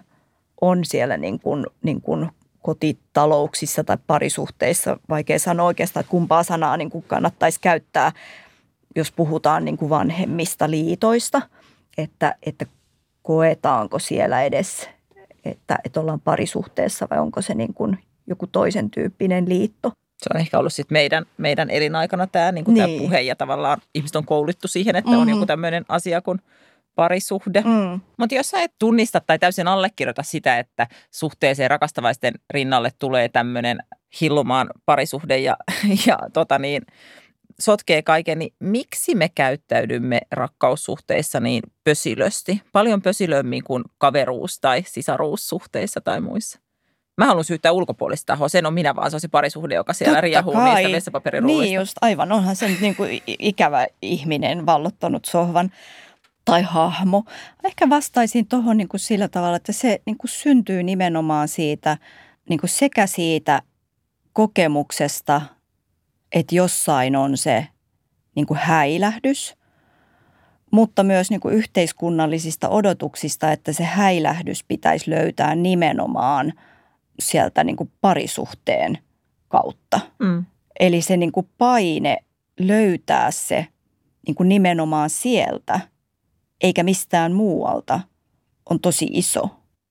on 0.62 0.86
siellä 0.86 1.18
niin 1.18 1.40
kuin, 1.40 1.66
niin 1.84 2.02
kuin 2.02 2.30
kotitalouksissa 2.62 3.84
tai 3.84 3.98
parisuhteissa. 4.08 4.98
Vaikea 5.10 5.40
sanoa 5.40 5.66
oikeastaan, 5.66 6.02
että 6.02 6.12
kumpaa 6.12 6.44
sanaa 6.44 6.78
niin 6.78 6.90
kuin 6.90 7.06
kannattaisi 7.08 7.60
käyttää, 7.60 8.12
jos 8.96 9.12
puhutaan 9.12 9.66
niin 9.66 9.78
kuin 9.78 9.90
vanhemmista 9.90 10.70
liitoista, 10.70 11.42
että, 11.98 12.36
että 12.44 12.66
koetaanko 13.24 14.00
siellä 14.00 14.44
edes, 14.44 14.90
että, 15.46 15.78
että 15.84 16.00
ollaan 16.00 16.22
parisuhteessa 16.22 17.08
vai 17.10 17.20
onko 17.20 17.42
se 17.42 17.54
niin 17.54 17.74
kuin 17.74 18.00
joku 18.28 18.48
toisen 18.48 18.90
tyyppinen 18.90 19.50
liitto 19.50 19.92
se 20.18 20.30
on 20.34 20.40
ehkä 20.42 20.60
ollut 20.60 20.74
sit 20.74 20.92
meidän, 20.92 21.26
meidän 21.38 21.70
elinaikana 21.70 22.28
tämä, 22.28 22.52
niin 22.52 22.66
niin. 22.68 23.02
puhe 23.02 23.22
ja 23.22 23.36
tavallaan 23.36 23.82
ihmiset 23.96 24.16
on 24.16 24.26
koulittu 24.26 24.68
siihen, 24.68 24.96
että 24.96 25.12
mm-hmm. 25.12 25.22
on 25.22 25.30
joku 25.30 25.46
tämmöinen 25.46 25.86
asia 25.90 26.22
kuin 26.22 26.40
parisuhde. 26.96 27.62
Mm. 27.62 28.02
Mutta 28.18 28.36
jos 28.36 28.50
sä 28.50 28.62
et 28.62 28.72
tunnista 28.80 29.20
tai 29.20 29.40
täysin 29.40 29.68
allekirjoita 29.68 30.24
sitä, 30.24 30.60
että 30.60 30.88
suhteeseen 31.12 31.70
rakastavaisten 31.70 32.34
rinnalle 32.50 32.92
tulee 33.00 33.30
tämmöinen 33.30 33.80
hillumaan 34.22 34.70
parisuhde 34.86 35.38
ja, 35.38 35.58
ja 36.08 36.20
tota 36.34 36.60
niin, 36.60 36.82
sotkee 37.60 38.02
kaiken, 38.02 38.40
niin 38.40 38.54
miksi 38.60 39.16
me 39.16 39.30
käyttäydymme 39.36 40.22
rakkaussuhteissa 40.32 41.40
niin 41.40 41.64
pösilösti? 41.84 42.62
Paljon 42.72 43.02
pösilömmin 43.02 43.64
kuin 43.64 43.84
kaveruus- 43.98 44.60
tai 44.62 44.84
sisaruussuhteissa 44.88 46.02
tai 46.02 46.22
muissa. 46.22 46.60
Mä 47.18 47.26
haluan 47.26 47.44
syyttää 47.44 47.72
ulkopuolista 47.72 48.26
tahoa. 48.26 48.50
Sen 48.50 48.66
on 48.66 48.74
minä 48.74 48.96
vaan, 48.96 49.12
se 49.12 49.16
on 49.16 49.22
se 49.22 49.28
parisuhde, 49.28 49.76
joka 49.76 49.94
siellä 49.94 50.12
Totta 50.12 50.22
riehuu 50.22 50.54
kai. 50.54 50.76
niistä 50.76 50.96
vessapaperiruuista. 50.96 51.64
Niin 51.64 51.76
just, 51.76 51.98
aivan. 52.02 52.32
Onhan 52.32 52.56
se 52.56 52.68
nyt 52.68 52.82
niin 52.82 52.96
kuin 52.96 53.22
ikävä 53.28 53.88
ihminen 54.02 54.66
vallottanut 54.66 55.26
sohvan 55.26 55.72
tai 56.46 56.62
hahmo. 56.62 57.24
Ehkä 57.64 57.90
vastaisin 57.90 58.48
tuohon 58.48 58.78
niin 58.78 58.90
sillä 58.96 59.28
tavalla, 59.28 59.58
että 59.58 59.72
se 59.72 60.02
niin 60.06 60.18
kuin 60.18 60.30
syntyy 60.30 60.84
nimenomaan 60.84 61.48
siitä, 61.48 61.98
niin 62.50 62.60
kuin 62.60 62.70
sekä 62.70 63.08
siitä 63.08 63.62
kokemuksesta, 64.34 65.42
että 66.32 66.56
jossain 66.56 67.16
on 67.16 67.38
se 67.38 67.68
niin 68.36 68.46
kuin 68.46 68.58
häilähdys, 68.58 69.56
mutta 70.72 71.04
myös 71.04 71.30
niin 71.30 71.42
kuin 71.42 71.56
yhteiskunnallisista 71.56 72.70
odotuksista, 72.70 73.52
että 73.52 73.74
se 73.74 73.84
häilähdys 73.84 74.64
pitäisi 74.64 75.12
löytää 75.12 75.56
nimenomaan– 75.56 76.54
sieltä 77.20 77.64
niin 77.64 77.76
kuin 77.76 77.92
parisuhteen 78.02 78.98
kautta. 79.48 80.00
Mm. 80.20 80.46
Eli 80.80 81.02
se 81.02 81.18
niin 81.18 81.32
kuin 81.32 81.50
paine 81.58 82.18
löytää 82.60 83.32
se 83.32 83.68
niin 84.28 84.36
kuin 84.36 84.50
nimenomaan 84.50 85.10
sieltä, 85.10 85.80
eikä 86.62 86.84
mistään 86.84 87.34
muualta, 87.34 88.00
on 88.70 88.80
tosi 88.80 89.08
iso. 89.12 89.50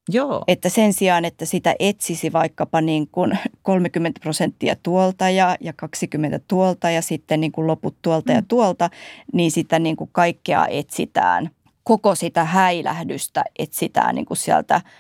Joo. 0.08 0.44
Että 0.48 0.68
sen 0.68 0.92
sijaan, 0.92 1.24
että 1.24 1.44
sitä 1.44 1.74
etsisi 1.78 2.32
vaikkapa 2.32 2.80
niin 2.80 3.08
kuin 3.08 3.38
30 3.62 4.20
prosenttia 4.20 4.76
tuolta 4.82 5.30
ja, 5.30 5.56
ja 5.60 5.72
20 5.76 6.40
tuolta 6.48 6.90
ja 6.90 7.02
sitten 7.02 7.40
niin 7.40 7.52
kuin 7.52 7.66
loput 7.66 7.96
tuolta 8.02 8.32
mm. 8.32 8.36
ja 8.36 8.42
tuolta, 8.48 8.90
niin 9.32 9.50
sitä 9.50 9.78
niin 9.78 9.96
kuin 9.96 10.10
kaikkea 10.12 10.66
etsitään. 10.66 11.50
Koko 11.84 12.14
sitä 12.14 12.44
häilähdystä 12.44 13.44
etsitään 13.58 14.14
niin 14.14 14.26
kuin 14.26 14.36
sieltä– 14.36 14.80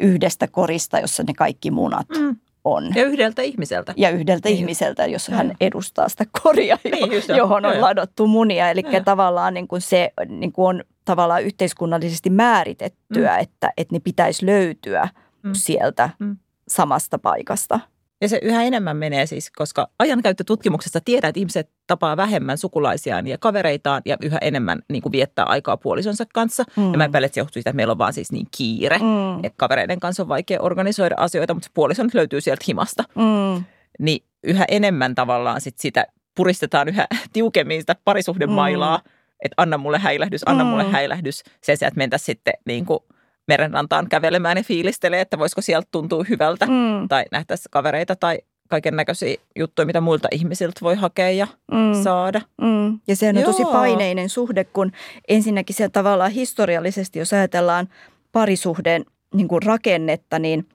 yhdestä 0.00 0.48
korista, 0.48 0.98
jossa 0.98 1.22
ne 1.26 1.34
kaikki 1.36 1.70
munat 1.70 2.08
mm. 2.18 2.36
on. 2.64 2.94
Ja 2.94 3.04
yhdeltä 3.04 3.42
ihmiseltä. 3.42 3.94
Ja 3.96 4.10
yhdeltä 4.10 4.48
niin. 4.48 4.58
ihmiseltä, 4.58 5.06
jos 5.06 5.28
hän 5.28 5.54
edustaa 5.60 6.08
sitä 6.08 6.24
koria, 6.42 6.78
niin, 6.84 7.12
just 7.12 7.28
johon 7.28 7.64
on 7.64 7.80
ladottu 7.80 8.26
munia. 8.26 8.70
Eli 8.70 8.82
tavallaan 9.04 9.54
niin 9.54 9.68
kuin 9.68 9.80
se 9.80 10.12
niin 10.28 10.52
kuin 10.52 10.76
on 10.76 10.84
tavallaan 11.04 11.42
yhteiskunnallisesti 11.42 12.30
määritettyä, 12.30 13.34
mm. 13.34 13.40
että, 13.40 13.72
että 13.76 13.94
ne 13.94 14.00
pitäisi 14.00 14.46
löytyä 14.46 15.08
mm. 15.42 15.50
sieltä 15.54 16.10
mm. 16.18 16.36
samasta 16.68 17.18
paikasta. 17.18 17.80
Ja 18.20 18.28
se 18.28 18.38
yhä 18.42 18.62
enemmän 18.62 18.96
menee 18.96 19.26
siis, 19.26 19.50
koska 19.50 19.88
ajankäyttötutkimuksesta 19.98 21.00
tiedät, 21.00 21.28
että 21.28 21.40
ihmiset 21.40 21.70
tapaa 21.86 22.16
vähemmän 22.16 22.58
sukulaisiaan 22.58 23.26
ja 23.26 23.38
kavereitaan 23.38 24.02
ja 24.04 24.16
yhä 24.22 24.38
enemmän 24.40 24.82
niin 24.88 25.02
kuin 25.02 25.12
viettää 25.12 25.44
aikaa 25.44 25.76
puolisonsa 25.76 26.24
kanssa. 26.34 26.64
Mm. 26.76 26.92
Ja 26.92 26.98
mä 26.98 27.04
epäilen, 27.04 27.26
että 27.26 27.34
se 27.34 27.40
johtuu 27.40 27.52
siitä, 27.52 27.70
että 27.70 27.76
meillä 27.76 27.92
on 27.92 27.98
vaan 27.98 28.12
siis 28.12 28.32
niin 28.32 28.46
kiire, 28.56 28.98
mm. 28.98 29.44
että 29.44 29.56
kavereiden 29.56 30.00
kanssa 30.00 30.22
on 30.22 30.28
vaikea 30.28 30.62
organisoida 30.62 31.14
asioita, 31.18 31.54
mutta 31.54 31.66
se 31.66 31.70
puoliso 31.74 32.02
nyt 32.02 32.14
löytyy 32.14 32.40
sieltä 32.40 32.64
himasta. 32.68 33.04
Mm. 33.14 33.64
Niin 33.98 34.24
yhä 34.44 34.64
enemmän 34.68 35.14
tavallaan 35.14 35.60
sit 35.60 35.78
sitä 35.78 36.06
puristetaan 36.34 36.88
yhä 36.88 37.06
tiukemmin 37.32 37.82
sitä 37.82 37.96
parisuhdemailaa, 38.04 38.96
mm. 38.96 39.10
että 39.44 39.54
anna 39.56 39.78
mulle 39.78 39.98
häilähdys, 39.98 40.42
anna 40.46 40.64
mm. 40.64 40.70
mulle 40.70 40.84
häilähdys. 40.84 41.42
Sen 41.62 41.76
sijaan, 41.76 41.88
että 41.88 41.98
mentäisiin 41.98 42.26
sitten 42.26 42.54
niin 42.66 42.86
kuin– 42.86 43.00
merenrantaan 43.50 44.08
kävelemään 44.08 44.56
ja 44.56 44.62
fiilistelee, 44.64 45.20
että 45.20 45.38
voisiko 45.38 45.60
sieltä 45.60 45.88
tuntua 45.92 46.24
hyvältä 46.28 46.66
mm. 46.66 47.08
tai 47.08 47.24
nähtäisi 47.32 47.68
kavereita 47.70 48.16
tai 48.16 48.38
kaiken 48.68 48.96
näköisiä 48.96 49.36
juttuja, 49.58 49.86
mitä 49.86 50.00
muilta 50.00 50.28
ihmisiltä 50.32 50.80
voi 50.82 50.94
hakea 50.96 51.30
ja 51.30 51.46
Mm. 51.72 52.02
saada. 52.02 52.40
Mm. 52.60 52.98
Ja 53.08 53.16
sehän 53.16 53.36
on 53.38 53.42
tosi 53.44 53.62
Joo. 53.62 53.72
paineinen 53.72 54.28
suhde, 54.28 54.64
kun 54.64 54.92
ensinnäkin 55.28 55.76
se 55.76 55.88
tavallaan 55.88 56.30
historiallisesti, 56.30 57.18
jos 57.18 57.32
ajatellaan 57.32 57.88
parisuhden 58.32 59.04
niin 59.34 59.48
kuin 59.48 59.62
rakennetta, 59.62 60.38
niin 60.38 60.68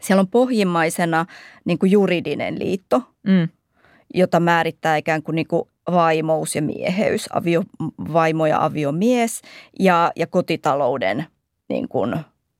siellä 0.00 0.20
on 0.20 0.28
pohjimmaisena 0.28 1.26
niin 1.64 1.78
kuin 1.78 1.92
juridinen 1.92 2.58
liitto, 2.58 3.02
Mm. 3.26 3.48
jota 4.14 4.40
määrittää 4.40 4.96
ikään 4.96 5.22
kuin, 5.22 5.34
niin 5.36 5.46
kuin 5.48 5.62
vaimous 5.92 6.56
ja 6.56 6.62
mieheys, 6.62 7.26
avio, 7.32 7.62
vaimo 8.12 8.46
ja 8.46 8.64
aviomies 8.64 9.42
ja, 9.80 10.12
ja 10.16 10.26
kotitalouden 10.26 11.26
niin 11.68 11.88
kuin 11.88 12.16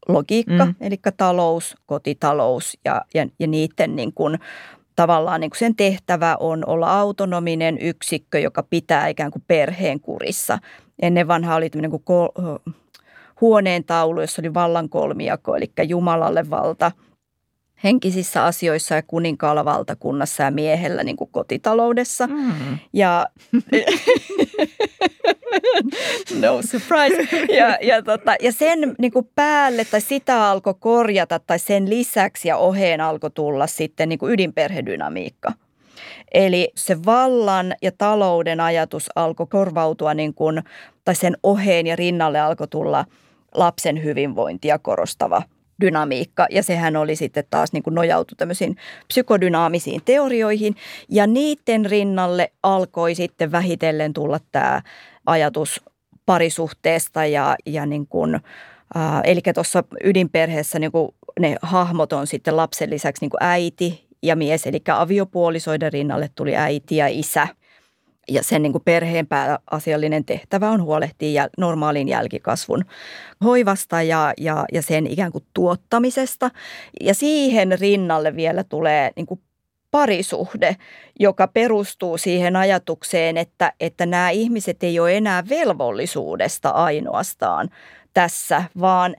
logiikka, 0.08 0.64
Mm. 0.64 0.74
eli 0.80 0.96
talous, 1.16 1.76
kotitalous 1.86 2.78
ja, 2.84 3.02
ja, 3.14 3.26
ja 3.38 3.46
niiden 3.46 3.96
niin 3.96 4.12
kuin, 4.12 4.38
tavallaan 4.96 5.40
niin 5.40 5.50
kuin 5.50 5.58
sen 5.58 5.76
tehtävä 5.76 6.36
on 6.40 6.64
olla 6.66 7.00
autonominen 7.00 7.78
yksikkö, 7.80 8.38
joka 8.38 8.62
pitää 8.62 9.08
ikään 9.08 9.30
kuin 9.30 9.44
perheen 9.46 10.00
kurissa. 10.00 10.58
Ennen 11.02 11.28
vanhaa 11.28 11.56
oli 11.56 11.70
tämmöinen 11.70 11.90
kuin 11.90 12.02
kol, 12.04 12.28
huoneen 13.40 13.84
taulu, 13.84 14.20
jossa 14.20 14.42
oli 14.42 14.54
vallan 14.54 14.88
kolmijako, 14.88 15.56
eli 15.56 15.70
Jumalalle 15.88 16.50
valta 16.50 16.92
henkisissä 17.84 18.44
asioissa 18.44 18.94
ja 18.94 19.02
kuninkaalla 19.02 19.64
valtakunnassa 19.64 20.42
ja 20.42 20.50
miehellä 20.50 21.04
niin 21.04 21.16
kuin 21.16 21.30
kotitaloudessa. 21.32 22.26
Mm. 22.26 22.78
Ja 22.92 23.26
no 26.40 26.62
surprise. 26.62 27.46
Ja, 27.58 27.78
ja, 27.82 28.02
tota, 28.02 28.34
ja 28.40 28.52
sen 28.52 28.94
niin 28.98 29.12
kuin 29.12 29.30
päälle 29.34 29.84
tai 29.84 30.00
sitä 30.00 30.50
alkoi 30.50 30.74
korjata 30.80 31.38
tai 31.38 31.58
sen 31.58 31.90
lisäksi 31.90 32.48
ja 32.48 32.56
oheen 32.56 33.00
alkoi 33.00 33.30
tulla 33.30 33.66
sitten 33.66 34.08
niin 34.08 34.18
kuin 34.18 34.32
ydinperhedynamiikka. 34.32 35.52
Eli 36.34 36.70
se 36.74 37.04
vallan 37.04 37.74
ja 37.82 37.92
talouden 37.98 38.60
ajatus 38.60 39.10
alkoi 39.16 39.46
korvautua 39.46 40.14
niin 40.14 40.34
kuin, 40.34 40.62
tai 41.04 41.14
sen 41.14 41.36
oheen 41.42 41.86
ja 41.86 41.96
rinnalle 41.96 42.40
alkoi 42.40 42.68
tulla 42.68 43.04
lapsen 43.54 44.04
hyvinvointia 44.04 44.78
korostava 44.78 45.42
dynamiikka. 45.80 46.46
Ja 46.50 46.62
sehän 46.62 46.96
oli 46.96 47.16
sitten 47.16 47.44
taas 47.50 47.72
niin 47.72 47.82
kuin 47.82 47.94
nojautu 47.94 48.34
tämmöisiin 48.34 48.76
psykodynaamisiin 49.08 50.00
teorioihin. 50.04 50.76
Ja 51.08 51.26
niiden 51.26 51.86
rinnalle 51.86 52.52
alkoi 52.62 53.14
sitten 53.14 53.52
vähitellen 53.52 54.12
tulla 54.12 54.40
tämä 54.52 54.82
ajatus 55.28 55.80
parisuhteesta 56.26 57.24
ja, 57.24 57.56
ja 57.66 57.86
niin 57.86 58.06
kuin, 58.06 58.34
äh, 58.96 59.20
eli 59.24 59.40
tuossa 59.54 59.84
ydinperheessä 60.04 60.78
niin 60.78 60.92
kuin 60.92 61.14
ne 61.40 61.56
hahmot 61.62 62.12
on 62.12 62.26
sitten 62.26 62.56
lapsen 62.56 62.90
lisäksi 62.90 63.22
niin 63.22 63.30
kuin 63.30 63.42
äiti 63.42 64.08
ja 64.22 64.36
mies, 64.36 64.66
eli 64.66 64.80
aviopuolisoiden 64.92 65.92
rinnalle 65.92 66.30
tuli 66.34 66.56
äiti 66.56 66.96
ja 66.96 67.06
isä. 67.08 67.48
Ja 68.30 68.42
sen 68.42 68.62
niin 68.62 68.72
kuin 68.72 68.84
perheen 68.84 69.26
pääasiallinen 69.26 70.24
tehtävä 70.24 70.70
on 70.70 70.82
huolehtia 70.82 71.44
jäl- 71.44 71.50
normaalin 71.58 72.08
jälkikasvun 72.08 72.84
hoivasta 73.44 74.02
ja, 74.02 74.32
ja, 74.38 74.64
ja 74.72 74.82
sen 74.82 75.06
ikään 75.06 75.32
kuin 75.32 75.44
tuottamisesta. 75.54 76.50
Ja 77.00 77.14
siihen 77.14 77.78
rinnalle 77.80 78.36
vielä 78.36 78.64
tulee 78.64 79.10
niin 79.16 79.26
kuin 79.26 79.40
parisuhde, 79.90 80.76
joka 81.20 81.48
perustuu 81.48 82.18
siihen 82.18 82.56
ajatukseen, 82.56 83.36
että, 83.36 83.72
että 83.80 84.06
nämä 84.06 84.30
ihmiset 84.30 84.82
ei 84.82 85.00
ole 85.00 85.16
enää 85.16 85.48
velvollisuudesta 85.48 86.70
ainoastaan 86.70 87.68
tässä, 88.14 88.64
vaan 88.80 89.16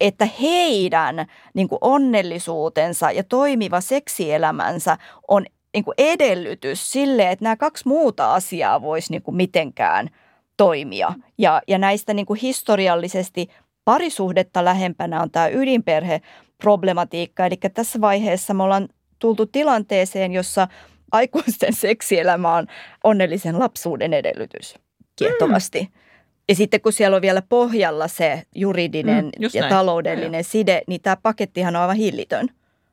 että 0.00 0.28
heidän 0.42 1.26
niin 1.54 1.68
kuin 1.68 1.78
onnellisuutensa 1.80 3.10
ja 3.10 3.24
toimiva 3.24 3.80
seksielämänsä 3.80 4.98
on 5.28 5.46
niin 5.74 5.84
kuin 5.84 5.94
edellytys 5.98 6.92
sille, 6.92 7.30
että 7.30 7.42
nämä 7.42 7.56
kaksi 7.56 7.88
muuta 7.88 8.34
asiaa 8.34 8.82
voisi 8.82 9.12
niin 9.12 9.22
kuin 9.22 9.36
mitenkään 9.36 10.08
toimia. 10.56 11.12
Ja, 11.38 11.62
ja 11.68 11.78
näistä 11.78 12.14
niin 12.14 12.26
kuin 12.26 12.40
historiallisesti 12.40 13.48
parisuhdetta 13.84 14.64
lähempänä 14.64 15.22
on 15.22 15.30
tämä 15.30 15.48
ydinperheproblematiikka. 15.48 17.46
Eli 17.46 17.56
tässä 17.74 18.00
vaiheessa 18.00 18.54
me 18.54 18.62
ollaan 18.62 18.88
tultu 19.18 19.46
tilanteeseen, 19.46 20.32
jossa 20.32 20.68
aikuisten 21.12 21.72
seksielämä 21.86 22.54
on 22.56 22.66
onnellisen 23.04 23.58
lapsuuden 23.58 24.14
edellytys 24.14 24.74
kiehtovasti. 25.16 25.80
Mm. 25.80 26.00
Ja 26.48 26.54
sitten 26.54 26.80
kun 26.80 26.92
siellä 26.92 27.14
on 27.16 27.22
vielä 27.22 27.42
pohjalla 27.48 28.08
se 28.08 28.42
juridinen 28.54 29.24
Mm, 29.24 29.48
ja 29.52 29.60
näin. 29.60 29.74
taloudellinen 29.74 30.44
side, 30.44 30.82
niin 30.86 31.00
tämä 31.00 31.16
pakettihan 31.16 31.76
on 31.76 31.82
aivan 31.82 31.96
hillitön. 31.96 32.48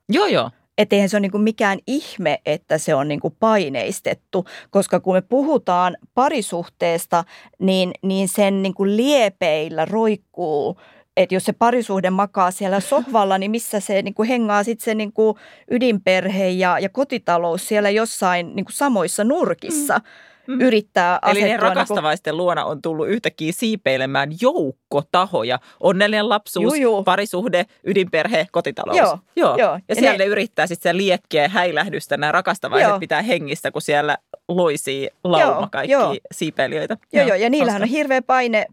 Joo, 0.10 0.26
joo. 0.26 0.52
Että 0.78 0.96
eihän 0.96 1.10
se 1.10 1.18
ole 1.18 1.22
niin 1.22 1.32
kuin 1.32 1.44
mikään 1.44 1.80
ihme, 1.88 2.42
että 2.46 2.78
se 2.78 2.96
on 2.96 3.08
niin 3.08 3.20
kuin 3.20 3.36
paineistettu, 3.40 4.46
koska 4.70 5.00
kun 5.00 5.14
me 5.16 5.22
puhutaan 5.22 5.98
parisuhteesta, 6.14 7.24
niin, 7.60 7.92
niin 8.02 8.28
sen 8.28 8.62
niin 8.64 8.74
kuin 8.74 8.98
liepeillä 8.98 9.86
roikkuu, 9.86 10.80
että 11.18 11.36
jos 11.36 11.44
se 11.46 11.54
parisuhde 11.54 12.10
makaa 12.10 12.52
siellä 12.52 12.80
sohvalla, 12.80 13.38
niin 13.38 13.52
missä 13.52 13.80
se 13.80 14.02
niin 14.02 14.14
kuin 14.14 14.30
hengaa 14.30 14.64
sitten 14.64 14.86
se 14.86 14.96
niin 14.96 15.14
kuin 15.14 15.38
ydinperhe 15.72 16.50
ja, 16.50 16.80
ja 16.80 16.90
kotitalous 16.90 17.68
siellä 17.68 17.90
jossain 17.90 18.56
niin 18.56 18.66
kuin 18.66 18.74
samoissa 18.74 19.24
nurkissa 19.24 20.02
Mm. 20.48 20.62
yrittää 20.62 21.14
Eli 21.14 21.20
ne 21.22 21.30
asettua... 21.32 21.48
niin 21.48 21.60
kuin- 21.60 21.70
rakastavaisten 21.70 22.38
luona 22.38 22.66
on 22.66 22.82
tullut 22.82 23.08
yhtäkkiä 23.08 23.52
siipeilemään 23.56 24.30
joukko 24.42 25.02
tahoja. 25.12 25.60
Onnellinen 25.80 26.30
lapsuus, 26.30 26.64
Juu, 26.64 26.74
juu. 26.74 27.04
parisuhde, 27.04 27.66
ydinperhe, 27.84 28.48
kotitalous. 28.52 28.98
Joo, 28.98 29.20
joo. 29.36 29.58
joo. 29.58 29.74
Ja, 29.74 29.80
Ja 29.90 29.96
siellä 29.96 30.12
ne- 30.12 30.18
ne 30.18 30.26
yrittää 30.26 30.68
sitten 30.68 30.90
se 30.90 30.98
liekkiä 30.98 31.42
ja 31.44 31.50
häilähdystä 31.50 32.18
nämä 32.18 32.32
rakastavaiset 32.32 32.90
Joo. 32.90 33.00
pitää 33.00 33.22
hengistä, 33.22 33.72
kun 33.72 33.82
siellä 33.82 34.18
loisii 34.48 35.10
lauma 35.24 35.42
Joo, 35.46 35.68
kaikki 35.72 35.92
joo. 35.92 36.16
siipeilijöitä. 36.32 36.98
Joo, 37.14 37.28
joo, 37.28 37.36
ja 37.38 37.50
niillähän 37.50 37.82
on 37.82 37.88
hirveä 37.88 38.22
paine 38.22 38.66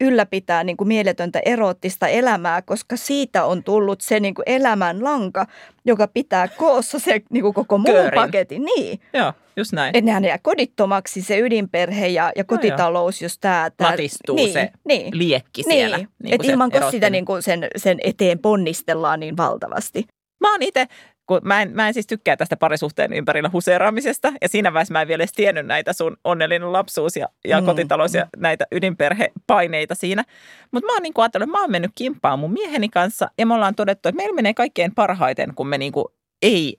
ylläpitää 0.00 0.64
niin 0.64 0.76
kuin 0.76 0.88
mieletöntä 0.88 1.40
eroottista 1.44 2.08
elämää, 2.08 2.62
koska 2.62 2.96
siitä 2.96 3.44
on 3.44 3.64
tullut 3.64 4.00
se 4.00 4.20
niin 4.20 4.34
kuin 4.34 4.44
elämän 4.46 5.04
lanka, 5.04 5.46
joka 5.84 6.08
pitää 6.08 6.48
koossa 6.48 6.98
se 6.98 7.20
niin 7.30 7.42
kuin 7.42 7.54
koko 7.54 7.78
muun 7.78 7.94
Köörin. 7.94 8.20
paketin. 8.20 8.64
Niin, 8.64 9.00
Joo, 9.12 9.32
just 9.56 9.72
näin. 9.72 9.96
että 9.96 10.06
nehän 10.06 10.24
jää 10.24 10.38
kodittomaksi 10.42 11.22
se 11.22 11.38
ydinperhe 11.38 12.06
ja, 12.06 12.32
ja 12.36 12.44
kotitalouus, 12.44 13.22
jos 13.22 13.38
tämä... 13.38 13.70
tämä 13.76 13.90
Latistuu 13.90 14.36
niin, 14.36 14.52
se 14.52 14.70
niin, 14.84 15.18
Liekki 15.18 15.62
niin, 15.62 15.72
siellä. 15.72 15.96
niin 15.96 16.08
niin 16.22 16.38
se 16.44 16.52
ilman 16.52 16.70
kun 16.70 16.90
sitä 16.90 17.10
niin 17.10 17.24
kuin 17.24 17.42
sen, 17.42 17.66
sen 17.76 17.98
eteen 18.04 18.38
ponnistellaan 18.38 19.20
niin 19.20 19.36
valtavasti. 19.36 20.04
Mä 20.40 20.52
oon 20.52 20.62
itse, 20.62 20.86
kun 21.30 21.40
mä 21.44 21.62
en, 21.62 21.70
mä 21.74 21.88
en 21.88 21.94
siis 21.94 22.06
tykkää 22.06 22.36
tästä 22.36 22.56
parisuhteen 22.56 23.12
ympärillä 23.12 23.50
huseeraamisesta, 23.52 24.32
ja 24.42 24.48
siinä 24.48 24.72
vaiheessa 24.72 24.92
mä 24.92 25.02
en 25.02 25.08
vielä 25.08 25.20
edes 25.22 25.32
tiennyt 25.32 25.66
näitä 25.66 25.92
sun 25.92 26.16
onnellinen 26.24 26.72
lapsuus 26.72 27.16
ja, 27.16 27.28
ja 27.44 27.60
Mm. 27.60 27.66
kotitalous 27.66 28.14
ja 28.14 28.26
näitä 28.36 28.66
ydinperhepaineita 28.72 29.94
siinä. 29.94 30.24
Mutta 30.70 30.86
mä 30.86 30.92
oon 30.92 31.02
niin 31.02 31.12
ajatellut, 31.16 31.48
että 31.48 31.58
mä 31.58 31.60
oon 31.62 31.70
mennyt 31.70 31.90
kimppaan 31.94 32.38
mun 32.38 32.52
mieheni 32.52 32.88
kanssa, 32.88 33.30
ja 33.38 33.46
me 33.46 33.54
ollaan 33.54 33.74
todettu, 33.74 34.08
että 34.08 34.16
meillä 34.16 34.34
menee 34.34 34.54
kaikkein 34.54 34.94
parhaiten, 34.94 35.54
kun 35.54 35.66
me 35.68 35.78
niin 35.78 35.92
kuin 35.92 36.04
ei 36.42 36.76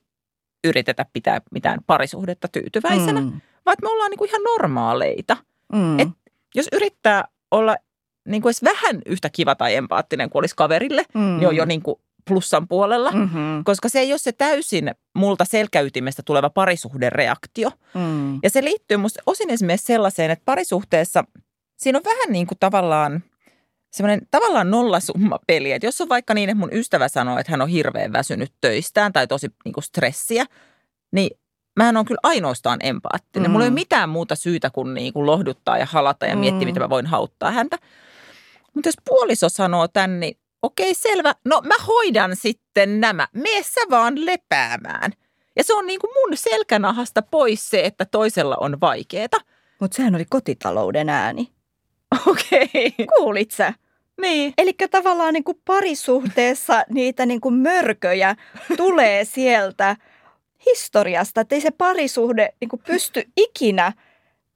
yritetä 0.64 1.06
pitää 1.12 1.40
mitään 1.50 1.78
parisuhdetta 1.86 2.48
tyytyväisenä, 2.48 3.20
mm. 3.20 3.32
Vaan 3.66 3.72
että 3.72 3.86
me 3.86 3.92
ollaan 3.92 4.10
niin 4.10 4.18
kuin 4.18 4.28
ihan 4.28 4.42
normaaleita. 4.42 5.36
mm, 5.72 5.98
Et- 5.98 6.08
Jos 6.54 6.68
yrittää 6.72 7.24
olla 7.50 7.76
niin 8.28 8.42
kuin 8.42 8.50
edes 8.50 8.64
vähän 8.64 9.02
yhtä 9.06 9.28
kiva 9.32 9.54
tai 9.54 9.74
empaattinen 9.74 10.30
kuin 10.30 10.40
olisi 10.40 10.56
kaverille, 10.56 11.04
mm, 11.14 11.36
niin 11.38 11.48
on 11.48 11.56
jo 11.56 11.64
niin 11.64 11.82
kuin 11.82 11.96
plussan 12.28 12.68
puolella. 12.68 13.10
mm-hmm, 13.10 13.64
Koska 13.64 13.88
se 13.88 13.98
ei 14.00 14.12
ole 14.12 14.18
se 14.18 14.32
täysin 14.32 14.90
multa 15.14 15.44
selkäytimestä 15.44 16.22
tuleva 16.26 16.50
parisuhdereaktio. 16.50 17.70
mm, 17.94 18.38
Ja 18.42 18.50
se 18.50 18.64
liittyy 18.64 18.96
musta 18.96 19.22
osin 19.26 19.50
esimerkiksi 19.50 19.86
sellaiseen, 19.86 20.30
että 20.30 20.42
parisuhteessa 20.44 21.24
siinä 21.76 21.98
on 21.98 22.04
vähän 22.04 22.32
niin 22.32 22.46
kuin 22.46 22.58
tavallaan 22.60 23.22
semmoinen 23.92 24.20
tavallaan 24.30 24.70
nollasumma 24.70 25.38
peli. 25.46 25.72
Että 25.72 25.86
jos 25.86 26.00
on 26.00 26.08
vaikka 26.08 26.34
niin, 26.34 26.48
että 26.50 26.60
mun 26.60 26.72
ystävä 26.72 27.08
sanoo, 27.08 27.38
että 27.38 27.52
hän 27.52 27.62
on 27.62 27.68
hirveän 27.68 28.12
väsynyt 28.12 28.52
töistään 28.60 29.12
tai 29.12 29.26
tosi 29.26 29.48
niin 29.64 29.72
kuin 29.72 29.84
stressiä, 29.84 30.44
niin 31.12 31.30
mähän 31.76 31.96
on 31.96 32.04
kyllä 32.04 32.20
ainoastaan 32.22 32.78
empaattinen. 32.82 33.50
Mm. 33.50 33.52
Mulla 33.52 33.64
ei 33.64 33.68
ole 33.68 33.70
Mm. 33.70 33.74
mitään 33.74 34.08
muuta 34.08 34.34
syytä 34.36 34.70
kuin, 34.70 34.94
niin 34.94 35.12
kuin 35.12 35.26
lohduttaa 35.26 35.78
ja 35.78 35.86
halata 35.86 36.26
ja 36.26 36.36
miettiä, 36.36 36.60
Mm. 36.60 36.66
mitä 36.66 36.80
mä 36.80 36.88
voin 36.90 37.06
hauttaa 37.06 37.50
häntä. 37.50 37.78
Mutta 38.74 38.88
jos 38.88 38.94
puoliso 39.08 39.48
sanoo 39.48 39.88
tän, 39.88 40.20
niin 40.20 40.36
okei 40.62 40.94
selvä, 40.94 41.34
no 41.44 41.60
mä 41.64 41.74
hoidan 41.86 42.36
sitten 42.36 43.00
nämä. 43.00 43.28
Mene 43.32 43.62
sä 43.62 43.80
vaan 43.90 44.26
lepäämään. 44.26 45.12
Ja 45.56 45.64
se 45.64 45.74
on 45.74 45.86
niin 45.86 46.00
kuin 46.00 46.10
mun 46.14 46.36
selkänahasta 46.36 47.22
pois 47.22 47.70
se, 47.70 47.80
että 47.84 48.04
toisella 48.04 48.56
on 48.60 48.80
vaikeeta. 48.80 49.36
Mutta 49.80 49.96
sehän 49.96 50.14
oli 50.14 50.24
kotitalouden 50.30 51.08
ääni. 51.08 51.52
Okei. 52.26 52.94
Kuulit 53.16 53.50
sä? 53.50 53.74
Niin. 54.20 54.54
Eli 54.58 54.72
tavallaan 54.90 55.34
niin 55.34 55.44
kuin 55.44 55.60
parisuhteessa 55.64 56.84
niitä 56.90 57.26
niin 57.26 57.40
kuin 57.40 57.54
mörköjä 57.54 58.36
tulee 58.76 59.24
sieltä 59.34 59.96
historiasta, 60.66 61.40
että 61.40 61.54
ei 61.54 61.60
se 61.60 61.70
parisuhde 61.70 62.54
niin 62.60 62.68
kuin 62.68 62.82
pysty 62.86 63.24
ikinä 63.36 63.92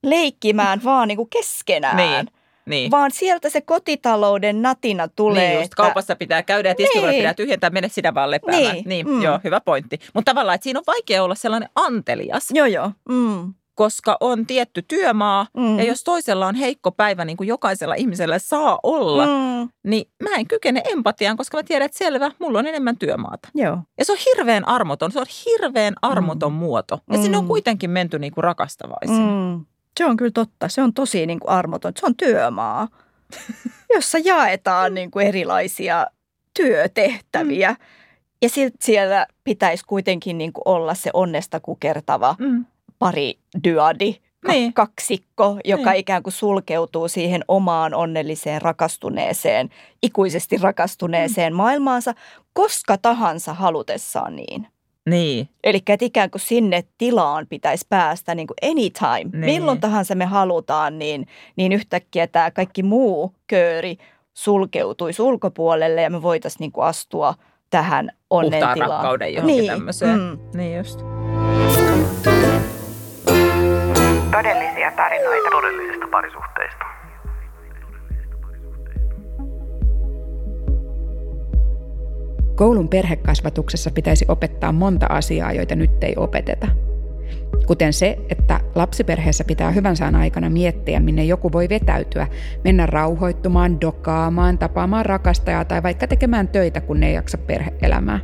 leikkimään 0.02 0.84
vaan 0.84 1.08
niin 1.08 1.16
kuin 1.16 1.30
keskenään. 1.30 1.96
Niin. 1.96 2.35
Niin. 2.68 2.90
vaan 2.90 3.10
sieltä 3.10 3.50
se 3.50 3.60
kotitalouden 3.60 4.62
natina 4.62 5.08
tulee. 5.08 5.48
Niin 5.48 5.54
just, 5.54 5.64
että, 5.64 5.76
kaupassa 5.76 6.16
pitää 6.16 6.42
käydä 6.42 6.68
ja 6.68 6.74
tiskikolla 6.74 7.10
Niin. 7.10 7.20
pitää 7.20 7.34
tyhjentää, 7.34 7.70
mene 7.70 7.88
sinä 7.88 8.14
vaan 8.14 8.30
lepäämään. 8.30 8.74
Niin, 8.74 8.88
Niin, 8.88 9.08
mm. 9.08 9.22
joo, 9.22 9.40
hyvä 9.44 9.60
pointti. 9.60 9.98
Mutta 10.14 10.30
tavallaan, 10.30 10.54
että 10.54 10.62
siinä 10.64 10.78
on 10.78 10.84
vaikea 10.86 11.22
olla 11.24 11.34
sellainen 11.34 11.68
antelias, 11.74 12.50
Joo, 12.50 12.66
joo. 12.66 12.90
Mm. 13.08 13.54
koska 13.74 14.16
on 14.20 14.46
tietty 14.46 14.82
työmaa, 14.82 15.46
Mm. 15.56 15.78
ja 15.78 15.84
jos 15.84 16.04
toisella 16.04 16.46
on 16.46 16.54
heikko 16.54 16.92
päivä, 16.92 17.24
niin 17.24 17.36
kuin 17.36 17.48
jokaisella 17.48 17.94
ihmisellä 17.94 18.38
saa 18.38 18.78
olla, 18.82 19.26
Mm. 19.26 19.68
niin 19.86 20.08
mä 20.22 20.30
en 20.36 20.46
kykene 20.48 20.82
empatiaan, 20.92 21.36
koska 21.36 21.56
mä 21.58 21.62
tiedän, 21.62 21.86
että 21.86 21.98
selvä, 21.98 22.30
mulla 22.38 22.58
on 22.58 22.66
enemmän 22.66 22.98
työmaata. 22.98 23.48
Joo. 23.54 23.78
Ja 23.98 24.04
se 24.04 24.12
on 24.12 24.18
hirveän 24.26 24.68
armoton, 24.68 25.12
se 25.12 25.20
on 25.20 25.26
hirveän 25.46 25.94
armoton 26.02 26.52
mm. 26.52 26.58
muoto. 26.58 26.98
Ja 27.12 27.18
sinne 27.22 27.38
on 27.38 27.44
Mm. 27.44 27.48
kuitenkin 27.48 27.90
menty 27.90 28.18
niin 28.18 28.32
kuin 28.32 28.44
rakastavaisiin. 28.44 29.20
Mm. 29.20 29.64
Se 29.98 30.04
on 30.06 30.16
kyllä 30.16 30.30
totta. 30.30 30.68
Se 30.68 30.82
on 30.82 30.94
tosi 30.94 31.26
niin 31.26 31.40
kuin 31.40 31.50
armoton. 31.50 31.92
Se 32.00 32.06
on 32.06 32.16
työmaa, 32.16 32.88
jossa 33.94 34.18
jaetaan 34.18 34.94
niin 34.94 35.10
kuin 35.10 35.26
erilaisia 35.26 36.06
työtehtäviä. 36.56 37.70
Mm. 37.70 37.76
Ja 38.42 38.48
silti 38.48 38.76
siellä 38.80 39.26
pitäisi 39.44 39.84
kuitenkin 39.86 40.38
niin 40.38 40.52
kuin 40.52 40.62
olla 40.64 40.94
se 40.94 41.10
onnesta 41.12 41.60
kukertava 41.60 42.36
Mm. 42.38 42.64
pari 42.98 43.38
dyadi, 43.64 44.12
ka- 44.46 44.52
Niin. 44.52 44.72
kaksikko, 44.74 45.56
joka 45.64 45.90
Niin. 45.90 46.00
ikään 46.00 46.22
kuin 46.22 46.32
sulkeutuu 46.32 47.08
siihen 47.08 47.44
omaan 47.48 47.94
onnelliseen 47.94 48.62
rakastuneeseen, 48.62 49.70
ikuisesti 50.02 50.56
rakastuneeseen 50.56 51.52
Mm. 51.52 51.56
maailmaansa, 51.56 52.14
koska 52.52 52.98
tahansa 52.98 53.54
halutessaan 53.54 54.36
niin. 54.36 54.66
Niin, 55.10 55.48
Eli 55.64 55.76
että 55.88 56.04
ikään 56.04 56.30
kuin 56.30 56.40
sinne 56.40 56.84
tilaan 56.98 57.46
pitäisi 57.50 57.86
päästä 57.88 58.34
niin 58.34 58.46
kuin 58.46 58.70
anytime, 58.70 59.30
Niin. 59.32 59.40
milloin 59.40 59.80
tahansa 59.80 60.14
me 60.14 60.24
halutaan, 60.24 60.98
niin, 60.98 61.26
niin 61.56 61.72
yhtäkkiä 61.72 62.26
tämä 62.26 62.50
kaikki 62.50 62.82
muu 62.82 63.34
kööri 63.46 63.96
sulkeutuisi 64.34 65.22
ulkopuolelle 65.22 66.02
ja 66.02 66.10
me 66.10 66.22
voitaisiin 66.22 66.60
niin 66.60 66.72
kuin 66.72 66.84
astua 66.86 67.34
tähän 67.70 68.10
onnen 68.30 68.50
puhtaan 68.50 68.74
tilaan. 68.74 68.90
rakkauden 68.90 69.34
johonkin 69.34 69.56
Niin, 69.58 69.70
tämmöiseen. 69.72 70.18
mm. 70.20 70.38
Niin 70.54 70.76
just. 70.78 71.00
Todellisia 74.32 74.92
tarinoita. 74.96 75.50
todellisista 75.50 76.06
parisuhteista. 76.10 76.84
Koulun 82.56 82.88
perhekasvatuksessa 82.88 83.90
pitäisi 83.90 84.24
opettaa 84.28 84.72
monta 84.72 85.06
asiaa, 85.06 85.52
joita 85.52 85.76
nyt 85.76 86.04
ei 86.04 86.14
opeteta. 86.16 86.68
Kuten 87.66 87.92
se, 87.92 88.18
että 88.30 88.60
lapsiperheessä 88.74 89.44
pitää 89.44 89.70
hyvän 89.70 89.96
sään 89.96 90.14
aikana 90.14 90.50
miettiä, 90.50 91.00
minne 91.00 91.24
joku 91.24 91.52
voi 91.52 91.68
vetäytyä, 91.68 92.26
mennä 92.64 92.86
rauhoittumaan, 92.86 93.80
dokaamaan, 93.80 94.58
tapaamaan 94.58 95.06
rakastajaa 95.06 95.64
tai 95.64 95.82
vaikka 95.82 96.06
tekemään 96.06 96.48
töitä, 96.48 96.80
kun 96.80 97.00
ne 97.00 97.08
ei 97.08 97.14
jaksa 97.14 97.38
perheelämää. 97.38 98.20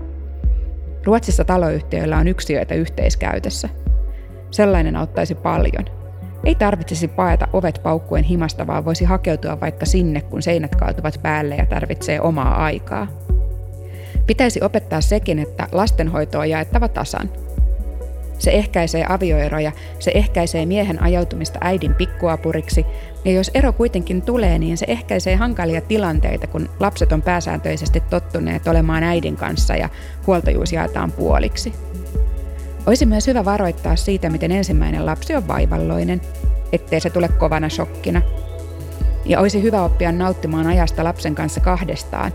Ruotsissa 1.04 1.44
taloyhtiöillä 1.44 2.18
on 2.18 2.28
yksiöitä 2.28 2.74
yhteiskäytössä. 2.74 3.68
Sellainen 4.50 4.96
auttaisi 4.96 5.34
paljon. 5.34 5.84
Ei 6.44 6.54
tarvitsisi 6.54 7.08
paeta 7.08 7.48
ovet 7.52 7.80
paukkuen 7.82 8.24
himasta, 8.24 8.66
vaan 8.66 8.84
voisi 8.84 9.04
hakeutua 9.04 9.60
vaikka 9.60 9.86
sinne, 9.86 10.20
kun 10.20 10.42
seinät 10.42 10.76
kaatuvat 10.76 11.20
päälle 11.22 11.54
ja 11.54 11.66
tarvitsee 11.66 12.20
omaa 12.20 12.64
aikaa. 12.64 13.06
Pitäisi 14.26 14.60
opettaa 14.62 15.00
sekin, 15.00 15.38
että 15.38 15.68
lastenhoito 15.72 16.38
on 16.38 16.50
jaettava 16.50 16.88
tasan. 16.88 17.30
Se 18.38 18.50
ehkäisee 18.50 19.06
avioeroja, 19.08 19.72
se 19.98 20.10
ehkäisee 20.14 20.66
miehen 20.66 21.02
ajautumista 21.02 21.58
äidin 21.62 21.94
pikkuapuriksi, 21.94 22.86
ja 23.24 23.32
jos 23.32 23.50
ero 23.54 23.72
kuitenkin 23.72 24.22
tulee, 24.22 24.58
niin 24.58 24.76
se 24.76 24.86
ehkäisee 24.88 25.36
hankalia 25.36 25.80
tilanteita, 25.80 26.46
kun 26.46 26.68
lapset 26.80 27.12
on 27.12 27.22
pääsääntöisesti 27.22 28.02
tottuneet 28.10 28.68
olemaan 28.68 29.02
äidin 29.02 29.36
kanssa 29.36 29.76
ja 29.76 29.88
huoltajuus 30.26 30.72
jaetaan 30.72 31.12
puoliksi. 31.12 31.72
Olisi 32.86 33.06
myös 33.06 33.26
hyvä 33.26 33.44
varoittaa 33.44 33.96
siitä, 33.96 34.30
miten 34.30 34.52
ensimmäinen 34.52 35.06
lapsi 35.06 35.34
on 35.34 35.48
vaivalloinen, 35.48 36.20
ettei 36.72 37.00
se 37.00 37.10
tule 37.10 37.28
kovana 37.28 37.68
shokkina. 37.68 38.22
Ja 39.24 39.40
olisi 39.40 39.62
hyvä 39.62 39.82
oppia 39.82 40.12
nauttimaan 40.12 40.66
ajasta 40.66 41.04
lapsen 41.04 41.34
kanssa 41.34 41.60
kahdestaan, 41.60 42.32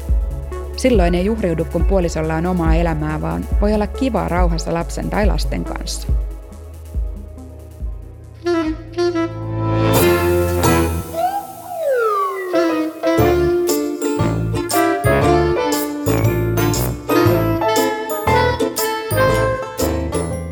Silloin 0.78 1.16
ei 1.16 1.26
juhriudu, 1.26 1.66
kun 1.66 1.86
puolisolla 1.86 2.36
on 2.36 2.46
omaa 2.46 2.76
elämää, 2.76 3.22
vaan 3.22 3.46
voi 3.62 3.74
olla 3.74 3.88
kivaa 3.88 4.28
rauhassa 4.28 4.74
lapsen 4.74 5.10
tai 5.10 5.26
lasten 5.26 5.64
kanssa. 5.64 6.08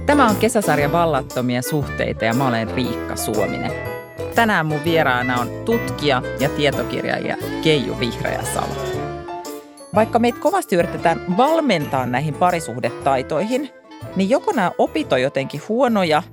Tämä 0.05 0.29
on 0.29 0.35
kesäsarja 0.35 0.91
Vallattomia 0.91 1.61
suhteita 1.61 2.25
ja 2.25 2.33
mä 2.33 2.47
olen 2.47 2.71
Riikka 2.71 3.15
Suominen. 3.15 3.71
Tänään 4.35 4.65
mun 4.65 4.83
vieraana 4.85 5.39
on 5.41 5.47
tutkija 5.65 6.21
ja 6.39 6.49
tietokirjailija 6.49 7.37
Keiju 7.63 7.99
Vihreäsalo. 7.99 9.04
Vaikka 9.95 10.19
meitä 10.19 10.39
kovasti 10.39 10.75
yritetään 10.75 11.37
valmentaa 11.37 12.05
näihin 12.05 12.33
parisuhdetaitoihin, 12.33 13.69
niin 14.15 14.29
joko 14.29 14.51
nämä 14.51 14.71
opit 14.77 15.13
on 15.13 15.21
jotenkin 15.21 15.61
huonoja 15.69 16.23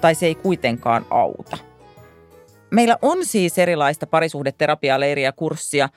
tai 0.00 0.14
se 0.14 0.26
ei 0.26 0.34
kuitenkaan 0.34 1.06
auta. 1.10 1.58
Meillä 2.70 2.96
on 3.02 3.26
siis 3.26 3.58
erilaista 3.58 4.06
parisuhdeterapiaa, 4.06 5.00
leiriä 5.00 5.28
ja 5.28 5.32
kurssia. 5.32 5.88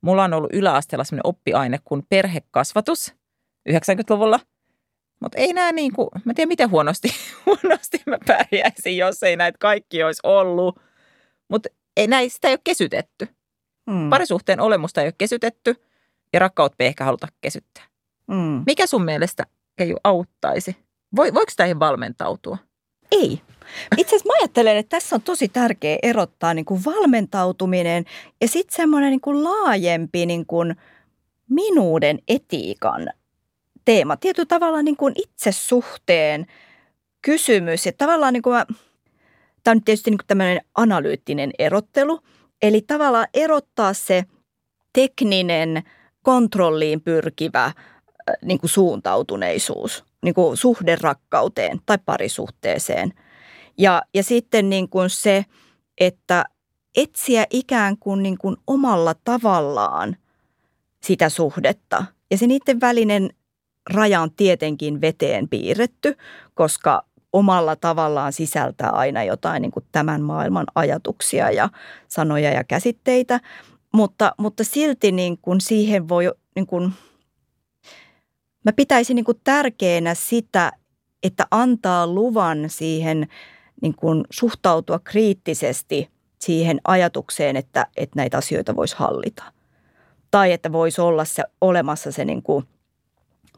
Mulla 0.00 0.24
on 0.24 0.34
ollut 0.34 0.52
yläasteella 0.52 1.04
sellainen 1.04 1.26
oppiaine 1.26 1.78
kuin 1.84 2.02
perhekasvatus 2.08 3.14
90-luvulla. 3.68 4.40
Mutta 5.20 5.38
ei 5.38 5.52
nämä 5.52 5.72
niin 5.72 5.92
kuin, 5.92 6.08
mä 6.24 6.34
tiedän 6.34 6.48
miten 6.48 6.70
huonosti, 6.70 7.08
huonosti 7.46 8.02
mä 8.06 8.18
pärjäisin, 8.26 8.96
jos 8.96 9.22
ei 9.22 9.36
näitä 9.36 9.58
kaikki 9.60 10.02
olisi 10.02 10.20
ollut. 10.22 10.80
Mutta 11.48 11.68
ei 11.96 12.06
näistä 12.06 12.48
ei 12.48 12.52
ole 12.52 12.60
kesytetty. 12.64 13.28
Mm. 13.86 14.10
Parisuhteen 14.10 14.60
olemusta 14.60 15.00
ei 15.00 15.06
ole 15.06 15.14
kesytetty 15.18 15.76
ja 16.32 16.38
rakkautta 16.38 16.76
ei 16.78 16.86
ehkä 16.86 17.04
haluta 17.04 17.28
kesyttää. 17.40 17.84
Mm. 18.26 18.62
Mikä 18.66 18.86
sun 18.86 19.04
mielestä 19.04 19.46
Keiju 19.76 19.96
auttaisi? 20.04 20.76
Voi, 21.16 21.34
voiko 21.34 21.52
näihin 21.58 21.80
valmentautua? 21.80 22.58
Ei. 23.10 23.40
Itse 23.96 24.16
asiassa 24.16 24.28
mä 24.28 24.32
ajattelen, 24.40 24.76
että 24.76 24.96
tässä 24.96 25.16
on 25.16 25.22
tosi 25.22 25.48
tärkeää 25.48 25.98
erottaa 26.02 26.54
niin 26.54 26.64
kuin 26.64 26.84
valmentautuminen 26.84 28.04
ja 28.40 28.48
sitten 28.48 28.76
semmoinen 28.76 29.10
niin 29.10 29.20
kuin 29.20 29.44
laajempi 29.44 30.26
niin 30.26 30.46
kuin 30.46 30.76
minuuden 31.50 32.18
etiikan 32.28 33.08
teema. 33.84 34.16
Tietyllä 34.16 34.46
tavalla 34.46 34.82
niin 34.82 34.96
kuin 34.96 35.14
itsesuhteen 35.16 36.46
kysymys. 37.22 37.86
Ja 37.86 37.92
tavallaan 37.92 38.32
niin 38.32 38.42
kuin 38.42 38.54
mä, 38.54 38.66
tämä 39.64 39.72
on 39.72 39.76
nyt 39.76 39.84
tietysti 39.84 40.10
niin 40.10 40.18
kuin 40.18 40.26
tämmöinen 40.26 40.60
analyyttinen 40.74 41.50
erottelu. 41.58 42.20
Eli 42.62 42.82
tavallaan 42.82 43.28
erottaa 43.34 43.94
se 43.94 44.24
tekninen, 44.92 45.82
kontrolliin 46.22 47.00
pyrkivä 47.00 47.64
äh, 47.64 47.74
niin 48.44 48.58
kuin 48.58 48.70
suuntautuneisuus 48.70 50.04
niin 50.22 50.34
kuin 50.34 50.56
suhde 50.56 50.96
rakkauteen 51.00 51.80
tai 51.86 51.98
parisuhteeseen. 52.04 53.12
Ja, 53.78 54.02
ja 54.14 54.22
sitten 54.22 54.70
niin 54.70 54.88
kuin 54.88 55.10
se, 55.10 55.44
että 56.00 56.44
etsiä 56.96 57.46
ikään 57.50 57.98
kuin, 57.98 58.22
niin 58.22 58.38
kuin 58.38 58.56
omalla 58.66 59.14
tavallaan 59.24 60.16
sitä 61.02 61.28
suhdetta. 61.28 62.04
Ja 62.30 62.38
se 62.38 62.46
niiden 62.46 62.80
välinen 62.80 63.30
raja 63.90 64.20
on 64.20 64.30
tietenkin 64.30 65.00
veteen 65.00 65.48
piirretty, 65.48 66.16
koska 66.54 67.04
omalla 67.32 67.76
tavallaan 67.76 68.32
sisältää 68.32 68.90
aina 68.90 69.24
jotain 69.24 69.62
niin 69.62 69.72
kuin 69.72 69.84
tämän 69.92 70.22
maailman 70.22 70.66
ajatuksia 70.74 71.50
ja 71.50 71.68
sanoja 72.08 72.50
ja 72.50 72.64
käsitteitä. 72.64 73.40
Mutta, 73.92 74.34
mutta 74.38 74.64
silti 74.64 75.12
niin 75.12 75.38
kuin 75.38 75.60
siihen 75.60 76.08
voi, 76.08 76.32
niin 76.56 76.66
kuin, 76.66 76.92
mä 78.64 78.72
pitäisin 78.72 79.14
niin 79.14 79.24
kuin 79.24 79.40
tärkeänä 79.44 80.14
sitä, 80.14 80.72
että 81.22 81.46
antaa 81.50 82.06
luvan 82.06 82.64
siihen 82.66 83.26
niin 83.82 83.94
kuin 83.94 84.24
suhtautua 84.30 84.98
kriittisesti 84.98 86.10
siihen 86.38 86.80
ajatukseen, 86.84 87.56
että, 87.56 87.86
että 87.96 88.16
näitä 88.16 88.38
asioita 88.38 88.76
voisi 88.76 88.96
hallita. 88.96 89.42
Tai 90.30 90.52
että 90.52 90.72
voisi 90.72 91.00
olla 91.00 91.24
se, 91.24 91.42
olemassa 91.60 92.12
se 92.12 92.24
niin 92.24 92.42
kuin, 92.42 92.64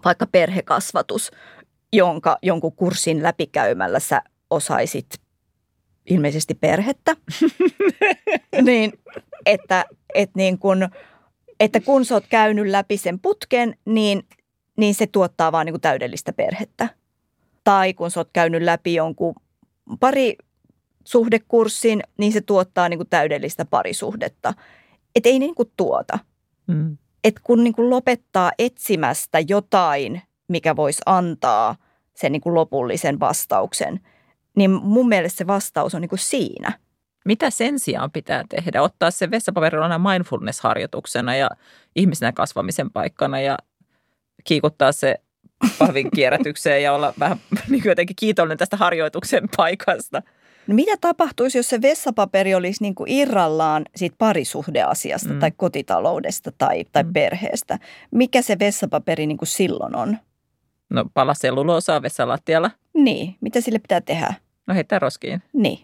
vaikka 0.04 0.26
perhekasvatus, 0.26 1.30
jonka 1.92 2.38
jonkun 2.42 2.76
kurssin 2.76 3.22
läpikäymällä 3.22 3.98
sä 3.98 4.22
osaisit 4.50 5.06
ilmeisesti 6.10 6.54
perhettä. 6.54 7.16
niin, 8.62 8.92
että, 9.46 9.84
että, 10.14 10.32
niin 10.36 10.58
kun, 10.58 10.88
että 11.60 11.80
kun 11.80 12.04
sä 12.04 12.14
oot 12.14 12.26
käynyt 12.28 12.66
läpi 12.66 12.96
sen 12.96 13.20
putken, 13.20 13.76
niin, 13.84 14.22
niin 14.76 14.94
se 14.94 15.06
tuottaa 15.06 15.52
vaan 15.52 15.66
niin 15.66 15.72
kuin 15.72 15.80
täydellistä 15.80 16.32
perhettä. 16.32 16.88
Tai 17.64 17.94
kun 17.94 18.10
sä 18.10 18.20
oot 18.20 18.30
käynyt 18.32 18.62
läpi 18.62 18.94
jonkun 18.94 19.34
pari 20.00 20.36
suhdekurssin, 21.04 22.02
niin 22.18 22.32
se 22.32 22.40
tuottaa 22.40 22.88
niin 22.88 22.98
kuin 22.98 23.08
täydellistä 23.10 23.64
parisuhdetta. 23.64 24.54
Että 25.16 25.28
ei 25.28 25.38
niin 25.38 25.54
kuin 25.54 25.72
tuota. 25.76 26.18
Mm. 26.66 26.96
Että 27.24 27.40
kun 27.44 27.64
niin 27.64 27.74
kuin 27.74 27.90
lopettaa 27.90 28.52
etsimästä 28.58 29.38
jotain, 29.48 30.22
mikä 30.48 30.76
voisi 30.76 31.02
antaa 31.06 31.76
sen 32.14 32.32
niin 32.32 32.40
kuin 32.40 32.54
lopullisen 32.54 33.20
vastauksen, 33.20 34.00
niin 34.56 34.70
mun 34.70 35.08
mielestä 35.08 35.38
se 35.38 35.46
vastaus 35.46 35.94
on 35.94 36.00
niin 36.00 36.08
kuin 36.08 36.18
siinä. 36.18 36.78
Mitä 37.24 37.50
sen 37.50 37.78
sijaan 37.78 38.10
pitää 38.10 38.44
tehdä? 38.48 38.82
Ottaa 38.82 39.10
se 39.10 39.30
vessapaperilla 39.30 39.98
mindfulness-harjoituksena 39.98 41.36
ja 41.36 41.50
ihmisenä 41.96 42.32
kasvamisen 42.32 42.90
paikkana 42.90 43.40
ja 43.40 43.58
kiikuttaa 44.44 44.92
se 44.92 45.16
pahvin 45.78 46.10
kierrätykseen 46.14 46.82
ja 46.82 46.92
olla 46.92 47.14
vähän 47.20 47.38
niin 47.70 47.82
jotenkin 47.84 48.16
kiitollinen 48.16 48.58
tästä 48.58 48.76
harjoituksen 48.76 49.48
paikasta. 49.56 50.22
No 50.66 50.74
mitä 50.74 50.92
tapahtuisi, 51.00 51.58
jos 51.58 51.68
se 51.68 51.82
vessapaperi 51.82 52.54
olisi 52.54 52.82
niin 52.82 52.94
kuin 52.94 53.10
irrallaan 53.10 53.84
siitä 53.96 54.14
parisuhdeasiasta 54.18 55.32
Mm. 55.32 55.38
tai 55.40 55.50
kotitaloudesta 55.56 56.52
tai, 56.58 56.84
tai 56.92 57.02
Mm. 57.02 57.12
perheestä? 57.12 57.78
Mikä 58.10 58.42
se 58.42 58.58
vessapaperi 58.58 59.26
niin 59.26 59.36
kuin 59.38 59.48
silloin 59.48 59.96
on? 59.96 60.18
No 60.90 61.04
pala 61.14 61.34
selluloosaa 61.34 62.02
vessalattialla. 62.02 62.70
Niin, 62.94 63.36
mitä 63.40 63.60
sille 63.60 63.78
pitää 63.78 64.00
tehdä? 64.00 64.34
No 64.66 64.74
heittää 64.74 64.98
roskiin. 64.98 65.42
Niin. 65.52 65.80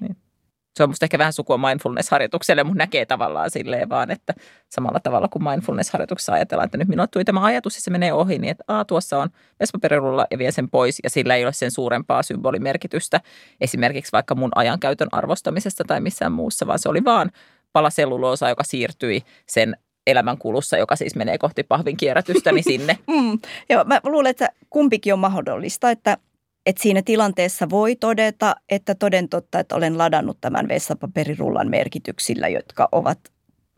Se 0.76 0.82
on 0.82 0.88
musta 0.88 1.06
ehkä 1.06 1.18
vähän 1.18 1.32
sukua 1.32 1.56
mindfulness-harjoitukselle, 1.56 2.64
mutta 2.64 2.78
näkee 2.78 3.06
tavallaan 3.06 3.50
silleen 3.50 3.88
vaan, 3.88 4.10
että 4.10 4.34
samalla 4.68 5.00
tavalla 5.00 5.28
kuin 5.28 5.42
mindfulness-harjoituksessa 5.42 6.32
ajatellaan, 6.32 6.64
että 6.64 6.78
nyt 6.78 6.88
minulle 6.88 7.08
tuli 7.08 7.24
tämä 7.24 7.44
ajatus 7.44 7.76
ja 7.76 7.80
se 7.80 7.90
menee 7.90 8.12
ohi, 8.12 8.38
niin 8.38 8.50
että 8.50 8.64
Aa, 8.68 8.84
tuossa 8.84 9.18
on 9.18 9.28
vessapaperirulla 9.60 10.26
ja 10.30 10.38
vie 10.38 10.52
sen 10.52 10.70
pois 10.70 10.98
ja 11.04 11.10
sillä 11.10 11.36
ei 11.36 11.44
ole 11.44 11.52
sen 11.52 11.70
suurempaa 11.70 12.22
symbolimerkitystä 12.22 13.20
esimerkiksi 13.60 14.12
vaikka 14.12 14.34
mun 14.34 14.50
ajankäytön 14.54 15.08
arvostamisesta 15.12 15.84
tai 15.86 16.00
missään 16.00 16.32
muussa, 16.32 16.66
vaan 16.66 16.78
se 16.78 16.88
oli 16.88 17.04
vaan 17.04 17.30
pala 17.72 17.90
selluloosaa, 17.90 18.48
joka 18.48 18.64
siirtyi 18.64 19.22
sen 19.46 19.76
elämän 20.06 20.38
kulussa, 20.38 20.76
joka 20.76 20.96
siis 20.96 21.16
menee 21.16 21.38
kohti 21.38 21.62
pahvin 21.62 21.96
kierrätystä, 21.96 22.52
niin 22.52 22.64
sinne. 22.64 22.98
Mm, 23.06 23.38
joo, 23.68 23.84
mä 23.84 24.00
luulen, 24.04 24.30
että 24.30 24.48
kumpikin 24.70 25.12
on 25.12 25.18
mahdollista, 25.18 25.90
että, 25.90 26.18
että 26.66 26.82
siinä 26.82 27.02
tilanteessa 27.02 27.70
voi 27.70 27.96
todeta, 27.96 28.56
että 28.68 28.94
toden 28.94 29.28
totta, 29.28 29.60
että 29.60 29.76
olen 29.76 29.98
ladannut 29.98 30.38
tämän 30.40 30.68
vessapaperirullan 30.68 31.70
merkityksillä, 31.70 32.48
jotka 32.48 32.88
ovat 32.92 33.18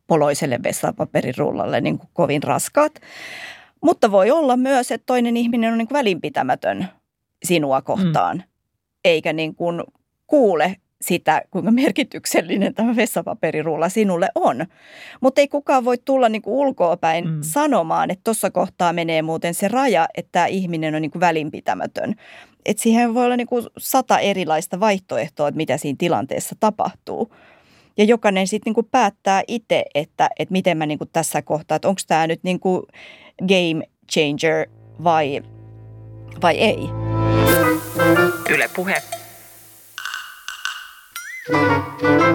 poloiselle 0.06 0.58
vessapaperirullalle 0.62 1.80
niin 1.80 1.98
kuin 1.98 2.10
kovin 2.12 2.42
raskaat. 2.42 2.92
Mutta 3.82 4.10
voi 4.10 4.30
olla 4.30 4.56
myös, 4.56 4.90
että 4.90 5.06
toinen 5.06 5.36
ihminen 5.36 5.72
on 5.72 5.78
niin 5.78 5.88
kuin 5.88 5.98
välinpitämätön 5.98 6.88
sinua 7.44 7.82
kohtaan, 7.82 8.36
mm. 8.36 8.42
eikä 9.04 9.32
niin 9.32 9.54
kuin 9.54 9.82
kuule 10.26 10.76
sitä, 11.02 11.42
kuinka 11.50 11.70
merkityksellinen 11.70 12.74
tämä 12.74 12.96
vessapaperirulla 12.96 13.88
sinulle 13.88 14.28
on. 14.34 14.66
Mutta 15.20 15.40
ei 15.40 15.48
kukaan 15.48 15.84
voi 15.84 15.98
tulla 16.04 16.28
niin 16.28 16.42
kuin 16.42 16.54
ulkoapäin 16.54 17.24
Mm. 17.24 17.30
mm. 17.30 17.38
sanomaan, 17.42 18.10
että 18.10 18.24
tuossa 18.24 18.50
kohtaa 18.50 18.92
menee 18.92 19.22
muuten 19.22 19.54
se 19.54 19.68
raja, 19.68 20.08
että 20.16 20.28
tämä 20.32 20.46
ihminen 20.46 20.94
on 20.94 21.02
niin 21.02 21.10
kuin 21.10 21.20
välinpitämätön. 21.20 22.14
Et 22.66 22.78
siihen 22.78 23.14
voi 23.14 23.24
olla 23.24 23.36
niin 23.36 23.46
kuin 23.46 23.66
sata 23.78 24.18
erilaista 24.18 24.80
vaihtoehtoa, 24.80 25.48
että 25.48 25.56
mitä 25.56 25.76
siinä 25.76 25.96
tilanteessa 25.98 26.56
tapahtuu. 26.60 27.34
Ja 27.96 28.04
jokainen 28.04 28.48
sitten 28.48 28.70
niin 28.70 28.74
kuin 28.74 28.88
päättää 28.90 29.42
itse, 29.48 29.84
että, 29.94 30.30
että 30.38 30.52
miten 30.52 30.78
mä 30.78 30.86
niin 30.86 30.98
kuin 30.98 31.10
tässä 31.12 31.42
kohtaa, 31.42 31.76
että 31.76 31.88
onko 31.88 32.00
tämä 32.06 32.26
nyt 32.26 32.40
niin 32.42 32.60
kuin 32.60 32.82
game 33.38 33.86
changer 34.12 34.68
vai, 35.04 35.42
vai 36.42 36.58
ei. 36.58 36.88
Yle 38.50 38.68
Puhe. 38.76 39.02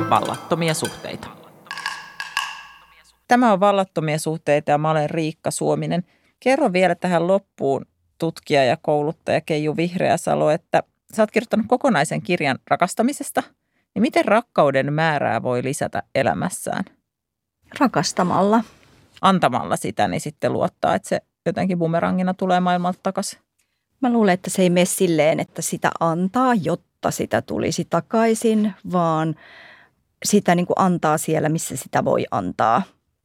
Vallattomia 0.10 0.74
suhteita. 0.74 1.28
Tämä 3.28 3.54
on 3.54 3.60
Vallattomia 3.60 4.20
suhteita 4.20 4.72
ja 4.72 4.78
mä 4.78 4.92
olen 4.92 5.10
Riikka 5.10 5.52
Suominen. 5.52 6.04
Kerro 6.40 6.74
vielä 6.74 6.96
tähän 6.96 7.28
loppuun 7.28 7.86
tutkija 8.18 8.64
ja 8.64 8.78
kouluttaja 8.82 9.42
Keiju 9.42 9.78
Vihreäsalo, 9.78 10.50
että 10.50 10.84
sä 11.16 11.24
oot 11.24 11.32
kirjoittanut 11.32 11.66
kokonaisen 11.70 12.22
kirjan 12.22 12.60
rakastamisesta. 12.68 13.44
Niin 13.96 14.02
miten 14.02 14.26
rakkauden 14.26 14.94
määrää 14.94 15.44
voi 15.44 15.64
lisätä 15.64 16.04
elämässään? 16.16 16.84
Rakastamalla. 17.80 18.64
Antamalla 19.22 19.76
sitä, 19.78 20.08
niin 20.08 20.22
sitten 20.22 20.54
luottaa, 20.54 20.96
että 20.96 21.10
se 21.10 21.22
jotenkin 21.46 21.80
bumerangina 21.80 22.34
tulee 22.34 22.60
maailmalta 22.60 23.00
takaisin. 23.04 23.40
Mä 24.02 24.12
luulen, 24.12 24.34
että 24.34 24.50
se 24.50 24.62
ei 24.62 24.70
mene 24.70 24.86
silleen, 24.86 25.40
että 25.40 25.62
sitä 25.62 25.92
antaa, 26.00 26.54
jotta 26.54 26.87
sitä 27.10 27.42
tulisi 27.42 27.88
takaisin, 27.90 28.74
vaan 28.92 29.36
sitä 30.26 30.56
niin 30.56 30.66
kuin 30.66 30.80
antaa 30.80 31.18
siellä, 31.18 31.50
missä 31.50 31.78
sitä 31.78 32.06
voi 32.06 32.26
antaa. 32.32 32.82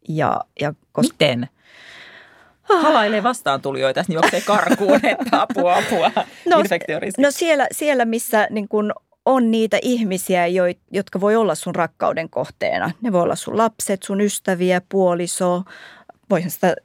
Ja, 0.08 0.40
ja 0.60 0.74
koska, 0.92 1.12
Miten? 1.14 1.48
Halailee 2.62 3.22
vastaan 3.22 3.60
tulijoita, 3.60 4.04
niin 4.08 4.14
juoksee 4.14 4.40
karkuun, 4.40 5.00
että 5.12 5.42
apua, 5.42 5.76
apua, 5.76 6.10
No, 6.46 6.62
no 7.18 7.30
siellä, 7.30 7.66
siellä, 7.72 8.04
missä 8.04 8.46
niin 8.50 8.68
kuin 8.68 8.92
on 9.26 9.50
niitä 9.50 9.78
ihmisiä, 9.82 10.46
jo- 10.46 10.64
jotka 10.90 11.20
voi 11.20 11.36
olla 11.36 11.54
sun 11.54 11.74
rakkauden 11.74 12.30
kohteena. 12.30 12.90
Ne 13.00 13.12
voi 13.12 13.22
olla 13.22 13.36
sun 13.36 13.58
lapset, 13.58 14.02
sun 14.02 14.20
ystäviä, 14.20 14.80
puoliso. 14.88 15.62
Voihan 16.30 16.50
sitä 16.50 16.76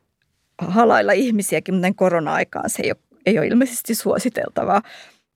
halailla 0.57 1.11
ihmisiäkin, 1.11 1.73
mutta 1.75 1.87
korona-aikaan 1.95 2.69
se 2.69 2.83
ei 2.83 2.91
ole, 2.91 3.19
ei 3.25 3.39
ole 3.39 3.47
ilmeisesti 3.47 3.95
suositeltavaa. 3.95 4.81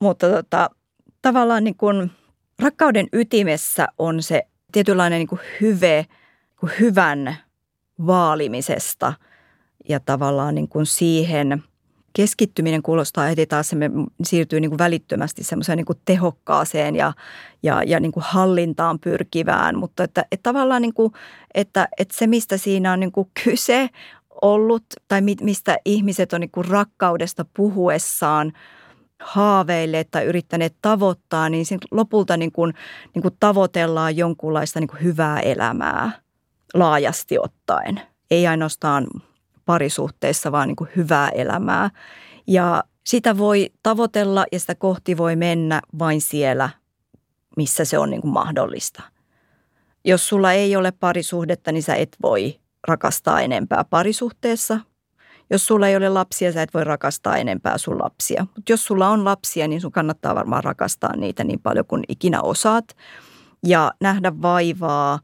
Mutta 0.01 0.29
tota, 0.29 0.69
tavallaan 1.21 1.63
niin 1.63 1.77
kuin 1.77 2.11
rakkauden 2.61 3.07
ytimessä 3.13 3.87
on 3.97 4.23
se 4.23 4.43
tietynlainen 4.71 5.19
niin 5.19 5.27
kuin 5.27 5.41
hyve, 5.61 6.05
kuin 6.59 6.71
hyvän 6.79 7.37
vaalimisesta 8.07 9.13
ja 9.89 9.99
tavallaan 9.99 10.55
niin 10.55 10.67
kuin 10.67 10.85
siihen 10.85 11.63
keskittyminen 12.13 12.81
kuulostaa 12.81 13.25
heti 13.25 13.45
taas, 13.45 13.69
se 13.69 13.75
siirtyy 14.23 14.59
niin 14.59 14.71
kuin 14.71 14.79
välittömästi 14.79 15.43
semmoiseen 15.43 15.77
niin 15.77 15.85
kuin 15.85 15.99
tehokkaaseen 16.05 16.95
ja, 16.95 17.13
ja, 17.63 17.83
ja 17.83 17.99
niin 17.99 18.11
kuin 18.11 18.23
hallintaan 18.27 18.99
pyrkivään, 18.99 19.77
mutta 19.77 20.03
että, 20.03 20.25
että 20.31 20.49
tavallaan 20.49 20.81
niin 20.81 20.93
kuin, 20.93 21.13
että, 21.53 21.87
että 21.97 22.17
se 22.17 22.27
mistä 22.27 22.57
siinä 22.57 22.93
on 22.93 22.99
niin 22.99 23.11
kuin 23.11 23.29
kyse 23.43 23.89
ollut 24.41 24.83
tai 25.07 25.21
mi- 25.21 25.35
mistä 25.41 25.77
ihmiset 25.85 26.33
on 26.33 26.41
niin 26.41 26.51
kuin 26.51 26.67
rakkaudesta 26.67 27.45
puhuessaan 27.53 28.53
haaveilleet 29.21 30.07
tai 30.11 30.25
yrittäneet 30.25 30.75
tavoittaa, 30.81 31.49
niin 31.49 31.65
lopulta 31.91 32.37
niin 32.37 32.51
kuin, 32.51 32.73
niin 33.15 33.21
kuin 33.21 33.37
tavoitellaan 33.39 34.17
jonkunlaista 34.17 34.79
niin 34.79 34.87
kuin 34.87 35.03
hyvää 35.03 35.39
elämää 35.39 36.11
laajasti 36.73 37.39
ottaen. 37.39 38.01
Ei 38.31 38.47
ainoastaan 38.47 39.07
parisuhteissa, 39.65 40.51
vaan 40.51 40.67
niin 40.67 40.75
kuin 40.75 40.89
hyvää 40.95 41.29
elämää. 41.29 41.89
Ja 42.47 42.83
sitä 43.05 43.37
voi 43.37 43.69
tavoitella 43.83 44.45
ja 44.51 44.59
sitä 44.59 44.75
kohti 44.75 45.17
voi 45.17 45.35
mennä 45.35 45.81
vain 45.99 46.21
siellä, 46.21 46.69
missä 47.57 47.85
se 47.85 47.97
on 47.97 48.09
niin 48.09 48.21
kuin 48.21 48.33
mahdollista. 48.33 49.01
Jos 50.05 50.27
sulla 50.29 50.51
ei 50.51 50.75
ole 50.75 50.91
parisuhdetta, 50.91 51.71
niin 51.71 51.83
sä 51.83 51.95
et 51.95 52.15
voi 52.21 52.59
rakastaa 52.87 53.41
enempää 53.41 53.83
parisuhteessa. 53.89 54.79
Jos 55.51 55.67
sulla 55.67 55.87
ei 55.87 55.95
ole 55.95 56.09
lapsia, 56.09 56.51
sä 56.51 56.61
et 56.61 56.73
voi 56.73 56.83
rakastaa 56.83 57.37
enempää 57.37 57.77
sun 57.77 57.99
lapsia. 57.99 58.47
Mutta 58.55 58.71
jos 58.71 58.85
sulla 58.85 59.09
on 59.09 59.25
lapsia, 59.25 59.67
niin 59.67 59.81
sun 59.81 59.91
kannattaa 59.91 60.35
varmaan 60.35 60.63
rakastaa 60.63 61.15
niitä 61.15 61.43
niin 61.43 61.59
paljon 61.59 61.85
kuin 61.85 62.03
ikinä 62.07 62.41
osaat. 62.41 62.85
Ja 63.65 63.91
nähdä 64.01 64.41
vaivaa, 64.41 65.19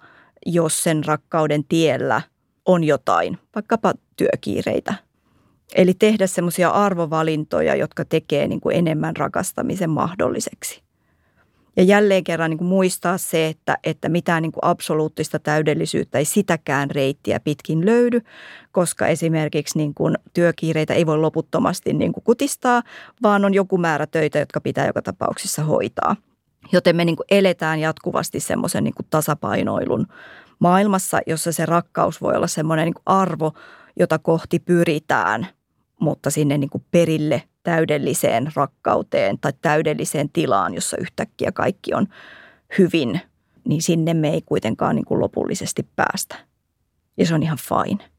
jos 0.45 0.83
sen 0.83 1.05
rakkauden 1.05 1.63
tiellä 1.69 2.21
on 2.65 2.83
jotain, 2.83 3.37
vaikkapa 3.55 3.93
työkiireitä. 4.15 4.93
Eli 5.75 5.93
tehdä 5.93 6.27
semmoisia 6.27 6.69
arvovalintoja, 6.69 7.75
jotka 7.75 8.05
tekee 8.05 8.47
niin 8.47 8.61
kuin 8.61 8.75
enemmän 8.75 9.17
rakastamisen 9.17 9.89
mahdolliseksi. 9.89 10.86
Ja 11.77 11.83
jälleen 11.83 12.23
kerran 12.23 12.49
niin 12.49 12.57
kuin 12.57 12.67
muistaa 12.67 13.17
se, 13.17 13.47
että, 13.47 13.77
että 13.83 14.09
mitään 14.09 14.41
niin 14.41 14.51
kuin 14.51 14.65
absoluuttista 14.65 15.39
täydellisyyttä 15.39 16.17
ei 16.17 16.25
sitäkään 16.25 16.91
reittiä 16.91 17.39
pitkin 17.39 17.85
löydy, 17.85 18.21
koska 18.71 19.07
esimerkiksi 19.07 19.77
niin 19.77 19.93
kuin 19.93 20.15
työkiireitä 20.33 20.93
ei 20.93 21.05
voi 21.05 21.17
loputtomasti 21.17 21.93
niin 21.93 22.13
kuin 22.13 22.23
kutistaa, 22.23 22.83
vaan 23.23 23.45
on 23.45 23.53
joku 23.53 23.77
määrä 23.77 24.07
töitä, 24.07 24.39
jotka 24.39 24.61
pitää 24.61 24.87
joka 24.87 25.01
tapauksessa 25.01 25.63
hoitaa. 25.63 26.15
Joten 26.71 26.95
me 26.95 27.05
niin 27.05 27.15
kuin 27.15 27.27
eletään 27.31 27.79
jatkuvasti 27.79 28.39
semmoisen 28.39 28.83
niin 28.83 28.95
kuin 28.95 29.07
tasapainoilun 29.09 30.07
maailmassa, 30.59 31.19
jossa 31.27 31.51
se 31.51 31.65
rakkaus 31.65 32.21
voi 32.21 32.35
olla 32.35 32.47
semmoinen 32.47 32.85
niin 32.85 32.93
kuin 32.93 33.03
arvo, 33.05 33.53
jota 33.99 34.19
kohti 34.19 34.59
pyritään, 34.59 35.47
mutta 35.99 36.29
sinne 36.29 36.57
niin 36.57 36.69
kuin 36.69 36.85
perille 36.91 37.43
täydelliseen 37.67 38.51
rakkauteen 38.55 39.39
tai 39.39 39.53
täydelliseen 39.61 40.29
tilaan, 40.29 40.73
jossa 40.73 40.97
yhtäkkiä 40.97 41.51
kaikki 41.51 41.93
on 41.93 42.07
hyvin, 42.77 43.21
niin 43.67 43.81
sinne 43.81 44.13
me 44.13 44.29
ei 44.29 44.41
kuitenkaan 44.41 44.95
niin 44.95 45.05
kuin 45.05 45.19
lopullisesti 45.19 45.87
päästä. 45.95 46.35
Ja 47.17 47.25
se 47.25 47.35
on 47.35 47.43
ihan 47.43 47.57
fine. 47.57 48.09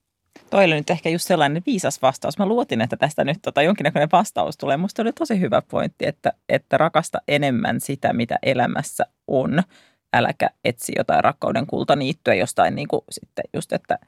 Toi 0.51 0.65
oli 0.65 0.75
nyt 0.75 0.91
ehkä 0.91 1.09
just 1.09 1.27
sellainen 1.27 1.63
viisas 1.67 2.03
vastaus. 2.03 2.39
Mä 2.39 2.47
luotin, 2.47 2.81
että 2.81 2.97
tästä 2.97 3.25
nyt 3.25 3.39
tota 3.43 3.63
jonkinnäköinen 3.63 4.09
vastaus 4.13 4.57
tulee. 4.57 4.77
Musta 4.77 5.03
oli 5.03 5.13
tosi 5.13 5.41
hyvä 5.41 5.63
pointti, 5.71 6.07
että, 6.07 6.33
että 6.49 6.79
rakasta 6.79 7.19
enemmän 7.29 7.81
sitä, 7.81 8.13
mitä 8.13 8.39
elämässä 8.43 9.07
on. 9.27 9.63
äläkä 10.13 10.51
etsi 10.65 10.93
jotain 10.97 11.25
rakkauden 11.25 11.67
kultaniittyä 11.67 12.35
jostain 12.35 12.75
niin 12.75 12.89
kuin 12.89 13.03
sitten 13.11 13.45
just, 13.55 13.73
että 13.73 13.99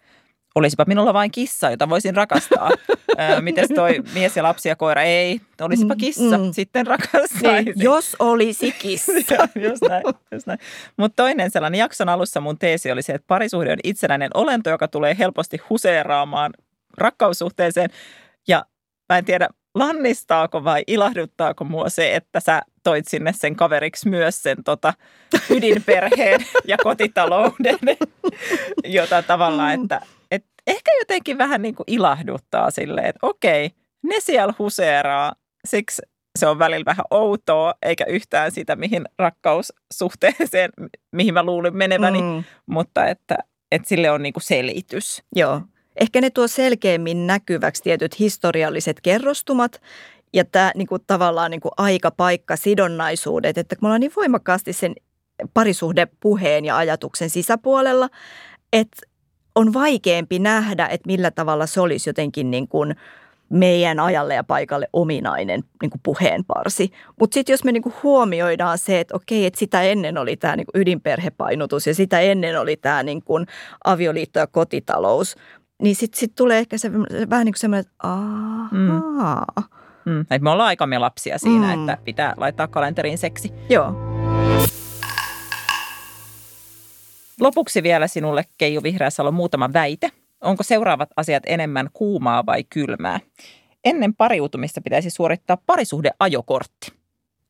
olisipa 0.55 0.85
minulla 0.87 1.15
vain 1.15 1.31
kissa, 1.31 1.71
jota 1.71 1.89
voisin 1.89 2.17
rakastaa. 2.17 2.71
Miten 3.41 3.69
toi 3.75 4.03
mies 4.15 4.37
ja 4.37 4.43
lapsi 4.43 4.69
ja 4.69 4.77
koira? 4.77 5.03
Ei, 5.03 5.41
olisipa 5.61 5.97
kissa, 5.97 6.39
mm. 6.39 6.53
sitten 6.53 6.87
rakastaa. 6.87 7.53
Niin, 7.53 7.75
jos 7.77 8.17
olisi 8.19 8.73
kissa. 8.73 9.13
just 9.69 9.83
näin, 9.89 10.03
just 10.33 10.47
näin. 10.47 10.59
Mutta 10.97 11.23
toinen 11.23 11.51
sellainen 11.51 11.79
jakson 11.79 12.09
alussa 12.09 12.41
mun 12.41 12.59
teesi 12.59 12.93
oli 12.93 13.03
se, 13.03 13.13
että 13.13 13.27
parisuhde 13.27 13.73
on 13.73 13.79
itsenäinen 13.85 14.31
olento, 14.35 14.71
joka 14.71 14.89
tulee 14.89 15.17
helposti 15.19 15.61
huseeraamaan 15.71 16.53
rakkaussuhteeseen. 16.99 17.91
Ja 18.49 18.65
mä 19.09 19.19
en 19.19 19.25
tiedä, 19.25 19.49
lannistaako 19.75 20.65
vai 20.65 20.83
ilahduttaako 20.87 21.65
mua 21.65 21.89
se, 21.89 22.17
että 22.17 22.41
sä 22.41 22.63
toit 22.83 23.09
sinne 23.09 23.33
sen 23.33 23.57
kaveriksi 23.57 24.09
myös 24.09 24.43
sen 24.43 24.65
tota, 24.65 24.95
ydinperheen 25.51 26.47
ja 26.65 26.77
kotitalouden, 26.83 27.79
jota 28.85 29.23
tavallaan, 29.23 29.79
mm. 29.79 29.83
että 29.83 30.01
et 30.31 30.45
ehkä 30.67 30.91
jotenkin 31.01 31.39
vähän 31.39 31.63
niin 31.63 31.75
kuin 31.75 31.85
ilahduttaa 31.87 32.71
silleen, 32.71 33.07
että 33.07 33.27
okei, 33.27 33.71
ne 34.03 34.21
siellä 34.21 34.55
huseeraa, 34.59 35.33
siksi 35.69 36.03
se 36.39 36.47
on 36.47 36.59
välillä 36.59 36.85
vähän 36.85 37.05
outoa, 37.11 37.75
eikä 37.83 38.05
yhtään 38.05 38.53
sitä, 38.53 38.77
mihin 38.77 39.05
rakkaussuhteeseen, 39.19 40.71
mihin 41.13 41.35
mä 41.35 41.43
luulin 41.43 41.77
meneväni, 41.77 42.23
mm. 42.23 42.45
mutta 42.67 43.07
että, 43.07 43.39
että 43.73 43.89
sille 43.89 44.11
on 44.11 44.23
niin 44.23 44.33
kuin 44.33 44.43
selitys. 44.43 45.23
Joo. 45.37 45.61
Ehkä 46.01 46.21
ne 46.21 46.31
tuo 46.31 46.49
selkeämmin 46.49 47.27
näkyväksi 47.27 47.83
tietyt 47.83 48.19
historialliset 48.19 49.01
kerrostumat 49.01 49.81
ja 50.33 50.45
tämä 50.45 50.73
niin 50.75 50.87
kuin, 50.87 51.03
tavallaan 51.07 51.51
niin 51.51 51.61
kuin 51.61 51.73
aika, 51.77 52.11
paikka, 52.11 52.57
sidonnaisuudet, 52.57 53.59
että 53.59 53.77
me 53.81 53.87
ollaan 53.87 54.01
niin 54.01 54.13
voimakkaasti 54.17 54.73
sen 54.73 54.95
parisuhdepuheen 55.55 56.65
ja 56.65 56.77
ajatuksen 56.77 57.31
sisäpuolella, 57.31 58.09
että 58.73 59.07
on 59.55 59.75
vaikeampi 59.75 60.39
nähdä, 60.39 60.87
että 60.87 61.07
millä 61.07 61.31
tavalla 61.31 61.67
se 61.67 61.81
olisi 61.81 62.11
jotenkin 62.11 62.51
niin 62.51 62.69
kuin 62.69 62.95
meidän 63.49 64.01
ajalle 64.01 64.35
ja 64.35 64.45
paikalle 64.45 64.89
ominainen 64.93 65.65
niin 65.83 65.91
kuin 65.91 66.01
puheenparsi. 66.03 66.91
Mutta 67.21 67.35
sitten 67.35 67.53
jos 67.53 67.65
me 67.65 67.73
niin 67.73 67.83
kuin 67.83 67.95
huomioidaan 68.03 68.79
se, 68.79 69.01
että 69.01 69.17
okei, 69.17 69.47
että 69.47 69.59
sitä 69.59 69.83
ennen 69.83 70.19
oli 70.19 70.37
tämä 70.37 70.57
niin 70.57 70.67
kuin 70.73 70.83
ydinperhepainotus 70.83 71.87
ja 71.87 71.95
sitä 71.95 72.21
ennen 72.21 72.61
oli 72.61 72.77
tämä 72.77 73.03
niin 73.03 73.23
kuin 73.23 73.47
avioliitto 73.85 74.39
ja 74.39 74.47
kotitalous, 74.47 75.37
niin 75.83 75.97
sitten 75.97 76.21
sit 76.21 76.33
tulee 76.35 76.59
ehkä 76.59 76.79
se, 76.79 76.93
vähän 77.31 77.45
niin 77.45 77.53
kuin 77.53 77.61
semmoinen, 77.61 77.81
että 77.81 78.09
ahaa. 78.09 78.69
Mm. 78.71 79.80
Mm. 80.05 80.27
me 80.41 80.51
ollaan 80.51 80.69
aikamme 80.69 80.99
lapsia 80.99 81.39
siinä, 81.39 81.77
mm. 81.77 81.81
että 81.89 82.03
pitää 82.05 82.35
laittaa 82.37 82.69
kalenteriin 82.69 83.19
seksi. 83.19 83.53
Joo. 83.69 83.95
Lopuksi 87.41 87.83
vielä 87.83 88.07
sinulle, 88.07 88.45
Keiju 88.59 88.83
Vihreäsalo, 88.83 89.33
muutama 89.33 89.73
väite. 89.73 90.11
Onko 90.41 90.63
seuraavat 90.63 91.09
asiat 91.17 91.43
enemmän 91.47 91.89
kuumaa 91.93 92.47
vai 92.47 92.65
kylmää? 92.65 93.21
Ennen 93.85 94.15
pariutumista 94.15 94.81
pitäisi 94.81 95.11
suorittaa 95.11 95.59
parisuhdeajokortti. 95.67 96.93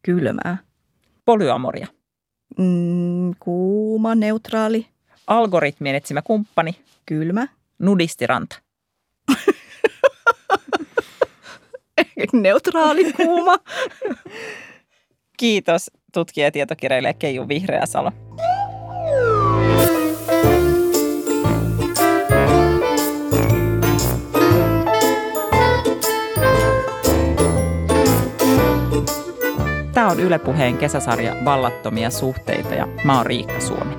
Kylmää. 0.02 0.58
Polyamoria. 1.24 1.86
Mm, 2.58 3.34
kuuma, 3.40 4.14
neutraali. 4.14 4.86
Algoritmien 5.26 5.94
etsimä 5.96 6.22
kumppani. 6.22 6.76
Kylmä. 7.06 7.48
Nudistiranta. 7.78 8.56
neutraali, 12.32 13.12
kuuma. 13.12 13.58
Kiitos 15.36 15.90
tutkija 16.12 16.46
ja 16.46 16.50
tietokirjailija 16.50 17.14
Keiju 17.14 17.48
Vihreäsalo. 17.48 18.12
Tämä 29.94 30.08
on 30.08 30.20
Yle 30.20 30.38
Puheen 30.38 30.78
kesäsarja 30.78 31.36
Vallattomia 31.44 32.10
suhteita 32.10 32.74
ja 32.74 32.88
mä 33.04 33.16
oon 33.16 33.26
Riikka 33.26 33.60
Suomi. 33.60 33.94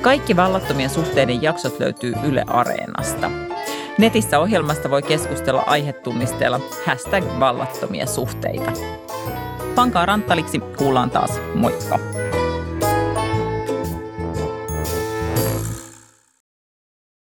Kaikki 0.00 0.36
vallattomien 0.36 0.90
suhteiden 0.90 1.42
jaksot 1.42 1.80
löytyy 1.80 2.14
Yle 2.24 2.44
Areenasta. 2.46 3.51
Netissä 3.98 4.38
ohjelmasta 4.38 4.90
voi 4.90 5.02
keskustella 5.02 5.62
aihetunnisteella 5.66 6.60
hashtag 6.86 7.24
vallattomia 7.40 8.06
suhteita. 8.06 8.72
Pankaa 9.74 10.06
ranttaliksi, 10.06 10.58
kuullaan 10.58 11.10
taas, 11.10 11.40
moikka! 11.54 11.98